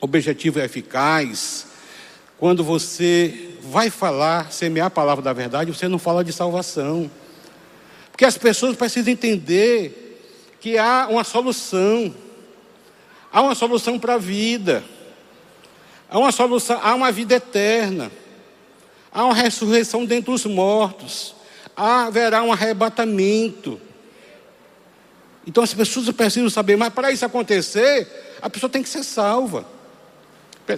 objetivo 0.00 0.58
eficaz 0.58 1.68
quando 2.36 2.64
você 2.64 3.50
vai 3.60 3.90
falar, 3.90 4.50
semear 4.50 4.88
a 4.88 4.90
palavra 4.90 5.22
da 5.22 5.32
verdade, 5.32 5.72
você 5.72 5.86
não 5.86 6.00
fala 6.00 6.24
de 6.24 6.32
salvação. 6.32 7.08
Porque 8.10 8.24
as 8.24 8.36
pessoas 8.36 8.74
precisam 8.74 9.12
entender 9.12 10.18
que 10.60 10.76
há 10.76 11.06
uma 11.08 11.22
solução. 11.22 12.12
Há 13.32 13.40
uma 13.40 13.54
solução 13.54 14.00
para 14.00 14.14
a 14.14 14.18
vida. 14.18 14.82
Há 16.10 16.18
uma 16.18 16.32
solução, 16.32 16.80
há 16.82 16.92
uma 16.92 17.12
vida 17.12 17.36
eterna. 17.36 18.10
Há 19.12 19.26
uma 19.26 19.34
ressurreição 19.34 20.04
dentre 20.04 20.34
os 20.34 20.44
mortos. 20.44 21.36
Haverá 21.76 22.42
um 22.42 22.52
arrebatamento. 22.52 23.80
Então 25.46 25.62
as 25.62 25.74
pessoas 25.74 26.08
precisam 26.10 26.48
saber, 26.48 26.76
mas 26.76 26.92
para 26.92 27.10
isso 27.10 27.24
acontecer, 27.24 28.06
a 28.40 28.48
pessoa 28.48 28.70
tem 28.70 28.82
que 28.82 28.88
ser 28.88 29.02
salva. 29.02 29.64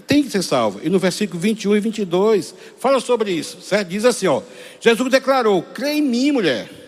Tem 0.07 0.23
que 0.23 0.31
ser 0.31 0.43
salva. 0.43 0.81
E 0.83 0.89
no 0.89 0.99
versículo 0.99 1.39
21 1.39 1.77
e 1.77 1.81
22, 1.81 2.55
fala 2.79 3.01
sobre 3.01 3.33
isso. 3.33 3.61
Certo? 3.61 3.89
Diz 3.89 4.05
assim: 4.05 4.27
ó, 4.27 4.41
Jesus 4.81 5.11
declarou: 5.11 5.63
crê 5.63 5.93
em 5.93 6.03
mim, 6.03 6.33
mulher 6.33 6.85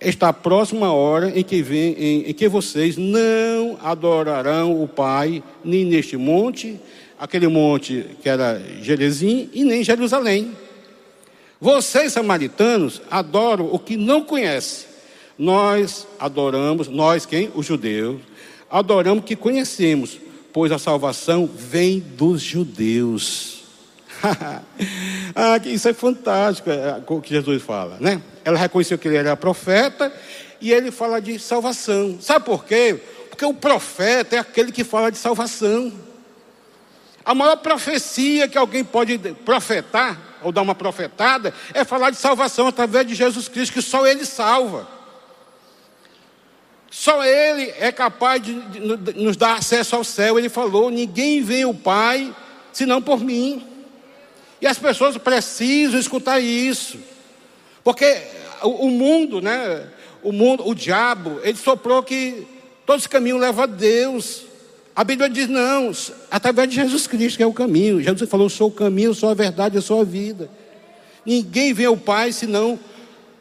está 0.00 0.32
próxima 0.32 0.86
a 0.86 0.92
hora 0.92 1.32
em 1.36 1.42
que, 1.42 1.62
vem, 1.62 1.92
em, 1.94 2.30
em 2.30 2.34
que 2.34 2.48
vocês 2.48 2.96
não 2.96 3.78
adorarão 3.82 4.80
o 4.82 4.86
Pai, 4.86 5.42
nem 5.64 5.84
neste 5.84 6.16
monte, 6.16 6.78
aquele 7.18 7.48
monte 7.48 8.06
que 8.22 8.28
era 8.28 8.62
Gerezim, 8.80 9.50
e 9.52 9.64
nem 9.64 9.82
Jerusalém. 9.82 10.56
Vocês, 11.60 12.12
samaritanos, 12.12 13.02
adoram 13.10 13.68
o 13.72 13.78
que 13.78 13.96
não 13.96 14.22
conhecem. 14.22 14.87
Nós 15.38 16.06
adoramos, 16.18 16.88
nós 16.88 17.24
quem? 17.24 17.50
Os 17.54 17.64
judeus, 17.64 18.20
adoramos 18.68 19.24
que 19.24 19.36
conhecemos, 19.36 20.18
pois 20.52 20.72
a 20.72 20.78
salvação 20.78 21.46
vem 21.46 22.00
dos 22.00 22.42
judeus. 22.42 23.62
ah, 25.34 25.60
isso 25.64 25.88
é 25.88 25.92
fantástico, 25.92 26.68
é, 26.68 27.00
o 27.06 27.20
que 27.20 27.30
Jesus 27.30 27.62
fala, 27.62 27.98
né? 28.00 28.20
Ela 28.44 28.58
reconheceu 28.58 28.98
que 28.98 29.06
ele 29.06 29.16
era 29.16 29.36
profeta 29.36 30.12
e 30.60 30.72
ele 30.72 30.90
fala 30.90 31.20
de 31.20 31.38
salvação. 31.38 32.18
Sabe 32.20 32.44
por 32.44 32.64
quê? 32.64 33.00
Porque 33.28 33.44
o 33.44 33.54
profeta 33.54 34.34
é 34.34 34.38
aquele 34.40 34.72
que 34.72 34.82
fala 34.82 35.12
de 35.12 35.18
salvação. 35.18 35.92
A 37.24 37.34
maior 37.34 37.56
profecia 37.56 38.48
que 38.48 38.58
alguém 38.58 38.82
pode 38.82 39.18
profetar, 39.44 40.18
ou 40.42 40.50
dar 40.50 40.62
uma 40.62 40.74
profetada, 40.74 41.54
é 41.74 41.84
falar 41.84 42.10
de 42.10 42.16
salvação 42.16 42.66
através 42.66 43.06
de 43.06 43.14
Jesus 43.14 43.48
Cristo, 43.48 43.74
que 43.74 43.82
só 43.82 44.04
Ele 44.06 44.24
salva. 44.24 44.97
Só 46.90 47.24
Ele 47.24 47.72
é 47.78 47.92
capaz 47.92 48.42
de, 48.42 48.54
nos 49.16 49.36
dar 49.36 49.56
acesso 49.56 49.96
ao 49.96 50.04
céu. 50.04 50.38
Ele 50.38 50.48
falou: 50.48 50.90
ninguém 50.90 51.42
vê 51.42 51.64
o 51.64 51.74
Pai 51.74 52.34
senão 52.72 53.02
por 53.02 53.20
mim. 53.20 53.62
E 54.60 54.66
as 54.66 54.78
pessoas 54.78 55.16
precisam 55.16 56.00
escutar 56.00 56.40
isso. 56.40 56.98
Porque 57.84 58.22
o 58.62 58.88
mundo, 58.90 59.40
né? 59.40 59.86
O 60.22 60.32
mundo, 60.32 60.66
o 60.66 60.74
diabo, 60.74 61.38
ele 61.44 61.56
soprou 61.56 62.02
que 62.02 62.46
todos 62.84 63.04
os 63.04 63.06
caminhos 63.06 63.40
levam 63.40 63.64
a 63.64 63.66
Deus. 63.66 64.42
A 64.96 65.04
Bíblia 65.04 65.30
diz 65.30 65.48
não, 65.48 65.92
através 66.28 66.68
de 66.68 66.74
Jesus 66.74 67.06
Cristo 67.06 67.36
que 67.36 67.42
é 67.42 67.46
o 67.46 67.52
caminho. 67.52 68.02
Jesus 68.02 68.28
falou: 68.28 68.46
eu 68.46 68.50
sou 68.50 68.68
o 68.68 68.72
caminho, 68.72 69.10
eu 69.10 69.14
sou 69.14 69.28
a 69.28 69.34
verdade, 69.34 69.76
eu 69.76 69.82
sou 69.82 70.00
a 70.00 70.04
vida. 70.04 70.50
Ninguém 71.24 71.72
vê 71.72 71.84
ao 71.84 71.96
Pai 71.96 72.32
senão 72.32 72.78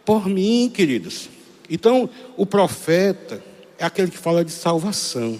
por 0.05 0.27
mim, 0.27 0.71
queridos. 0.73 1.29
Então, 1.69 2.09
o 2.35 2.45
profeta 2.45 3.43
é 3.77 3.85
aquele 3.85 4.09
que 4.09 4.17
fala 4.17 4.43
de 4.43 4.51
salvação. 4.51 5.39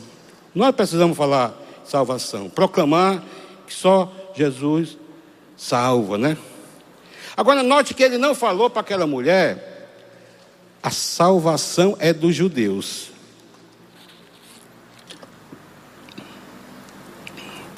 Nós 0.54 0.76
precisamos 0.76 1.18
falar 1.18 1.56
salvação, 1.86 2.50
proclamar 2.50 3.24
que 3.66 3.74
só 3.74 4.12
Jesus 4.36 4.98
salva, 5.56 6.18
né? 6.18 6.38
Agora, 7.36 7.64
note 7.64 7.94
que 7.94 8.04
ele 8.04 8.18
não 8.18 8.34
falou 8.34 8.70
para 8.70 8.82
aquela 8.82 9.08
mulher, 9.08 9.92
a 10.82 10.90
salvação 10.90 11.96
é 12.00 12.12
dos 12.12 12.36
judeus. 12.36 13.12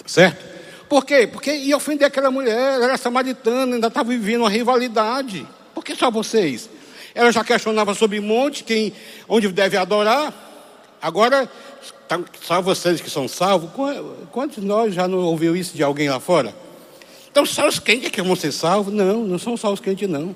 Certo? 0.06 0.50
Por 0.88 1.06
quê? 1.06 1.28
Porque 1.28 1.54
ia 1.54 1.78
ofender 1.78 2.08
aquela 2.08 2.32
mulher, 2.32 2.76
ela 2.76 2.86
era 2.86 2.98
samaritana, 2.98 3.76
ainda 3.76 3.88
estava 3.88 4.10
vivendo 4.10 4.42
uma 4.42 4.50
rivalidade. 4.50 5.48
Por 5.74 5.84
que 5.84 5.96
só 5.96 6.10
vocês? 6.10 6.70
Ela 7.20 7.34
já 7.34 7.44
questionava 7.44 7.94
sobre 7.94 8.22
monte, 8.22 8.64
quem, 8.64 8.94
onde 9.28 9.50
deve 9.50 9.76
adorar. 9.76 10.34
Agora, 11.02 11.52
tá, 12.08 12.18
só 12.42 12.62
vocês 12.62 13.02
que 13.02 13.10
são 13.10 13.28
salvos. 13.28 13.72
Quantos 14.32 14.62
de 14.62 14.66
nós 14.66 14.94
já 14.94 15.06
não 15.06 15.18
ouviu 15.18 15.54
isso 15.54 15.76
de 15.76 15.84
alguém 15.84 16.10
lá 16.10 16.22
fora? 16.22 16.56
Então, 17.30 17.46
só 17.46 17.68
os 17.68 17.78
crentes 17.78 18.10
que 18.10 18.22
vão 18.22 18.38
ser 18.38 18.54
salvos? 18.54 18.94
Não, 18.94 19.26
não 19.26 19.38
são 19.38 19.58
só 19.58 19.74
os 19.74 19.82
crentes, 19.82 20.08
não. 20.08 20.34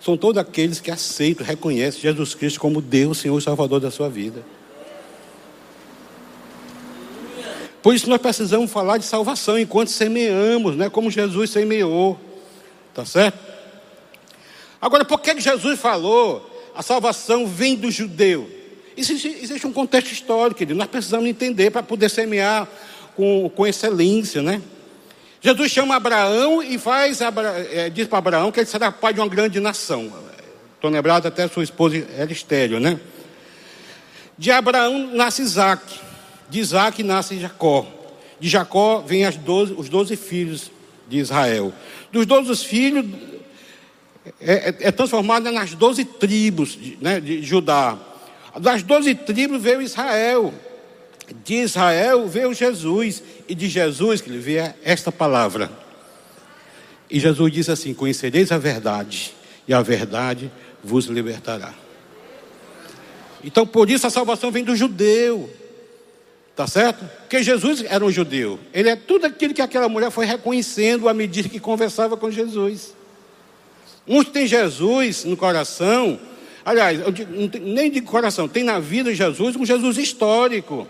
São 0.00 0.16
todos 0.16 0.40
aqueles 0.40 0.78
que 0.78 0.88
aceitam, 0.88 1.44
reconhecem 1.44 2.02
Jesus 2.02 2.32
Cristo 2.32 2.60
como 2.60 2.80
Deus, 2.80 3.18
Senhor 3.18 3.36
e 3.36 3.42
Salvador 3.42 3.80
da 3.80 3.90
sua 3.90 4.08
vida. 4.08 4.44
Por 7.82 7.92
isso 7.92 8.08
nós 8.08 8.20
precisamos 8.20 8.70
falar 8.70 8.98
de 8.98 9.04
salvação 9.04 9.58
enquanto 9.58 9.88
semeamos, 9.88 10.76
né? 10.76 10.88
como 10.88 11.10
Jesus 11.10 11.50
semeou. 11.50 12.16
Tá 12.94 13.04
certo? 13.04 13.53
Agora, 14.84 15.02
por 15.02 15.18
que 15.18 15.40
Jesus 15.40 15.80
falou 15.80 16.46
a 16.74 16.82
salvação 16.82 17.46
vem 17.46 17.74
do 17.74 17.90
judeu? 17.90 18.50
Existe, 18.94 19.28
existe 19.28 19.66
um 19.66 19.72
contexto 19.72 20.12
histórico, 20.12 20.58
querido. 20.58 20.78
Nós 20.78 20.88
precisamos 20.88 21.26
entender 21.26 21.70
para 21.70 21.82
poder 21.82 22.10
semear 22.10 22.68
com, 23.16 23.48
com 23.48 23.66
excelência, 23.66 24.42
né? 24.42 24.60
Jesus 25.40 25.72
chama 25.72 25.96
Abraão 25.96 26.62
e 26.62 26.76
faz, 26.76 27.22
é, 27.72 27.88
diz 27.88 28.06
para 28.06 28.18
Abraão 28.18 28.52
que 28.52 28.60
ele 28.60 28.66
será 28.66 28.92
pai 28.92 29.14
de 29.14 29.20
uma 29.20 29.28
grande 29.28 29.58
nação. 29.58 30.12
Estou 30.74 30.90
lembrado 30.90 31.24
até 31.24 31.48
sua 31.48 31.64
esposa 31.64 32.06
era 32.18 32.30
estéreo, 32.30 32.78
né? 32.78 33.00
De 34.36 34.50
Abraão 34.50 35.10
nasce 35.14 35.40
Isaac, 35.40 35.98
de 36.50 36.60
Isaac 36.60 37.02
nasce 37.02 37.40
Jacó. 37.40 37.86
De 38.38 38.50
Jacó 38.50 38.98
vêm 39.00 39.24
12, 39.30 39.72
os 39.78 39.88
doze 39.88 40.14
filhos 40.14 40.70
de 41.08 41.20
Israel. 41.20 41.72
Dos 42.12 42.26
doze 42.26 42.54
filhos, 42.66 43.06
é, 44.40 44.52
é, 44.52 44.76
é 44.80 44.92
transformada 44.92 45.52
nas 45.52 45.74
doze 45.74 46.04
tribos 46.04 46.78
né, 47.00 47.20
de 47.20 47.42
Judá. 47.42 47.98
Das 48.58 48.82
doze 48.82 49.14
tribos 49.14 49.60
veio 49.60 49.82
Israel. 49.82 50.54
De 51.44 51.54
Israel 51.54 52.26
veio 52.26 52.54
Jesus. 52.54 53.22
E 53.48 53.54
de 53.54 53.68
Jesus 53.68 54.20
que 54.20 54.30
ele 54.30 54.38
veio 54.38 54.72
esta 54.82 55.12
palavra. 55.12 55.70
E 57.10 57.20
Jesus 57.20 57.52
disse 57.52 57.70
assim: 57.70 57.92
Conhecereis 57.92 58.50
a 58.50 58.58
verdade, 58.58 59.34
e 59.68 59.74
a 59.74 59.82
verdade 59.82 60.50
vos 60.82 61.06
libertará. 61.06 61.74
Então, 63.42 63.66
por 63.66 63.90
isso 63.90 64.06
a 64.06 64.10
salvação 64.10 64.50
vem 64.50 64.64
do 64.64 64.74
judeu. 64.74 65.50
Tá 66.56 66.66
certo? 66.66 67.04
Porque 67.20 67.42
Jesus 67.42 67.84
era 67.86 68.04
um 68.04 68.10
judeu. 68.10 68.60
Ele 68.72 68.88
é 68.88 68.96
tudo 68.96 69.26
aquilo 69.26 69.52
que 69.52 69.60
aquela 69.60 69.88
mulher 69.88 70.10
foi 70.10 70.24
reconhecendo 70.24 71.08
à 71.08 71.12
medida 71.14 71.48
que 71.48 71.58
conversava 71.58 72.16
com 72.16 72.30
Jesus. 72.30 72.94
Uns 74.06 74.28
têm 74.28 74.46
Jesus 74.46 75.24
no 75.24 75.36
coração, 75.36 76.18
aliás, 76.64 77.00
nem 77.62 77.90
de 77.90 78.00
coração, 78.00 78.46
tem 78.46 78.62
na 78.62 78.78
vida 78.78 79.14
Jesus 79.14 79.56
um 79.56 79.64
Jesus 79.64 79.96
histórico. 79.98 80.86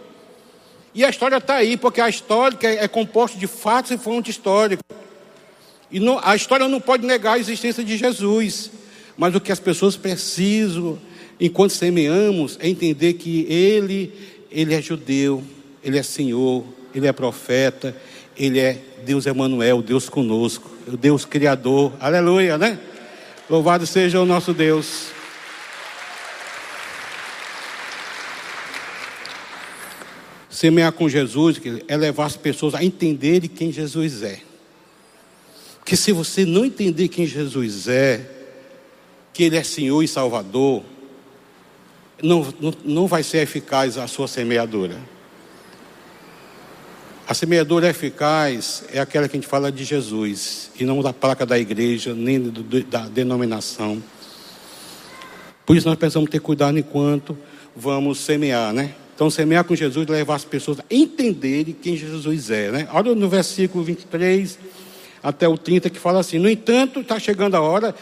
E 0.95 1.05
a 1.05 1.11
história 1.11 1.37
está 1.37 1.55
aí, 1.57 1.77
porque 1.77 2.01
a 2.01 2.09
história 2.09 2.57
é 2.63 2.87
composta 2.87 3.39
de 3.39 3.47
fatos 3.47 3.91
e 3.91 3.99
fonte 3.99 4.31
histórica. 4.31 4.83
E 5.91 6.01
não, 6.01 6.21
a 6.23 6.35
história 6.35 6.69
não 6.69 6.81
pode 6.81 7.07
negar 7.07 7.35
a 7.35 7.39
existência 7.39 7.85
de 7.85 7.97
Jesus. 7.97 8.71
Mas 9.17 9.35
o 9.35 9.41
que 9.41 9.53
as 9.53 9.61
pessoas 9.61 9.97
precisam, 9.97 10.99
enquanto 11.39 11.71
semeamos, 11.73 12.59
é 12.61 12.69
entender 12.69 13.15
que 13.15 13.47
Ele, 13.49 14.13
Ele 14.51 14.75
é 14.75 14.83
judeu, 14.83 15.43
Ele 15.83 15.99
é 15.99 16.03
Senhor, 16.03 16.65
Ele 16.95 17.07
é 17.07 17.13
profeta, 17.13 17.97
Ele 18.37 18.59
é 18.59 18.79
Deus 19.05 19.27
Emanuel, 19.27 19.83
Deus 19.83 20.09
conosco, 20.09 20.69
Deus 20.99 21.25
Criador. 21.25 21.93
Aleluia, 22.01 22.59
né? 22.59 22.79
Louvado 23.49 23.87
seja 23.87 24.21
o 24.21 24.25
nosso 24.25 24.55
Deus. 24.55 25.09
Semear 30.49 30.93
com 30.93 31.09
Jesus 31.09 31.61
é 31.87 31.97
levar 31.97 32.25
as 32.25 32.37
pessoas 32.37 32.75
a 32.75 32.83
entenderem 32.83 33.51
quem 33.51 33.71
Jesus 33.71 34.23
é. 34.23 34.41
Que 35.85 35.97
se 35.97 36.11
você 36.13 36.47
não 36.47 36.65
entender 36.65 37.09
quem 37.09 37.27
Jesus 37.27 37.87
é, 37.87 38.31
que 39.33 39.43
Ele 39.43 39.57
é 39.57 39.63
Senhor 39.63 40.03
e 40.03 40.09
Salvador, 40.09 40.83
não, 42.23 42.55
não, 42.59 42.75
não 42.83 43.07
vai 43.07 43.23
ser 43.23 43.39
eficaz 43.39 43.99
a 43.99 44.07
sua 44.07 44.27
semeadura. 44.27 44.99
A 47.27 47.33
semeadura 47.33 47.89
eficaz 47.89 48.85
é 48.93 49.01
aquela 49.01 49.27
que 49.27 49.35
a 49.35 49.41
gente 49.41 49.49
fala 49.49 49.73
de 49.73 49.83
Jesus, 49.83 50.71
e 50.79 50.85
não 50.85 51.01
da 51.01 51.11
placa 51.11 51.47
da 51.47 51.59
igreja, 51.59 52.13
nem 52.13 52.39
do, 52.39 52.85
da 52.85 53.09
denominação. 53.09 54.03
Por 55.65 55.75
isso 55.75 55.89
nós 55.89 55.97
precisamos 55.97 56.29
ter 56.29 56.41
cuidado 56.41 56.79
enquanto 56.79 57.37
vamos 57.75 58.21
semear, 58.21 58.75
né? 58.75 58.95
Então, 59.15 59.31
semear 59.31 59.65
com 59.65 59.75
Jesus, 59.75 60.07
levar 60.07 60.35
as 60.35 60.45
pessoas 60.45 60.81
a 60.81 60.85
entenderem 60.91 61.73
quem 61.73 61.97
Jesus 61.97 62.51
é, 62.51 62.71
né? 62.71 62.89
Olha 62.93 63.15
no 63.15 63.27
versículo 63.27 63.83
23 63.83 64.59
até 65.23 65.49
o 65.49 65.57
30 65.57 65.89
que 65.89 65.99
fala 65.99 66.21
assim: 66.21 66.39
No 66.39 66.51
entanto, 66.51 67.01
está 67.01 67.19
chegando 67.19 67.55
a 67.55 67.61
hora. 67.63 67.95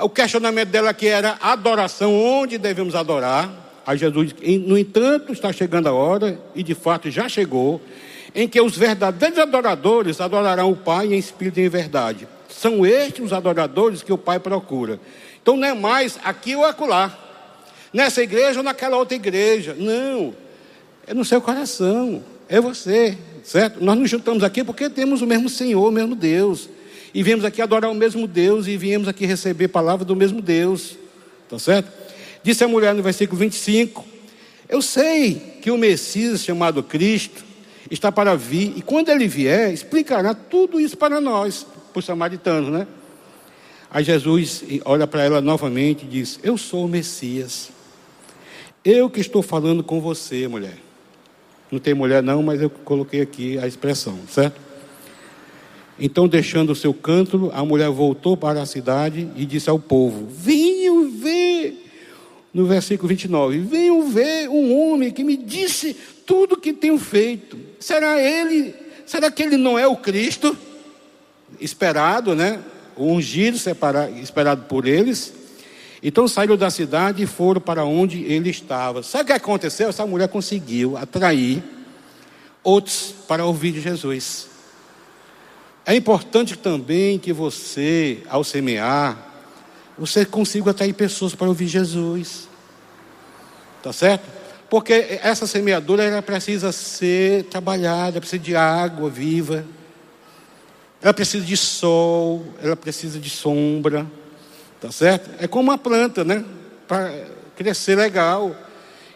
O 0.00 0.08
questionamento 0.08 0.70
dela 0.70 0.88
aqui 0.88 1.06
era 1.06 1.36
adoração, 1.42 2.18
onde 2.18 2.56
devemos 2.56 2.94
adorar? 2.94 3.82
Aí 3.86 3.98
Jesus, 3.98 4.34
no 4.66 4.78
entanto, 4.78 5.34
está 5.34 5.52
chegando 5.52 5.86
a 5.88 5.92
hora, 5.92 6.40
e 6.54 6.62
de 6.62 6.74
fato 6.74 7.10
já 7.10 7.28
chegou 7.28 7.82
em 8.34 8.48
que 8.48 8.60
os 8.60 8.76
verdadeiros 8.76 9.38
adoradores 9.38 10.20
adorarão 10.20 10.70
o 10.70 10.76
Pai 10.76 11.06
em 11.06 11.18
espírito 11.18 11.60
e 11.60 11.64
em 11.64 11.68
verdade. 11.68 12.28
São 12.48 12.84
estes 12.84 13.24
os 13.24 13.32
adoradores 13.32 14.02
que 14.02 14.12
o 14.12 14.18
Pai 14.18 14.38
procura. 14.38 15.00
Então 15.42 15.56
não 15.56 15.66
é 15.66 15.74
mais 15.74 16.18
aqui 16.22 16.54
ou 16.54 16.64
acolá, 16.64 17.16
nessa 17.92 18.22
igreja 18.22 18.60
ou 18.60 18.64
naquela 18.64 18.96
outra 18.96 19.14
igreja. 19.14 19.74
Não, 19.78 20.34
é 21.06 21.14
no 21.14 21.24
seu 21.24 21.40
coração, 21.40 22.22
é 22.48 22.60
você, 22.60 23.16
certo? 23.42 23.82
Nós 23.82 23.98
nos 23.98 24.10
juntamos 24.10 24.44
aqui 24.44 24.62
porque 24.62 24.88
temos 24.90 25.22
o 25.22 25.26
mesmo 25.26 25.48
Senhor, 25.48 25.88
o 25.88 25.92
mesmo 25.92 26.14
Deus. 26.14 26.68
E 27.12 27.22
viemos 27.22 27.44
aqui 27.44 27.60
adorar 27.60 27.90
o 27.90 27.94
mesmo 27.94 28.26
Deus 28.26 28.68
e 28.68 28.76
viemos 28.76 29.08
aqui 29.08 29.26
receber 29.26 29.68
palavra 29.68 30.04
do 30.04 30.14
mesmo 30.14 30.40
Deus. 30.40 30.96
Tá 31.48 31.58
certo? 31.58 31.90
Disse 32.42 32.62
a 32.62 32.68
mulher 32.68 32.94
no 32.94 33.02
versículo 33.02 33.38
25: 33.38 34.04
Eu 34.68 34.80
sei 34.80 35.58
que 35.60 35.70
o 35.70 35.76
Messias 35.76 36.44
chamado 36.44 36.82
Cristo 36.82 37.49
está 37.90 38.12
para 38.12 38.36
vir, 38.36 38.74
e 38.76 38.82
quando 38.82 39.08
ele 39.08 39.26
vier, 39.26 39.72
explicará 39.72 40.32
tudo 40.32 40.78
isso 40.80 40.96
para 40.96 41.20
nós, 41.20 41.66
para 41.92 41.98
os 41.98 42.04
samaritanos, 42.04 42.70
né? 42.70 42.86
Aí 43.90 44.04
Jesus 44.04 44.62
olha 44.84 45.06
para 45.06 45.24
ela 45.24 45.40
novamente 45.40 46.04
e 46.04 46.08
diz: 46.08 46.38
Eu 46.42 46.56
sou 46.56 46.84
o 46.84 46.88
Messias. 46.88 47.70
Eu 48.84 49.10
que 49.10 49.20
estou 49.20 49.42
falando 49.42 49.82
com 49.82 50.00
você, 50.00 50.46
mulher. 50.46 50.78
Não 51.70 51.78
tem 51.78 51.92
mulher, 51.92 52.22
não, 52.22 52.42
mas 52.42 52.62
eu 52.62 52.70
coloquei 52.70 53.20
aqui 53.20 53.58
a 53.58 53.66
expressão, 53.66 54.18
certo? 54.28 54.60
Então, 55.98 56.26
deixando 56.26 56.70
o 56.70 56.74
seu 56.74 56.94
canto, 56.94 57.50
a 57.52 57.64
mulher 57.64 57.90
voltou 57.90 58.36
para 58.36 58.62
a 58.62 58.66
cidade 58.66 59.28
e 59.36 59.44
disse 59.44 59.68
ao 59.68 59.78
povo: 59.78 60.26
Venham 60.30 61.10
ver. 61.10 61.88
No 62.52 62.66
versículo 62.66 63.08
29, 63.08 63.58
venham 63.60 64.08
ver 64.08 64.48
um 64.48 64.76
homem 64.76 65.12
que 65.12 65.22
me 65.22 65.36
disse 65.36 65.96
tudo 66.30 66.56
que 66.56 66.72
tenho 66.72 66.96
feito. 66.96 67.58
Será 67.80 68.16
ele, 68.20 68.72
será 69.04 69.32
que 69.32 69.42
ele 69.42 69.56
não 69.56 69.76
é 69.76 69.84
o 69.84 69.96
Cristo 69.96 70.56
esperado, 71.60 72.36
né? 72.36 72.60
O 72.96 73.06
ungido 73.06 73.58
separado, 73.58 74.16
esperado 74.16 74.62
por 74.66 74.86
eles? 74.86 75.32
Então 76.00 76.28
saíram 76.28 76.56
da 76.56 76.70
cidade 76.70 77.24
e 77.24 77.26
foram 77.26 77.60
para 77.60 77.84
onde 77.84 78.22
ele 78.22 78.48
estava. 78.48 79.02
Sabe 79.02 79.24
o 79.24 79.26
que 79.26 79.32
aconteceu? 79.32 79.88
Essa 79.88 80.06
mulher 80.06 80.28
conseguiu 80.28 80.96
atrair 80.96 81.64
outros 82.62 83.12
para 83.26 83.44
ouvir 83.44 83.72
de 83.72 83.80
Jesus. 83.80 84.46
É 85.84 85.96
importante 85.96 86.56
também 86.56 87.18
que 87.18 87.32
você, 87.32 88.22
ao 88.28 88.44
semear, 88.44 89.18
você 89.98 90.24
consiga 90.24 90.70
atrair 90.70 90.92
pessoas 90.92 91.34
para 91.34 91.48
ouvir 91.48 91.66
Jesus. 91.66 92.48
Tá 93.82 93.92
certo? 93.92 94.39
Porque 94.70 95.18
essa 95.20 95.48
semeadura 95.48 96.04
ela 96.04 96.22
precisa 96.22 96.70
ser 96.70 97.42
trabalhada, 97.44 98.20
precisa 98.20 98.40
de 98.40 98.54
água 98.54 99.10
viva. 99.10 99.64
Ela 101.02 101.12
precisa 101.12 101.44
de 101.44 101.56
sol, 101.56 102.46
ela 102.62 102.76
precisa 102.76 103.18
de 103.18 103.28
sombra. 103.28 104.06
Tá 104.80 104.92
certo? 104.92 105.28
É 105.40 105.48
como 105.48 105.70
uma 105.70 105.76
planta, 105.76 106.22
né? 106.24 106.44
Para 106.86 107.12
crescer 107.56 107.96
legal. 107.96 108.54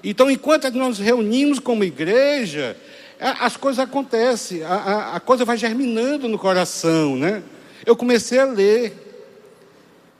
Então, 0.02 0.28
enquanto 0.28 0.70
nós 0.72 0.88
nos 0.88 0.98
reunimos 0.98 1.60
como 1.60 1.84
igreja, 1.84 2.76
as 3.20 3.56
coisas 3.56 3.78
acontecem, 3.78 4.64
a, 4.64 4.74
a, 4.74 5.16
a 5.16 5.20
coisa 5.20 5.44
vai 5.44 5.56
germinando 5.56 6.28
no 6.28 6.36
coração, 6.36 7.14
né? 7.14 7.44
Eu 7.86 7.94
comecei 7.94 8.40
a 8.40 8.44
ler. 8.44 9.03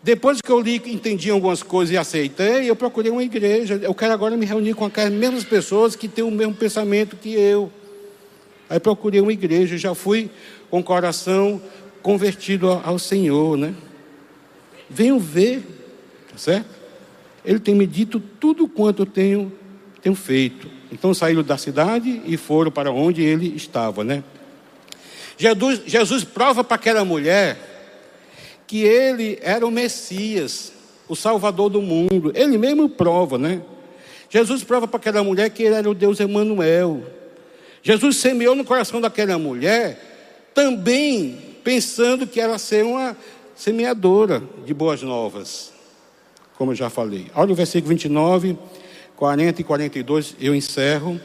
Depois 0.05 0.43
que 0.43 0.53
eu 0.53 0.61
li, 0.61 0.83
entendi 0.85 1.31
algumas 1.31 1.63
coisas 1.63 1.95
e 1.95 1.97
aceitei, 1.97 2.69
eu 2.69 2.77
procurei 2.77 3.11
uma 3.11 3.23
igreja. 3.23 3.81
Eu 3.83 3.95
quero 3.95 4.13
agora 4.13 4.37
me 4.37 4.45
reunir 4.45 4.75
com 4.75 4.85
aquelas 4.85 5.11
mesmas 5.11 5.45
pessoas 5.45 5.97
que 5.97 6.07
têm 6.07 6.23
o 6.23 6.31
mesmo 6.31 6.53
pensamento 6.53 7.17
que 7.17 7.33
eu. 7.33 7.73
Aí 8.69 8.79
procurei 8.79 9.23
uma 9.23 9.33
igreja, 9.33 9.79
já 9.79 9.95
fui 9.95 10.29
com 10.69 10.81
o 10.81 10.85
coração 10.85 11.59
convertido 12.03 12.69
ao 12.85 12.99
Senhor, 12.99 13.57
né? 13.57 13.75
Venham 14.91 15.19
ver, 15.19 15.63
tá 16.31 16.37
certo? 16.37 16.69
Ele 17.43 17.59
tem 17.59 17.75
me 17.75 17.87
dito 17.87 18.21
tudo 18.21 18.69
quanto 18.69 19.03
eu 19.03 19.07
tenho, 19.07 19.51
tenho 20.03 20.15
feito. 20.15 20.69
Então 20.93 21.15
saíram 21.15 21.43
da 21.43 21.57
cidade 21.57 22.21
e 22.27 22.37
foram 22.37 22.71
para 22.71 22.93
onde 22.93 23.23
ele 23.23 23.57
estava, 23.57 24.05
né? 24.05 24.23
Jesus, 25.39 25.81
Jesus 25.87 26.25
prova 26.25 26.63
para 26.63 26.75
aquela 26.75 27.07
mulher 27.07 27.74
que 28.75 28.83
ele 28.83 29.39
era 29.41 29.65
o 29.65 29.71
Messias, 29.71 30.73
o 31.09 31.15
Salvador 31.15 31.71
do 31.71 31.81
mundo. 31.81 32.33
Ele 32.35 32.59
mesmo 32.59 32.89
prova, 32.89 33.39
né? 33.39 33.63
Jesus 34.29 34.65
prova 34.65 34.89
para 34.89 34.97
aquela 34.97 35.23
mulher 35.23 35.49
que 35.51 35.63
ele 35.63 35.77
era 35.77 35.89
o 35.89 35.95
Deus 35.95 36.19
Emanuel. 36.19 37.05
Jesus 37.85 38.17
semeou 38.17 38.57
no 38.57 38.65
coração 38.65 39.01
daquela 39.01 39.39
mulher 39.39 40.51
também 40.53 41.39
pensando 41.63 42.27
que 42.27 42.41
ela 42.41 42.59
ser 42.59 42.85
uma 42.85 43.17
semeadora 43.55 44.43
de 44.67 44.75
boas 44.75 45.01
novas 45.03 45.73
como 46.59 46.73
eu 46.73 46.77
já 46.77 46.91
falei. 46.91 47.31
Olha 47.33 47.53
o 47.53 47.55
versículo 47.55 47.91
29, 47.91 48.59
40 49.15 49.61
e 49.61 49.65
42, 49.65 50.35
eu 50.41 50.53
encerro. 50.53 51.21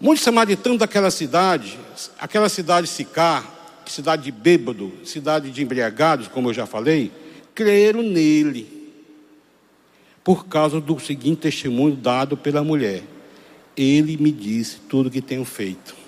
Muitos 0.00 0.24
samaritanos 0.24 0.80
daquela 0.80 1.12
cidade, 1.12 1.78
aquela 2.18 2.48
cidade 2.48 2.88
Sicar, 2.88 3.61
cidade 3.92 4.22
de 4.24 4.32
bêbado, 4.32 4.92
cidade 5.04 5.50
de 5.50 5.62
embriagados, 5.62 6.28
como 6.28 6.48
eu 6.48 6.54
já 6.54 6.66
falei, 6.66 7.12
creram 7.54 8.02
nele, 8.02 8.90
por 10.24 10.46
causa 10.46 10.80
do 10.80 10.98
seguinte 10.98 11.40
testemunho 11.42 11.96
dado 11.96 12.36
pela 12.36 12.62
mulher: 12.62 13.02
Ele 13.76 14.16
me 14.16 14.32
disse 14.32 14.78
tudo 14.88 15.06
o 15.06 15.10
que 15.10 15.20
tenho 15.20 15.44
feito. 15.44 16.02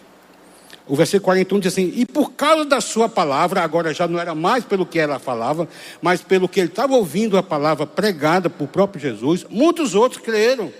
O 0.86 0.94
versículo 0.94 1.24
41 1.24 1.60
diz 1.60 1.72
assim: 1.72 1.92
E 1.96 2.04
por 2.04 2.32
causa 2.32 2.64
da 2.64 2.80
sua 2.80 3.08
palavra, 3.08 3.62
agora 3.62 3.94
já 3.94 4.06
não 4.06 4.18
era 4.18 4.34
mais 4.34 4.64
pelo 4.64 4.84
que 4.84 4.98
ela 4.98 5.18
falava, 5.18 5.68
mas 6.02 6.20
pelo 6.20 6.48
que 6.48 6.60
ele 6.60 6.68
estava 6.68 6.94
ouvindo 6.94 7.38
a 7.38 7.42
palavra 7.42 7.86
pregada 7.86 8.50
por 8.50 8.68
próprio 8.68 9.00
Jesus, 9.00 9.46
muitos 9.48 9.94
outros 9.94 10.20
creram. 10.22 10.72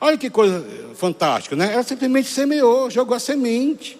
Olha 0.00 0.16
que 0.16 0.30
coisa 0.30 0.64
fantástica, 0.94 1.56
né? 1.56 1.72
Ela 1.72 1.82
simplesmente 1.82 2.28
semeou, 2.28 2.90
jogou 2.90 3.16
a 3.16 3.18
semente. 3.18 3.98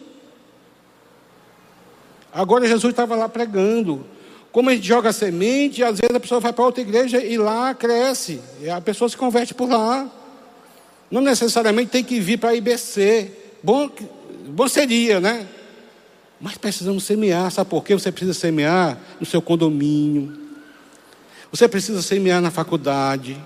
Agora 2.38 2.68
Jesus 2.68 2.92
estava 2.92 3.16
lá 3.16 3.28
pregando. 3.28 4.06
Como 4.52 4.70
a 4.70 4.74
gente 4.74 4.86
joga 4.86 5.12
semente, 5.12 5.82
às 5.82 5.98
vezes 5.98 6.14
a 6.14 6.20
pessoa 6.20 6.40
vai 6.40 6.52
para 6.52 6.64
outra 6.64 6.80
igreja 6.80 7.20
e 7.20 7.36
lá 7.36 7.74
cresce. 7.74 8.40
E 8.62 8.70
a 8.70 8.80
pessoa 8.80 9.08
se 9.08 9.16
converte 9.16 9.52
por 9.52 9.68
lá. 9.68 10.08
Não 11.10 11.20
necessariamente 11.20 11.90
tem 11.90 12.04
que 12.04 12.20
vir 12.20 12.38
para 12.38 12.50
a 12.50 12.54
IBC. 12.54 13.32
Bom, 13.60 13.90
bom 14.50 14.68
seria, 14.68 15.18
né? 15.18 15.48
Mas 16.40 16.56
precisamos 16.56 17.02
semear, 17.02 17.50
sabe 17.50 17.68
por 17.70 17.82
quê? 17.82 17.94
Você 17.94 18.12
precisa 18.12 18.34
semear 18.38 18.96
no 19.18 19.26
seu 19.26 19.42
condomínio, 19.42 20.38
você 21.50 21.66
precisa 21.66 22.00
semear 22.00 22.40
na 22.40 22.52
faculdade, 22.52 23.36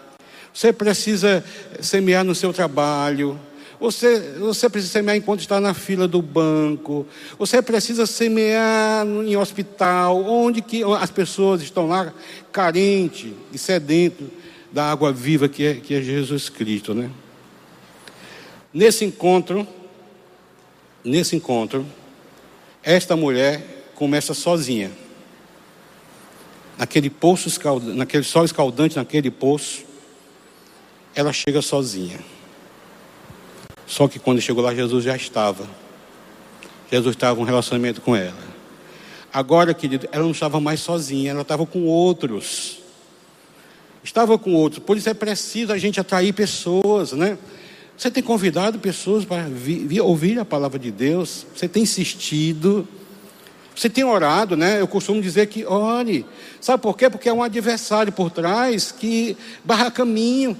você 0.52 0.70
precisa 0.70 1.42
semear 1.80 2.22
no 2.22 2.34
seu 2.34 2.52
trabalho, 2.52 3.40
você, 3.82 4.36
você 4.38 4.70
precisa 4.70 4.92
semear 4.92 5.16
enquanto 5.16 5.40
está 5.40 5.60
na 5.60 5.74
fila 5.74 6.06
do 6.06 6.22
banco, 6.22 7.04
você 7.36 7.60
precisa 7.60 8.06
semear 8.06 9.04
em 9.04 9.36
hospital, 9.36 10.24
onde 10.24 10.62
que 10.62 10.84
as 10.84 11.10
pessoas 11.10 11.60
estão 11.60 11.88
lá 11.88 12.14
carentes 12.52 13.32
e 13.52 13.58
sedentos 13.58 14.28
da 14.70 14.88
água 14.88 15.12
viva 15.12 15.48
que 15.48 15.66
é, 15.66 15.74
que 15.74 15.94
é 15.94 16.00
Jesus 16.00 16.48
Cristo, 16.48 16.94
né? 16.94 17.10
Nesse 18.72 19.04
encontro, 19.04 19.66
nesse 21.04 21.34
encontro, 21.34 21.84
esta 22.84 23.16
mulher 23.16 23.90
começa 23.96 24.32
sozinha. 24.32 24.92
Naquele 26.78 27.10
poço 27.10 27.48
escaldante, 27.48 27.96
naquele 27.96 28.22
sol 28.22 28.44
escaldante, 28.44 28.94
naquele 28.94 29.30
poço, 29.30 29.84
ela 31.16 31.32
chega 31.32 31.60
sozinha. 31.60 32.20
Só 33.92 34.08
que 34.08 34.18
quando 34.18 34.40
chegou 34.40 34.64
lá, 34.64 34.74
Jesus 34.74 35.04
já 35.04 35.14
estava. 35.14 35.68
Jesus 36.90 37.14
estava 37.14 37.38
em 37.38 37.42
um 37.42 37.44
relacionamento 37.44 38.00
com 38.00 38.16
ela. 38.16 38.32
Agora, 39.30 39.74
querido, 39.74 40.08
ela 40.10 40.24
não 40.24 40.30
estava 40.30 40.58
mais 40.58 40.80
sozinha, 40.80 41.32
ela 41.32 41.42
estava 41.42 41.66
com 41.66 41.84
outros. 41.84 42.78
Estava 44.02 44.38
com 44.38 44.54
outros. 44.54 44.82
Por 44.82 44.96
isso 44.96 45.10
é 45.10 45.12
preciso 45.14 45.74
a 45.74 45.76
gente 45.76 46.00
atrair 46.00 46.32
pessoas, 46.32 47.12
né? 47.12 47.36
Você 47.94 48.10
tem 48.10 48.22
convidado 48.22 48.78
pessoas 48.78 49.26
para 49.26 49.42
vir, 49.42 49.86
vir, 49.86 50.00
ouvir 50.00 50.38
a 50.38 50.44
palavra 50.46 50.78
de 50.78 50.90
Deus. 50.90 51.44
Você 51.54 51.68
tem 51.68 51.82
insistido. 51.82 52.88
Você 53.76 53.90
tem 53.90 54.04
orado, 54.04 54.56
né? 54.56 54.80
Eu 54.80 54.88
costumo 54.88 55.20
dizer 55.20 55.48
que 55.48 55.66
ore. 55.66 56.24
Sabe 56.62 56.82
por 56.82 56.96
quê? 56.96 57.10
Porque 57.10 57.28
é 57.28 57.32
um 57.32 57.42
adversário 57.42 58.10
por 58.10 58.30
trás 58.30 58.90
que 58.90 59.36
barra 59.62 59.90
caminho. 59.90 60.56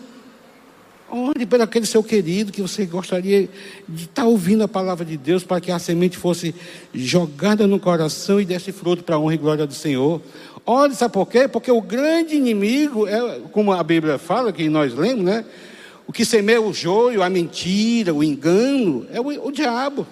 Ore 1.15 1.45
pelo 1.45 1.63
aquele 1.63 1.85
seu 1.85 2.03
querido 2.03 2.51
que 2.51 2.63
você 2.63 2.87
gostaria 2.87 3.47
de 3.87 4.05
estar 4.05 4.25
ouvindo 4.25 4.65
a 4.65 4.69
palavra 4.69 5.05
de 5.05 5.19
Deus 5.19 5.45
para 5.45 5.61
que 5.61 5.71
a 5.71 5.79
semente 5.79 6.17
fosse 6.17 6.55
jogada 6.95 7.67
no 7.67 7.79
coração 7.79 8.41
e 8.41 8.47
desse 8.47 8.73
fruto 8.73 9.05
para 9.05 9.17
a 9.17 9.19
honra 9.19 9.35
e 9.35 9.37
glória 9.37 9.67
do 9.67 9.75
Senhor. 9.75 10.23
Ore, 10.65 10.95
sabe 10.95 11.13
por 11.13 11.29
quê? 11.29 11.47
Porque 11.47 11.71
o 11.71 11.83
grande 11.83 12.35
inimigo, 12.35 13.07
é, 13.07 13.41
como 13.53 13.75
a 13.75 13.83
Bíblia 13.83 14.17
fala, 14.17 14.55
que 14.55 14.71
nós 14.71 14.95
lemos, 14.95 15.23
né? 15.23 15.45
O 16.07 16.15
que 16.15 16.25
semeia 16.25 16.63
o 16.63 16.73
joio, 16.73 17.23
a 17.23 17.29
mentira, 17.29 18.15
o 18.15 18.25
engano, 18.25 19.07
é 19.13 19.21
o, 19.21 19.49
o 19.49 19.53
diabo. 19.53 20.07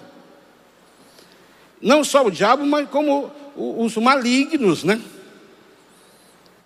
Não 1.81 2.03
só 2.03 2.27
o 2.27 2.29
diabo, 2.29 2.63
mas 2.63 2.87
como 2.87 3.31
os 3.57 3.97
malignos, 3.97 4.83
né? 4.83 5.01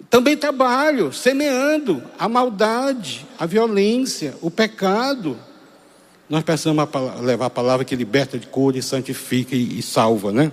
Também 0.10 0.38
trabalho 0.38 1.12
semeando 1.12 2.04
a 2.18 2.28
maldade, 2.30 3.26
a 3.38 3.46
violência, 3.46 4.36
o 4.42 4.52
pecado. 4.52 5.38
Nós 6.30 6.44
precisamos 6.44 6.88
levar 7.22 7.48
a 7.48 7.50
palavra 7.50 7.86
que 7.86 7.96
liberta 7.96 8.38
de 8.38 8.48
cor, 8.48 8.76
e 8.76 8.82
santifica 8.82 9.56
e, 9.56 9.82
salva, 9.82 10.32
né? 10.32 10.52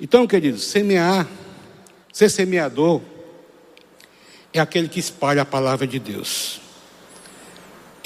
Então, 0.00 0.26
queridos, 0.26 0.64
semear, 0.64 1.26
ser 2.12 2.28
semeador, 2.28 3.00
é 4.52 4.60
aquele 4.60 4.88
que 4.88 5.00
espalha 5.00 5.42
a 5.42 5.46
palavra 5.46 5.86
de 5.86 5.98
Deus 5.98 6.60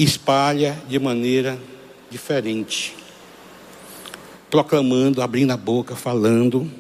espalha 0.03 0.81
de 0.89 0.99
maneira 0.99 1.59
diferente, 2.09 2.97
proclamando, 4.51 5.23
abrindo 5.23 5.53
a 5.53 5.57
boca, 5.57 5.95
falando, 5.95 6.71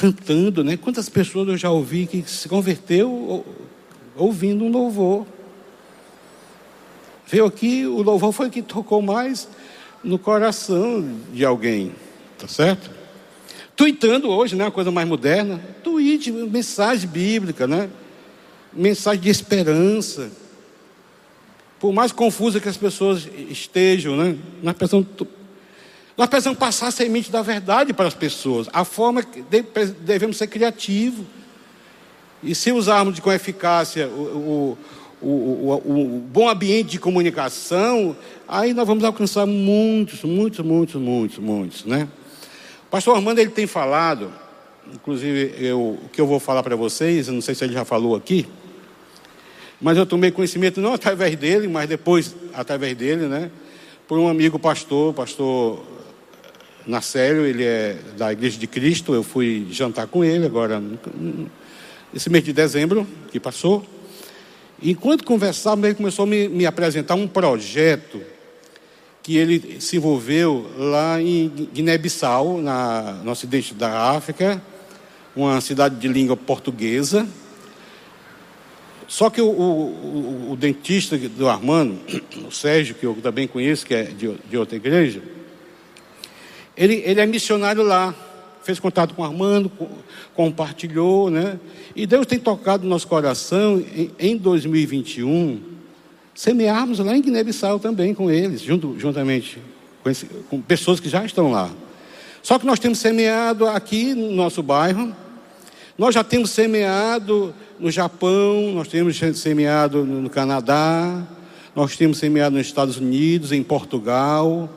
cantando, 0.00 0.64
né? 0.64 0.78
Quantas 0.78 1.10
pessoas 1.10 1.46
eu 1.46 1.58
já 1.58 1.70
ouvi 1.70 2.06
que 2.06 2.24
se 2.26 2.48
converteu 2.48 3.44
ouvindo 4.16 4.64
um 4.64 4.70
louvor? 4.70 5.26
Veio 7.26 7.44
aqui, 7.44 7.84
o 7.84 8.00
louvor 8.00 8.32
foi 8.32 8.48
que 8.48 8.62
tocou 8.62 9.02
mais 9.02 9.46
no 10.02 10.18
coração 10.18 11.06
de 11.34 11.44
alguém, 11.44 11.92
tá 12.38 12.48
certo? 12.48 12.90
Tweetando 13.76 14.30
hoje, 14.30 14.56
né? 14.56 14.64
Uma 14.64 14.70
coisa 14.70 14.90
mais 14.90 15.06
moderna. 15.06 15.60
Tweet, 15.84 16.32
mensagem 16.32 17.06
bíblica, 17.06 17.66
né? 17.66 17.90
Mensagem 18.72 19.20
de 19.20 19.28
esperança 19.28 20.30
por 21.78 21.92
mais 21.92 22.10
confusa 22.10 22.58
que 22.58 22.68
as 22.68 22.76
pessoas 22.76 23.28
estejam, 23.48 24.16
né? 24.16 24.36
nós, 24.62 24.76
precisamos, 24.76 25.06
nós 26.20 26.28
precisamos 26.28 26.58
passar 26.58 26.88
a 26.88 26.90
semente 26.90 27.32
da 27.32 27.40
verdade 27.40 27.94
para 27.94 28.06
as 28.06 28.12
pessoas. 28.12 28.68
A 28.74 28.84
forma 28.84 29.22
que 29.22 29.42
devemos 30.00 30.36
ser 30.36 30.48
criativos. 30.48 31.24
E 32.42 32.54
se 32.54 32.70
usarmos 32.72 33.18
com 33.20 33.32
eficácia 33.32 34.06
o, 34.06 34.76
o, 35.22 35.26
o, 35.26 35.82
o, 35.82 36.22
bom 36.30 36.46
ambiente 36.46 36.90
de 36.90 36.98
comunicação, 36.98 38.14
aí 38.46 38.74
nós 38.74 38.86
vamos 38.86 39.02
alcançar 39.02 39.46
muitos, 39.46 40.22
muitos, 40.22 40.62
muitos, 40.62 41.00
muitos, 41.00 41.38
muitos, 41.38 41.84
né? 41.86 42.06
O 42.86 42.90
pastor 42.90 43.16
Armando 43.16 43.38
ele 43.38 43.50
tem 43.50 43.66
falado 43.66 44.30
inclusive 44.92 45.54
eu, 45.58 45.98
o 46.04 46.08
que 46.12 46.20
eu 46.20 46.26
vou 46.26 46.38
falar 46.38 46.62
para 46.62 46.76
vocês, 46.76 47.28
eu 47.28 47.34
não 47.34 47.40
sei 47.40 47.54
se 47.54 47.64
ele 47.64 47.72
já 47.72 47.84
falou 47.86 48.14
aqui, 48.14 48.46
mas 49.80 49.96
eu 49.96 50.04
tomei 50.04 50.30
conhecimento 50.30 50.82
não 50.82 50.92
através 50.92 51.34
dele, 51.34 51.66
mas 51.66 51.88
depois 51.88 52.36
através 52.52 52.94
dele, 52.94 53.26
né? 53.26 53.50
Por 54.06 54.18
um 54.18 54.28
amigo 54.28 54.58
pastor, 54.58 55.14
pastor 55.14 55.99
Nacélio, 56.90 57.46
ele 57.46 57.64
é 57.64 57.96
da 58.16 58.32
Igreja 58.32 58.58
de 58.58 58.66
Cristo, 58.66 59.14
eu 59.14 59.22
fui 59.22 59.66
jantar 59.70 60.06
com 60.06 60.24
ele 60.24 60.44
agora, 60.44 60.82
esse 62.12 62.28
mês 62.28 62.44
de 62.44 62.52
dezembro 62.52 63.06
que 63.30 63.38
passou. 63.40 63.86
Enquanto 64.82 65.24
conversava, 65.24 65.86
ele 65.86 65.94
começou 65.94 66.24
a 66.24 66.26
me, 66.26 66.48
me 66.48 66.66
apresentar 66.66 67.14
um 67.14 67.28
projeto 67.28 68.20
que 69.22 69.36
ele 69.36 69.80
se 69.80 69.96
envolveu 69.96 70.70
lá 70.76 71.20
em 71.20 71.48
Guiné-Bissau, 71.72 72.60
no 73.22 73.30
ocidente 73.30 73.74
da 73.74 74.10
África, 74.10 74.60
uma 75.36 75.60
cidade 75.60 75.96
de 75.96 76.08
língua 76.08 76.36
portuguesa. 76.36 77.28
Só 79.06 79.28
que 79.28 79.40
o, 79.40 79.48
o, 79.48 80.52
o, 80.52 80.56
dentista 80.56 81.18
do 81.18 81.48
Armando, 81.48 81.98
o 82.46 82.50
Sérgio, 82.50 82.94
que 82.94 83.04
eu 83.04 83.14
também 83.22 83.46
conheço, 83.46 83.84
que 83.84 83.94
é 83.94 84.04
de, 84.04 84.34
de 84.48 84.56
outra 84.56 84.76
igreja, 84.76 85.20
ele, 86.76 87.02
ele 87.04 87.20
é 87.20 87.26
missionário 87.26 87.82
lá, 87.82 88.14
fez 88.62 88.78
contato 88.78 89.14
com 89.14 89.24
Armando, 89.24 89.70
compartilhou, 90.34 91.30
né? 91.30 91.58
E 91.94 92.06
Deus 92.06 92.26
tem 92.26 92.38
tocado 92.38 92.84
no 92.84 92.90
nosso 92.90 93.06
coração 93.06 93.82
em, 93.94 94.10
em 94.18 94.36
2021 94.36 95.70
semearmos 96.34 96.98
lá 97.00 97.14
em 97.14 97.20
Guiné-Bissau 97.20 97.78
também 97.78 98.14
com 98.14 98.30
eles, 98.30 98.62
junto, 98.62 98.98
juntamente 98.98 99.58
com, 100.02 100.08
esse, 100.08 100.26
com 100.48 100.60
pessoas 100.60 100.98
que 100.98 101.08
já 101.08 101.24
estão 101.24 101.50
lá. 101.50 101.70
Só 102.42 102.58
que 102.58 102.64
nós 102.64 102.78
temos 102.78 102.98
semeado 102.98 103.66
aqui 103.66 104.14
no 104.14 104.32
nosso 104.32 104.62
bairro, 104.62 105.14
nós 105.98 106.14
já 106.14 106.24
temos 106.24 106.50
semeado 106.50 107.54
no 107.78 107.90
Japão, 107.90 108.72
nós 108.72 108.88
temos 108.88 109.20
semeado 109.34 110.02
no 110.04 110.30
Canadá, 110.30 111.26
nós 111.76 111.94
temos 111.96 112.16
semeado 112.16 112.56
nos 112.56 112.66
Estados 112.66 112.96
Unidos, 112.96 113.52
em 113.52 113.62
Portugal, 113.62 114.68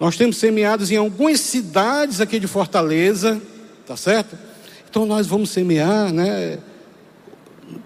nós 0.00 0.16
temos 0.16 0.36
semeados 0.36 0.90
em 0.90 0.96
algumas 0.96 1.40
cidades 1.40 2.20
aqui 2.20 2.38
de 2.38 2.46
Fortaleza, 2.46 3.40
tá 3.86 3.96
certo? 3.96 4.38
Então 4.88 5.04
nós 5.04 5.26
vamos 5.26 5.50
semear, 5.50 6.12
né, 6.12 6.58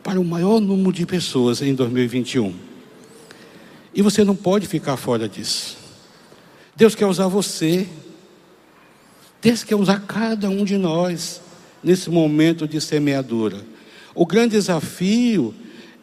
para 0.03 0.21
o 0.21 0.25
maior 0.25 0.61
número 0.61 0.93
de 0.93 1.07
pessoas 1.07 1.63
em 1.63 1.75
2021. 1.75 2.55
E 3.95 4.03
você 4.03 4.25
não 4.25 4.37
pode 4.37 4.67
ficar 4.67 4.97
fora 4.97 5.29
disso. 5.29 5.77
Deus 6.77 6.95
quer 6.95 7.07
usar 7.07 7.29
você. 7.29 7.87
Deus 9.41 9.65
quer 9.65 9.75
usar 9.75 10.01
cada 10.07 10.49
um 10.49 10.65
de 10.65 10.77
nós 10.77 11.41
nesse 11.83 12.09
momento 12.09 12.67
de 12.67 12.81
semeadura. 12.81 13.59
O 14.15 14.25
grande 14.25 14.53
desafio 14.53 15.55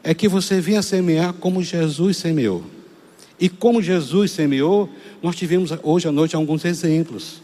é 0.04 0.14
que 0.14 0.28
você 0.28 0.60
venha 0.60 0.82
semear 0.82 1.34
como 1.34 1.64
Jesus 1.64 2.18
semeou. 2.18 2.64
E 3.40 3.48
como 3.48 3.82
Jesus 3.82 4.32
semeou, 4.32 4.90
nós 5.24 5.36
tivemos 5.36 5.72
hoje 5.82 6.08
à 6.08 6.12
noite 6.12 6.36
alguns 6.36 6.66
exemplos. 6.66 7.42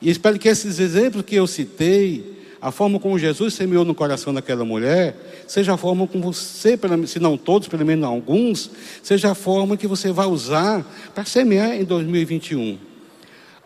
E 0.00 0.10
espero 0.10 0.38
que 0.38 0.48
esses 0.48 0.78
exemplos 0.78 1.24
que 1.24 1.34
eu 1.34 1.46
citei 1.46 2.40
a 2.60 2.70
forma 2.70 3.00
como 3.00 3.18
Jesus 3.18 3.54
semeou 3.54 3.84
no 3.84 3.92
coração 3.92 4.32
daquela 4.32 4.64
mulher, 4.64 5.16
seja 5.48 5.74
a 5.74 5.76
forma 5.76 6.06
como 6.06 6.32
você, 6.32 6.78
se 7.08 7.18
não 7.18 7.36
todos, 7.36 7.66
pelo 7.66 7.84
menos 7.84 8.04
alguns, 8.04 8.70
seja 9.02 9.32
a 9.32 9.34
forma 9.34 9.76
que 9.76 9.88
você 9.88 10.12
vai 10.12 10.26
usar 10.26 10.86
para 11.12 11.24
semear 11.24 11.74
em 11.74 11.82
2021. 11.82 12.78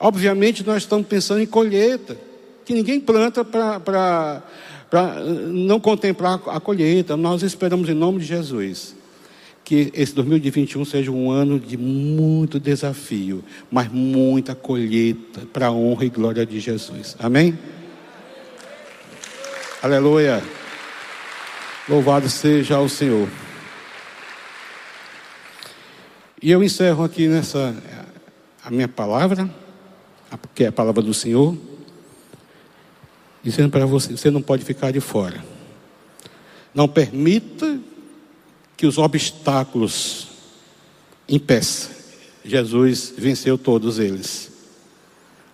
Obviamente, 0.01 0.67
nós 0.67 0.85
estamos 0.85 1.07
pensando 1.07 1.43
em 1.43 1.47
colheita, 1.47 2.17
que 2.65 2.73
ninguém 2.73 2.99
planta 2.99 3.45
para 3.45 4.43
não 5.53 5.79
contemplar 5.79 6.41
a 6.47 6.59
colheita. 6.59 7.19
Nós 7.19 7.43
esperamos, 7.43 7.91
em 7.91 7.95
nome 7.95 8.21
de 8.21 8.25
Jesus, 8.25 8.96
que 9.67 9.91
esse 9.95 10.15
2021 10.15 10.85
seja 10.85 11.11
um 11.11 11.29
ano 11.29 11.59
de 11.59 11.77
muito 11.77 12.61
desafio, 12.61 13.43
mas 13.69 13.91
muita 13.91 14.55
colheita 14.55 15.41
para 15.53 15.67
a 15.67 15.73
honra 15.73 16.05
e 16.05 16.09
glória 16.09 16.47
de 16.47 16.61
Jesus. 16.61 17.17
Amém? 17.19 17.59
Aleluia. 19.83 20.41
Louvado 21.89 22.29
seja 22.31 22.79
o 22.79 22.89
Senhor. 22.89 23.29
E 26.41 26.49
eu 26.49 26.63
encerro 26.63 27.03
aqui 27.03 27.27
nessa 27.27 27.75
a 28.63 28.71
minha 28.71 28.87
palavra, 28.87 29.51
que 30.55 30.63
é 30.63 30.69
a 30.69 30.73
palavra 30.73 31.03
do 31.03 31.13
Senhor, 31.13 31.59
dizendo 33.43 33.71
para 33.71 33.85
você, 33.85 34.17
você 34.17 34.31
não 34.31 34.41
pode 34.41 34.65
ficar 34.65 34.93
de 34.93 35.01
fora. 35.01 35.45
Não 36.73 36.87
permita 36.87 37.81
que 38.77 38.87
os 38.87 38.99
obstáculos 38.99 40.29
impeçam. 41.29 41.91
Jesus 42.45 43.13
venceu 43.17 43.57
todos 43.57 43.99
eles. 43.99 44.51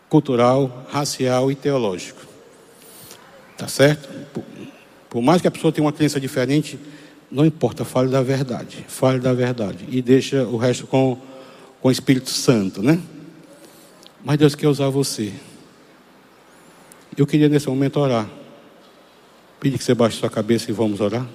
Cultural, 0.08 0.86
racial 0.90 1.50
e 1.50 1.54
teológico. 1.54 2.20
Tá 3.56 3.68
certo? 3.68 4.08
Por, 5.08 5.22
mais 5.22 5.40
que 5.40 5.48
a 5.48 5.50
pessoa 5.50 5.72
tenha 5.72 5.84
uma 5.84 5.92
crença 5.92 6.20
diferente, 6.20 6.78
não 7.30 7.46
importa, 7.46 7.84
fale 7.84 8.10
da 8.10 8.22
verdade. 8.22 8.84
Fale 8.88 9.20
da 9.20 9.32
verdade. 9.32 9.86
E 9.88 10.02
deixa 10.02 10.42
o 10.44 10.56
resto 10.56 10.86
com, 10.86 11.16
com 11.80 11.88
o 11.88 11.92
Espírito 11.92 12.30
Santo, 12.30 12.82
né? 12.82 13.00
Mas 14.24 14.38
Deus 14.38 14.54
quer 14.54 14.68
usar 14.68 14.88
você. 14.88 15.32
Eu 17.16 17.26
queria 17.26 17.48
nesse 17.48 17.68
momento 17.68 18.00
orar. 18.00 18.28
Pedir 19.60 19.78
que 19.78 19.84
você 19.84 19.94
baixe 19.94 20.18
sua 20.18 20.30
cabeça 20.30 20.70
e 20.70 20.74
vamos 20.74 21.00
orar. 21.00 21.26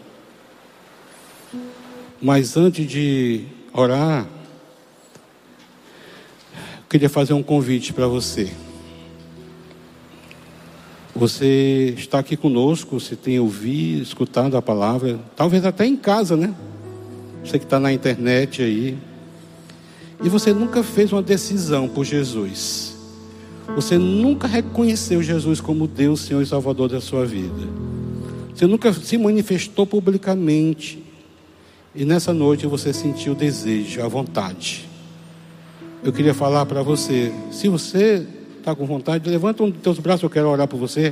Mas 2.22 2.58
antes 2.58 2.88
de 2.88 3.46
orar, 3.72 4.28
eu 6.56 6.84
queria 6.90 7.10
fazer 7.10 7.34
um 7.34 7.44
convite 7.44 7.94
para 7.94 8.08
você. 8.08 8.52
Você 11.16 11.96
está 11.98 12.20
aqui 12.20 12.36
conosco, 12.36 13.00
você 13.00 13.16
tem 13.16 13.40
ouvido, 13.40 14.04
escutado 14.04 14.58
a 14.58 14.62
palavra, 14.62 15.20
talvez 15.36 15.66
até 15.66 15.86
em 15.86 15.96
casa, 15.96 16.36
né? 16.36 16.54
Você 17.44 17.58
que 17.58 17.66
está 17.66 17.80
na 17.80 17.94
internet 17.94 18.62
aí. 18.62 18.98
E 20.24 20.30
você 20.30 20.54
nunca 20.54 20.84
fez 20.84 21.12
uma 21.12 21.22
decisão 21.22 21.88
por 21.88 22.04
Jesus. 22.04 22.96
Você 23.76 23.98
nunca 23.98 24.48
reconheceu 24.48 25.22
Jesus 25.22 25.62
como 25.62 25.88
Deus, 25.88 26.22
Senhor 26.22 26.42
e 26.42 26.46
Salvador 26.46 26.90
da 26.90 27.00
sua 27.00 27.26
vida. 27.26 27.68
Você 28.56 28.66
nunca 28.66 28.92
se 28.92 29.18
manifestou 29.18 29.86
publicamente. 29.86 31.07
E 31.98 32.06
nessa 32.06 32.32
noite 32.32 32.68
você 32.68 32.94
sentiu 32.94 33.34
o 33.34 33.36
desejo, 33.36 34.04
a 34.04 34.08
vontade. 34.08 34.88
Eu 36.04 36.14
queria 36.14 36.32
falar 36.32 36.64
para 36.68 36.84
você: 36.84 37.34
se 37.52 37.68
você 37.68 38.24
está 38.60 38.76
com 38.76 38.86
vontade, 38.86 39.28
levanta 39.28 39.64
um 39.64 39.72
dos 39.72 39.82
teus 39.82 39.98
braços, 39.98 40.22
eu 40.22 40.30
quero 40.30 40.48
orar 40.48 40.68
por 40.68 40.78
você. 40.78 41.12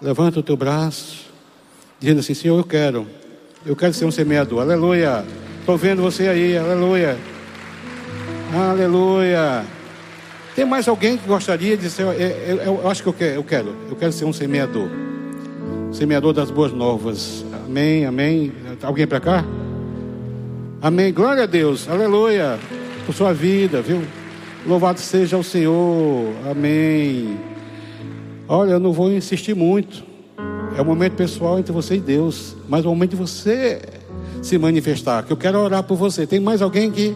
Levanta 0.00 0.40
o 0.40 0.42
teu 0.42 0.56
braço, 0.56 1.26
dizendo 2.00 2.20
assim: 2.20 2.32
Senhor, 2.32 2.56
eu 2.56 2.64
quero, 2.64 3.06
eu 3.66 3.76
quero 3.76 3.92
ser 3.92 4.06
um 4.06 4.10
semeador. 4.10 4.62
Aleluia. 4.62 5.22
Estou 5.60 5.76
vendo 5.76 6.00
você 6.00 6.28
aí, 6.28 6.56
aleluia. 6.56 7.18
Aleluia. 8.54 9.66
Tem 10.56 10.64
mais 10.64 10.88
alguém 10.88 11.18
que 11.18 11.28
gostaria 11.28 11.76
de 11.76 11.90
ser? 11.90 12.04
Eu, 12.04 12.12
eu, 12.12 12.56
eu 12.56 12.88
acho 12.88 13.02
que 13.02 13.08
eu 13.10 13.12
quero, 13.12 13.34
eu 13.34 13.44
quero, 13.44 13.76
eu 13.90 13.96
quero 13.96 14.12
ser 14.12 14.24
um 14.24 14.32
semeador. 14.32 14.88
Semeador 15.92 16.32
das 16.32 16.50
boas 16.50 16.72
novas. 16.72 17.44
Amém, 17.68 18.06
amém. 18.06 18.50
Alguém 18.82 19.06
para 19.06 19.20
cá? 19.20 19.44
Amém. 20.80 21.12
Glória 21.12 21.42
a 21.42 21.46
Deus. 21.46 21.86
Aleluia. 21.86 22.58
Por 23.04 23.14
sua 23.14 23.34
vida, 23.34 23.82
viu? 23.82 24.00
Louvado 24.66 24.98
seja 25.00 25.36
o 25.36 25.44
Senhor. 25.44 26.32
Amém. 26.50 27.38
Olha, 28.48 28.70
eu 28.70 28.80
não 28.80 28.90
vou 28.90 29.12
insistir 29.12 29.54
muito. 29.54 30.02
É 30.78 30.80
um 30.80 30.84
momento 30.86 31.12
pessoal 31.12 31.58
entre 31.58 31.70
você 31.70 31.96
e 31.96 32.00
Deus. 32.00 32.56
Mas 32.66 32.86
é 32.86 32.88
o 32.88 32.90
momento 32.90 33.10
de 33.10 33.16
você 33.16 33.82
se 34.42 34.56
manifestar. 34.56 35.24
Que 35.24 35.32
eu 35.34 35.36
quero 35.36 35.58
orar 35.58 35.82
por 35.82 35.98
você. 35.98 36.26
Tem 36.26 36.40
mais 36.40 36.62
alguém 36.62 36.88
aqui? 36.88 37.14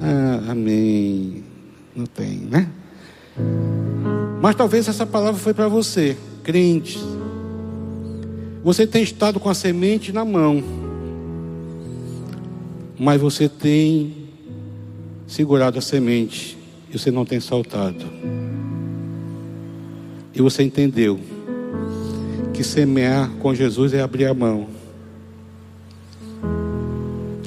Ah, 0.00 0.52
amém. 0.52 1.42
Não 1.96 2.06
tem, 2.06 2.36
né? 2.48 2.68
Mas 4.40 4.54
talvez 4.54 4.86
essa 4.86 5.04
palavra 5.04 5.40
foi 5.40 5.52
para 5.52 5.66
você, 5.66 6.16
crente. 6.44 7.00
Você 8.64 8.86
tem 8.86 9.02
estado 9.02 9.38
com 9.38 9.50
a 9.50 9.54
semente 9.54 10.10
na 10.10 10.24
mão. 10.24 10.64
Mas 12.98 13.20
você 13.20 13.46
tem 13.46 14.24
segurado 15.26 15.78
a 15.78 15.82
semente 15.82 16.56
e 16.88 16.98
você 16.98 17.10
não 17.10 17.26
tem 17.26 17.40
saltado. 17.40 18.06
E 20.32 20.40
você 20.40 20.62
entendeu 20.62 21.20
que 22.54 22.64
semear 22.64 23.28
com 23.40 23.54
Jesus 23.54 23.92
é 23.92 24.00
abrir 24.00 24.24
a 24.24 24.32
mão, 24.34 24.68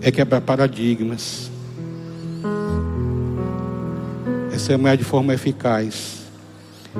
é 0.01 0.11
quebrar 0.11 0.41
paradigmas, 0.41 1.49
é 4.51 4.57
semear 4.57 4.97
de 4.97 5.03
forma 5.03 5.33
eficaz, 5.33 6.25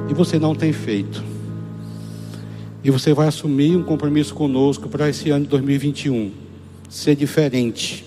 e 0.10 0.14
você 0.14 0.40
não 0.40 0.56
tem 0.56 0.74
feito. 0.74 1.27
E 2.88 2.90
você 2.90 3.14
vai 3.14 3.28
assumir 3.28 3.76
um 3.76 3.84
compromisso 3.84 4.34
conosco 4.34 4.88
para 4.88 5.10
esse 5.10 5.30
ano 5.30 5.44
de 5.44 5.50
2021 5.50 6.32
ser 6.88 7.18
diferente. 7.18 8.06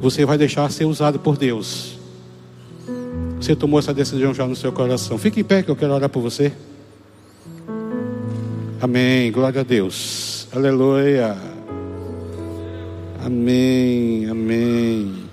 Você 0.00 0.24
vai 0.24 0.38
deixar 0.38 0.70
ser 0.70 0.84
usado 0.84 1.18
por 1.18 1.36
Deus. 1.36 1.98
Você 3.40 3.56
tomou 3.56 3.80
essa 3.80 3.92
decisão 3.92 4.32
já 4.32 4.46
no 4.46 4.54
seu 4.54 4.70
coração. 4.70 5.18
Fique 5.18 5.40
em 5.40 5.42
pé 5.42 5.64
que 5.64 5.68
eu 5.68 5.74
quero 5.74 5.94
orar 5.94 6.08
por 6.08 6.22
você. 6.22 6.52
Amém. 8.80 9.32
Glória 9.32 9.62
a 9.62 9.64
Deus. 9.64 10.46
Aleluia. 10.52 11.36
Amém. 13.24 14.26
Amém. 14.30 15.24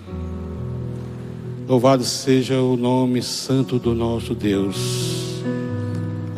Louvado 1.68 2.04
seja 2.04 2.60
o 2.60 2.76
nome 2.76 3.22
santo 3.22 3.78
do 3.78 3.94
nosso 3.94 4.34
Deus. 4.34 5.15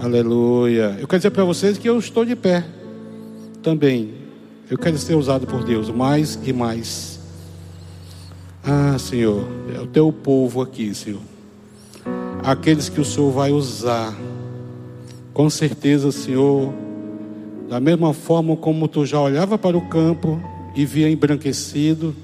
Aleluia. 0.07 0.97
Eu 1.01 1.05
quero 1.05 1.19
dizer 1.19 1.31
para 1.31 1.43
vocês 1.43 1.77
que 1.77 1.89
eu 1.89 1.99
estou 1.99 2.23
de 2.23 2.33
pé 2.33 2.63
também. 3.61 4.13
Eu 4.71 4.77
quero 4.77 4.97
ser 4.97 5.15
usado 5.15 5.45
por 5.45 5.65
Deus 5.65 5.89
mais 5.89 6.39
e 6.45 6.53
mais. 6.53 7.19
Ah, 8.63 8.97
Senhor, 8.97 9.45
é 9.75 9.81
o 9.81 9.85
teu 9.85 10.09
povo 10.13 10.61
aqui, 10.61 10.95
Senhor. 10.95 11.19
Aqueles 12.41 12.87
que 12.87 13.01
o 13.01 13.05
Senhor 13.05 13.31
vai 13.31 13.51
usar. 13.51 14.17
Com 15.33 15.49
certeza, 15.49 16.09
Senhor, 16.09 16.73
da 17.67 17.81
mesma 17.81 18.13
forma 18.13 18.55
como 18.55 18.87
tu 18.87 19.05
já 19.05 19.19
olhava 19.19 19.57
para 19.57 19.77
o 19.77 19.89
campo 19.89 20.41
e 20.73 20.85
via 20.85 21.09
embranquecido, 21.09 22.15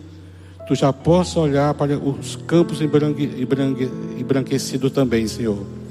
tu 0.69 0.73
já 0.73 0.93
possa 0.93 1.37
olhar 1.37 1.73
para 1.73 1.97
os 1.97 2.37
campos 2.47 2.79
embranquecidos 2.81 4.93
também, 4.93 5.27
Senhor. 5.27 5.82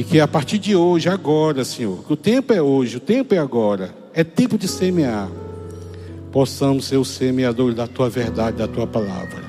E 0.00 0.02
que 0.02 0.18
a 0.18 0.26
partir 0.26 0.56
de 0.56 0.74
hoje, 0.74 1.10
agora, 1.10 1.62
Senhor, 1.62 2.02
que 2.06 2.14
o 2.14 2.16
tempo 2.16 2.54
é 2.54 2.62
hoje, 2.62 2.96
o 2.96 3.00
tempo 3.00 3.34
é 3.34 3.38
agora, 3.38 3.94
é 4.14 4.24
tempo 4.24 4.56
de 4.56 4.66
semear, 4.66 5.28
possamos 6.32 6.86
ser 6.86 6.96
o 6.96 7.04
semeador 7.04 7.74
da 7.74 7.86
tua 7.86 8.08
verdade, 8.08 8.56
da 8.56 8.66
tua 8.66 8.86
palavra. 8.86 9.44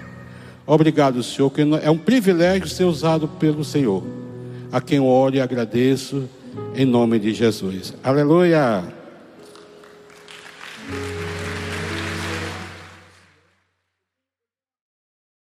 Obrigado, 0.67 1.23
Senhor, 1.23 1.49
que 1.51 1.61
é 1.81 1.89
um 1.89 1.97
privilégio 1.97 2.67
ser 2.67 2.83
usado 2.83 3.29
pelo 3.29 3.63
Senhor, 3.63 4.03
a 4.73 4.81
quem 4.81 4.97
eu 4.97 5.05
oro 5.05 5.37
e 5.37 5.39
agradeço 5.39 6.27
em 6.75 6.83
nome 6.83 7.17
de 7.17 7.33
Jesus. 7.33 7.93
Aleluia. 8.03 8.83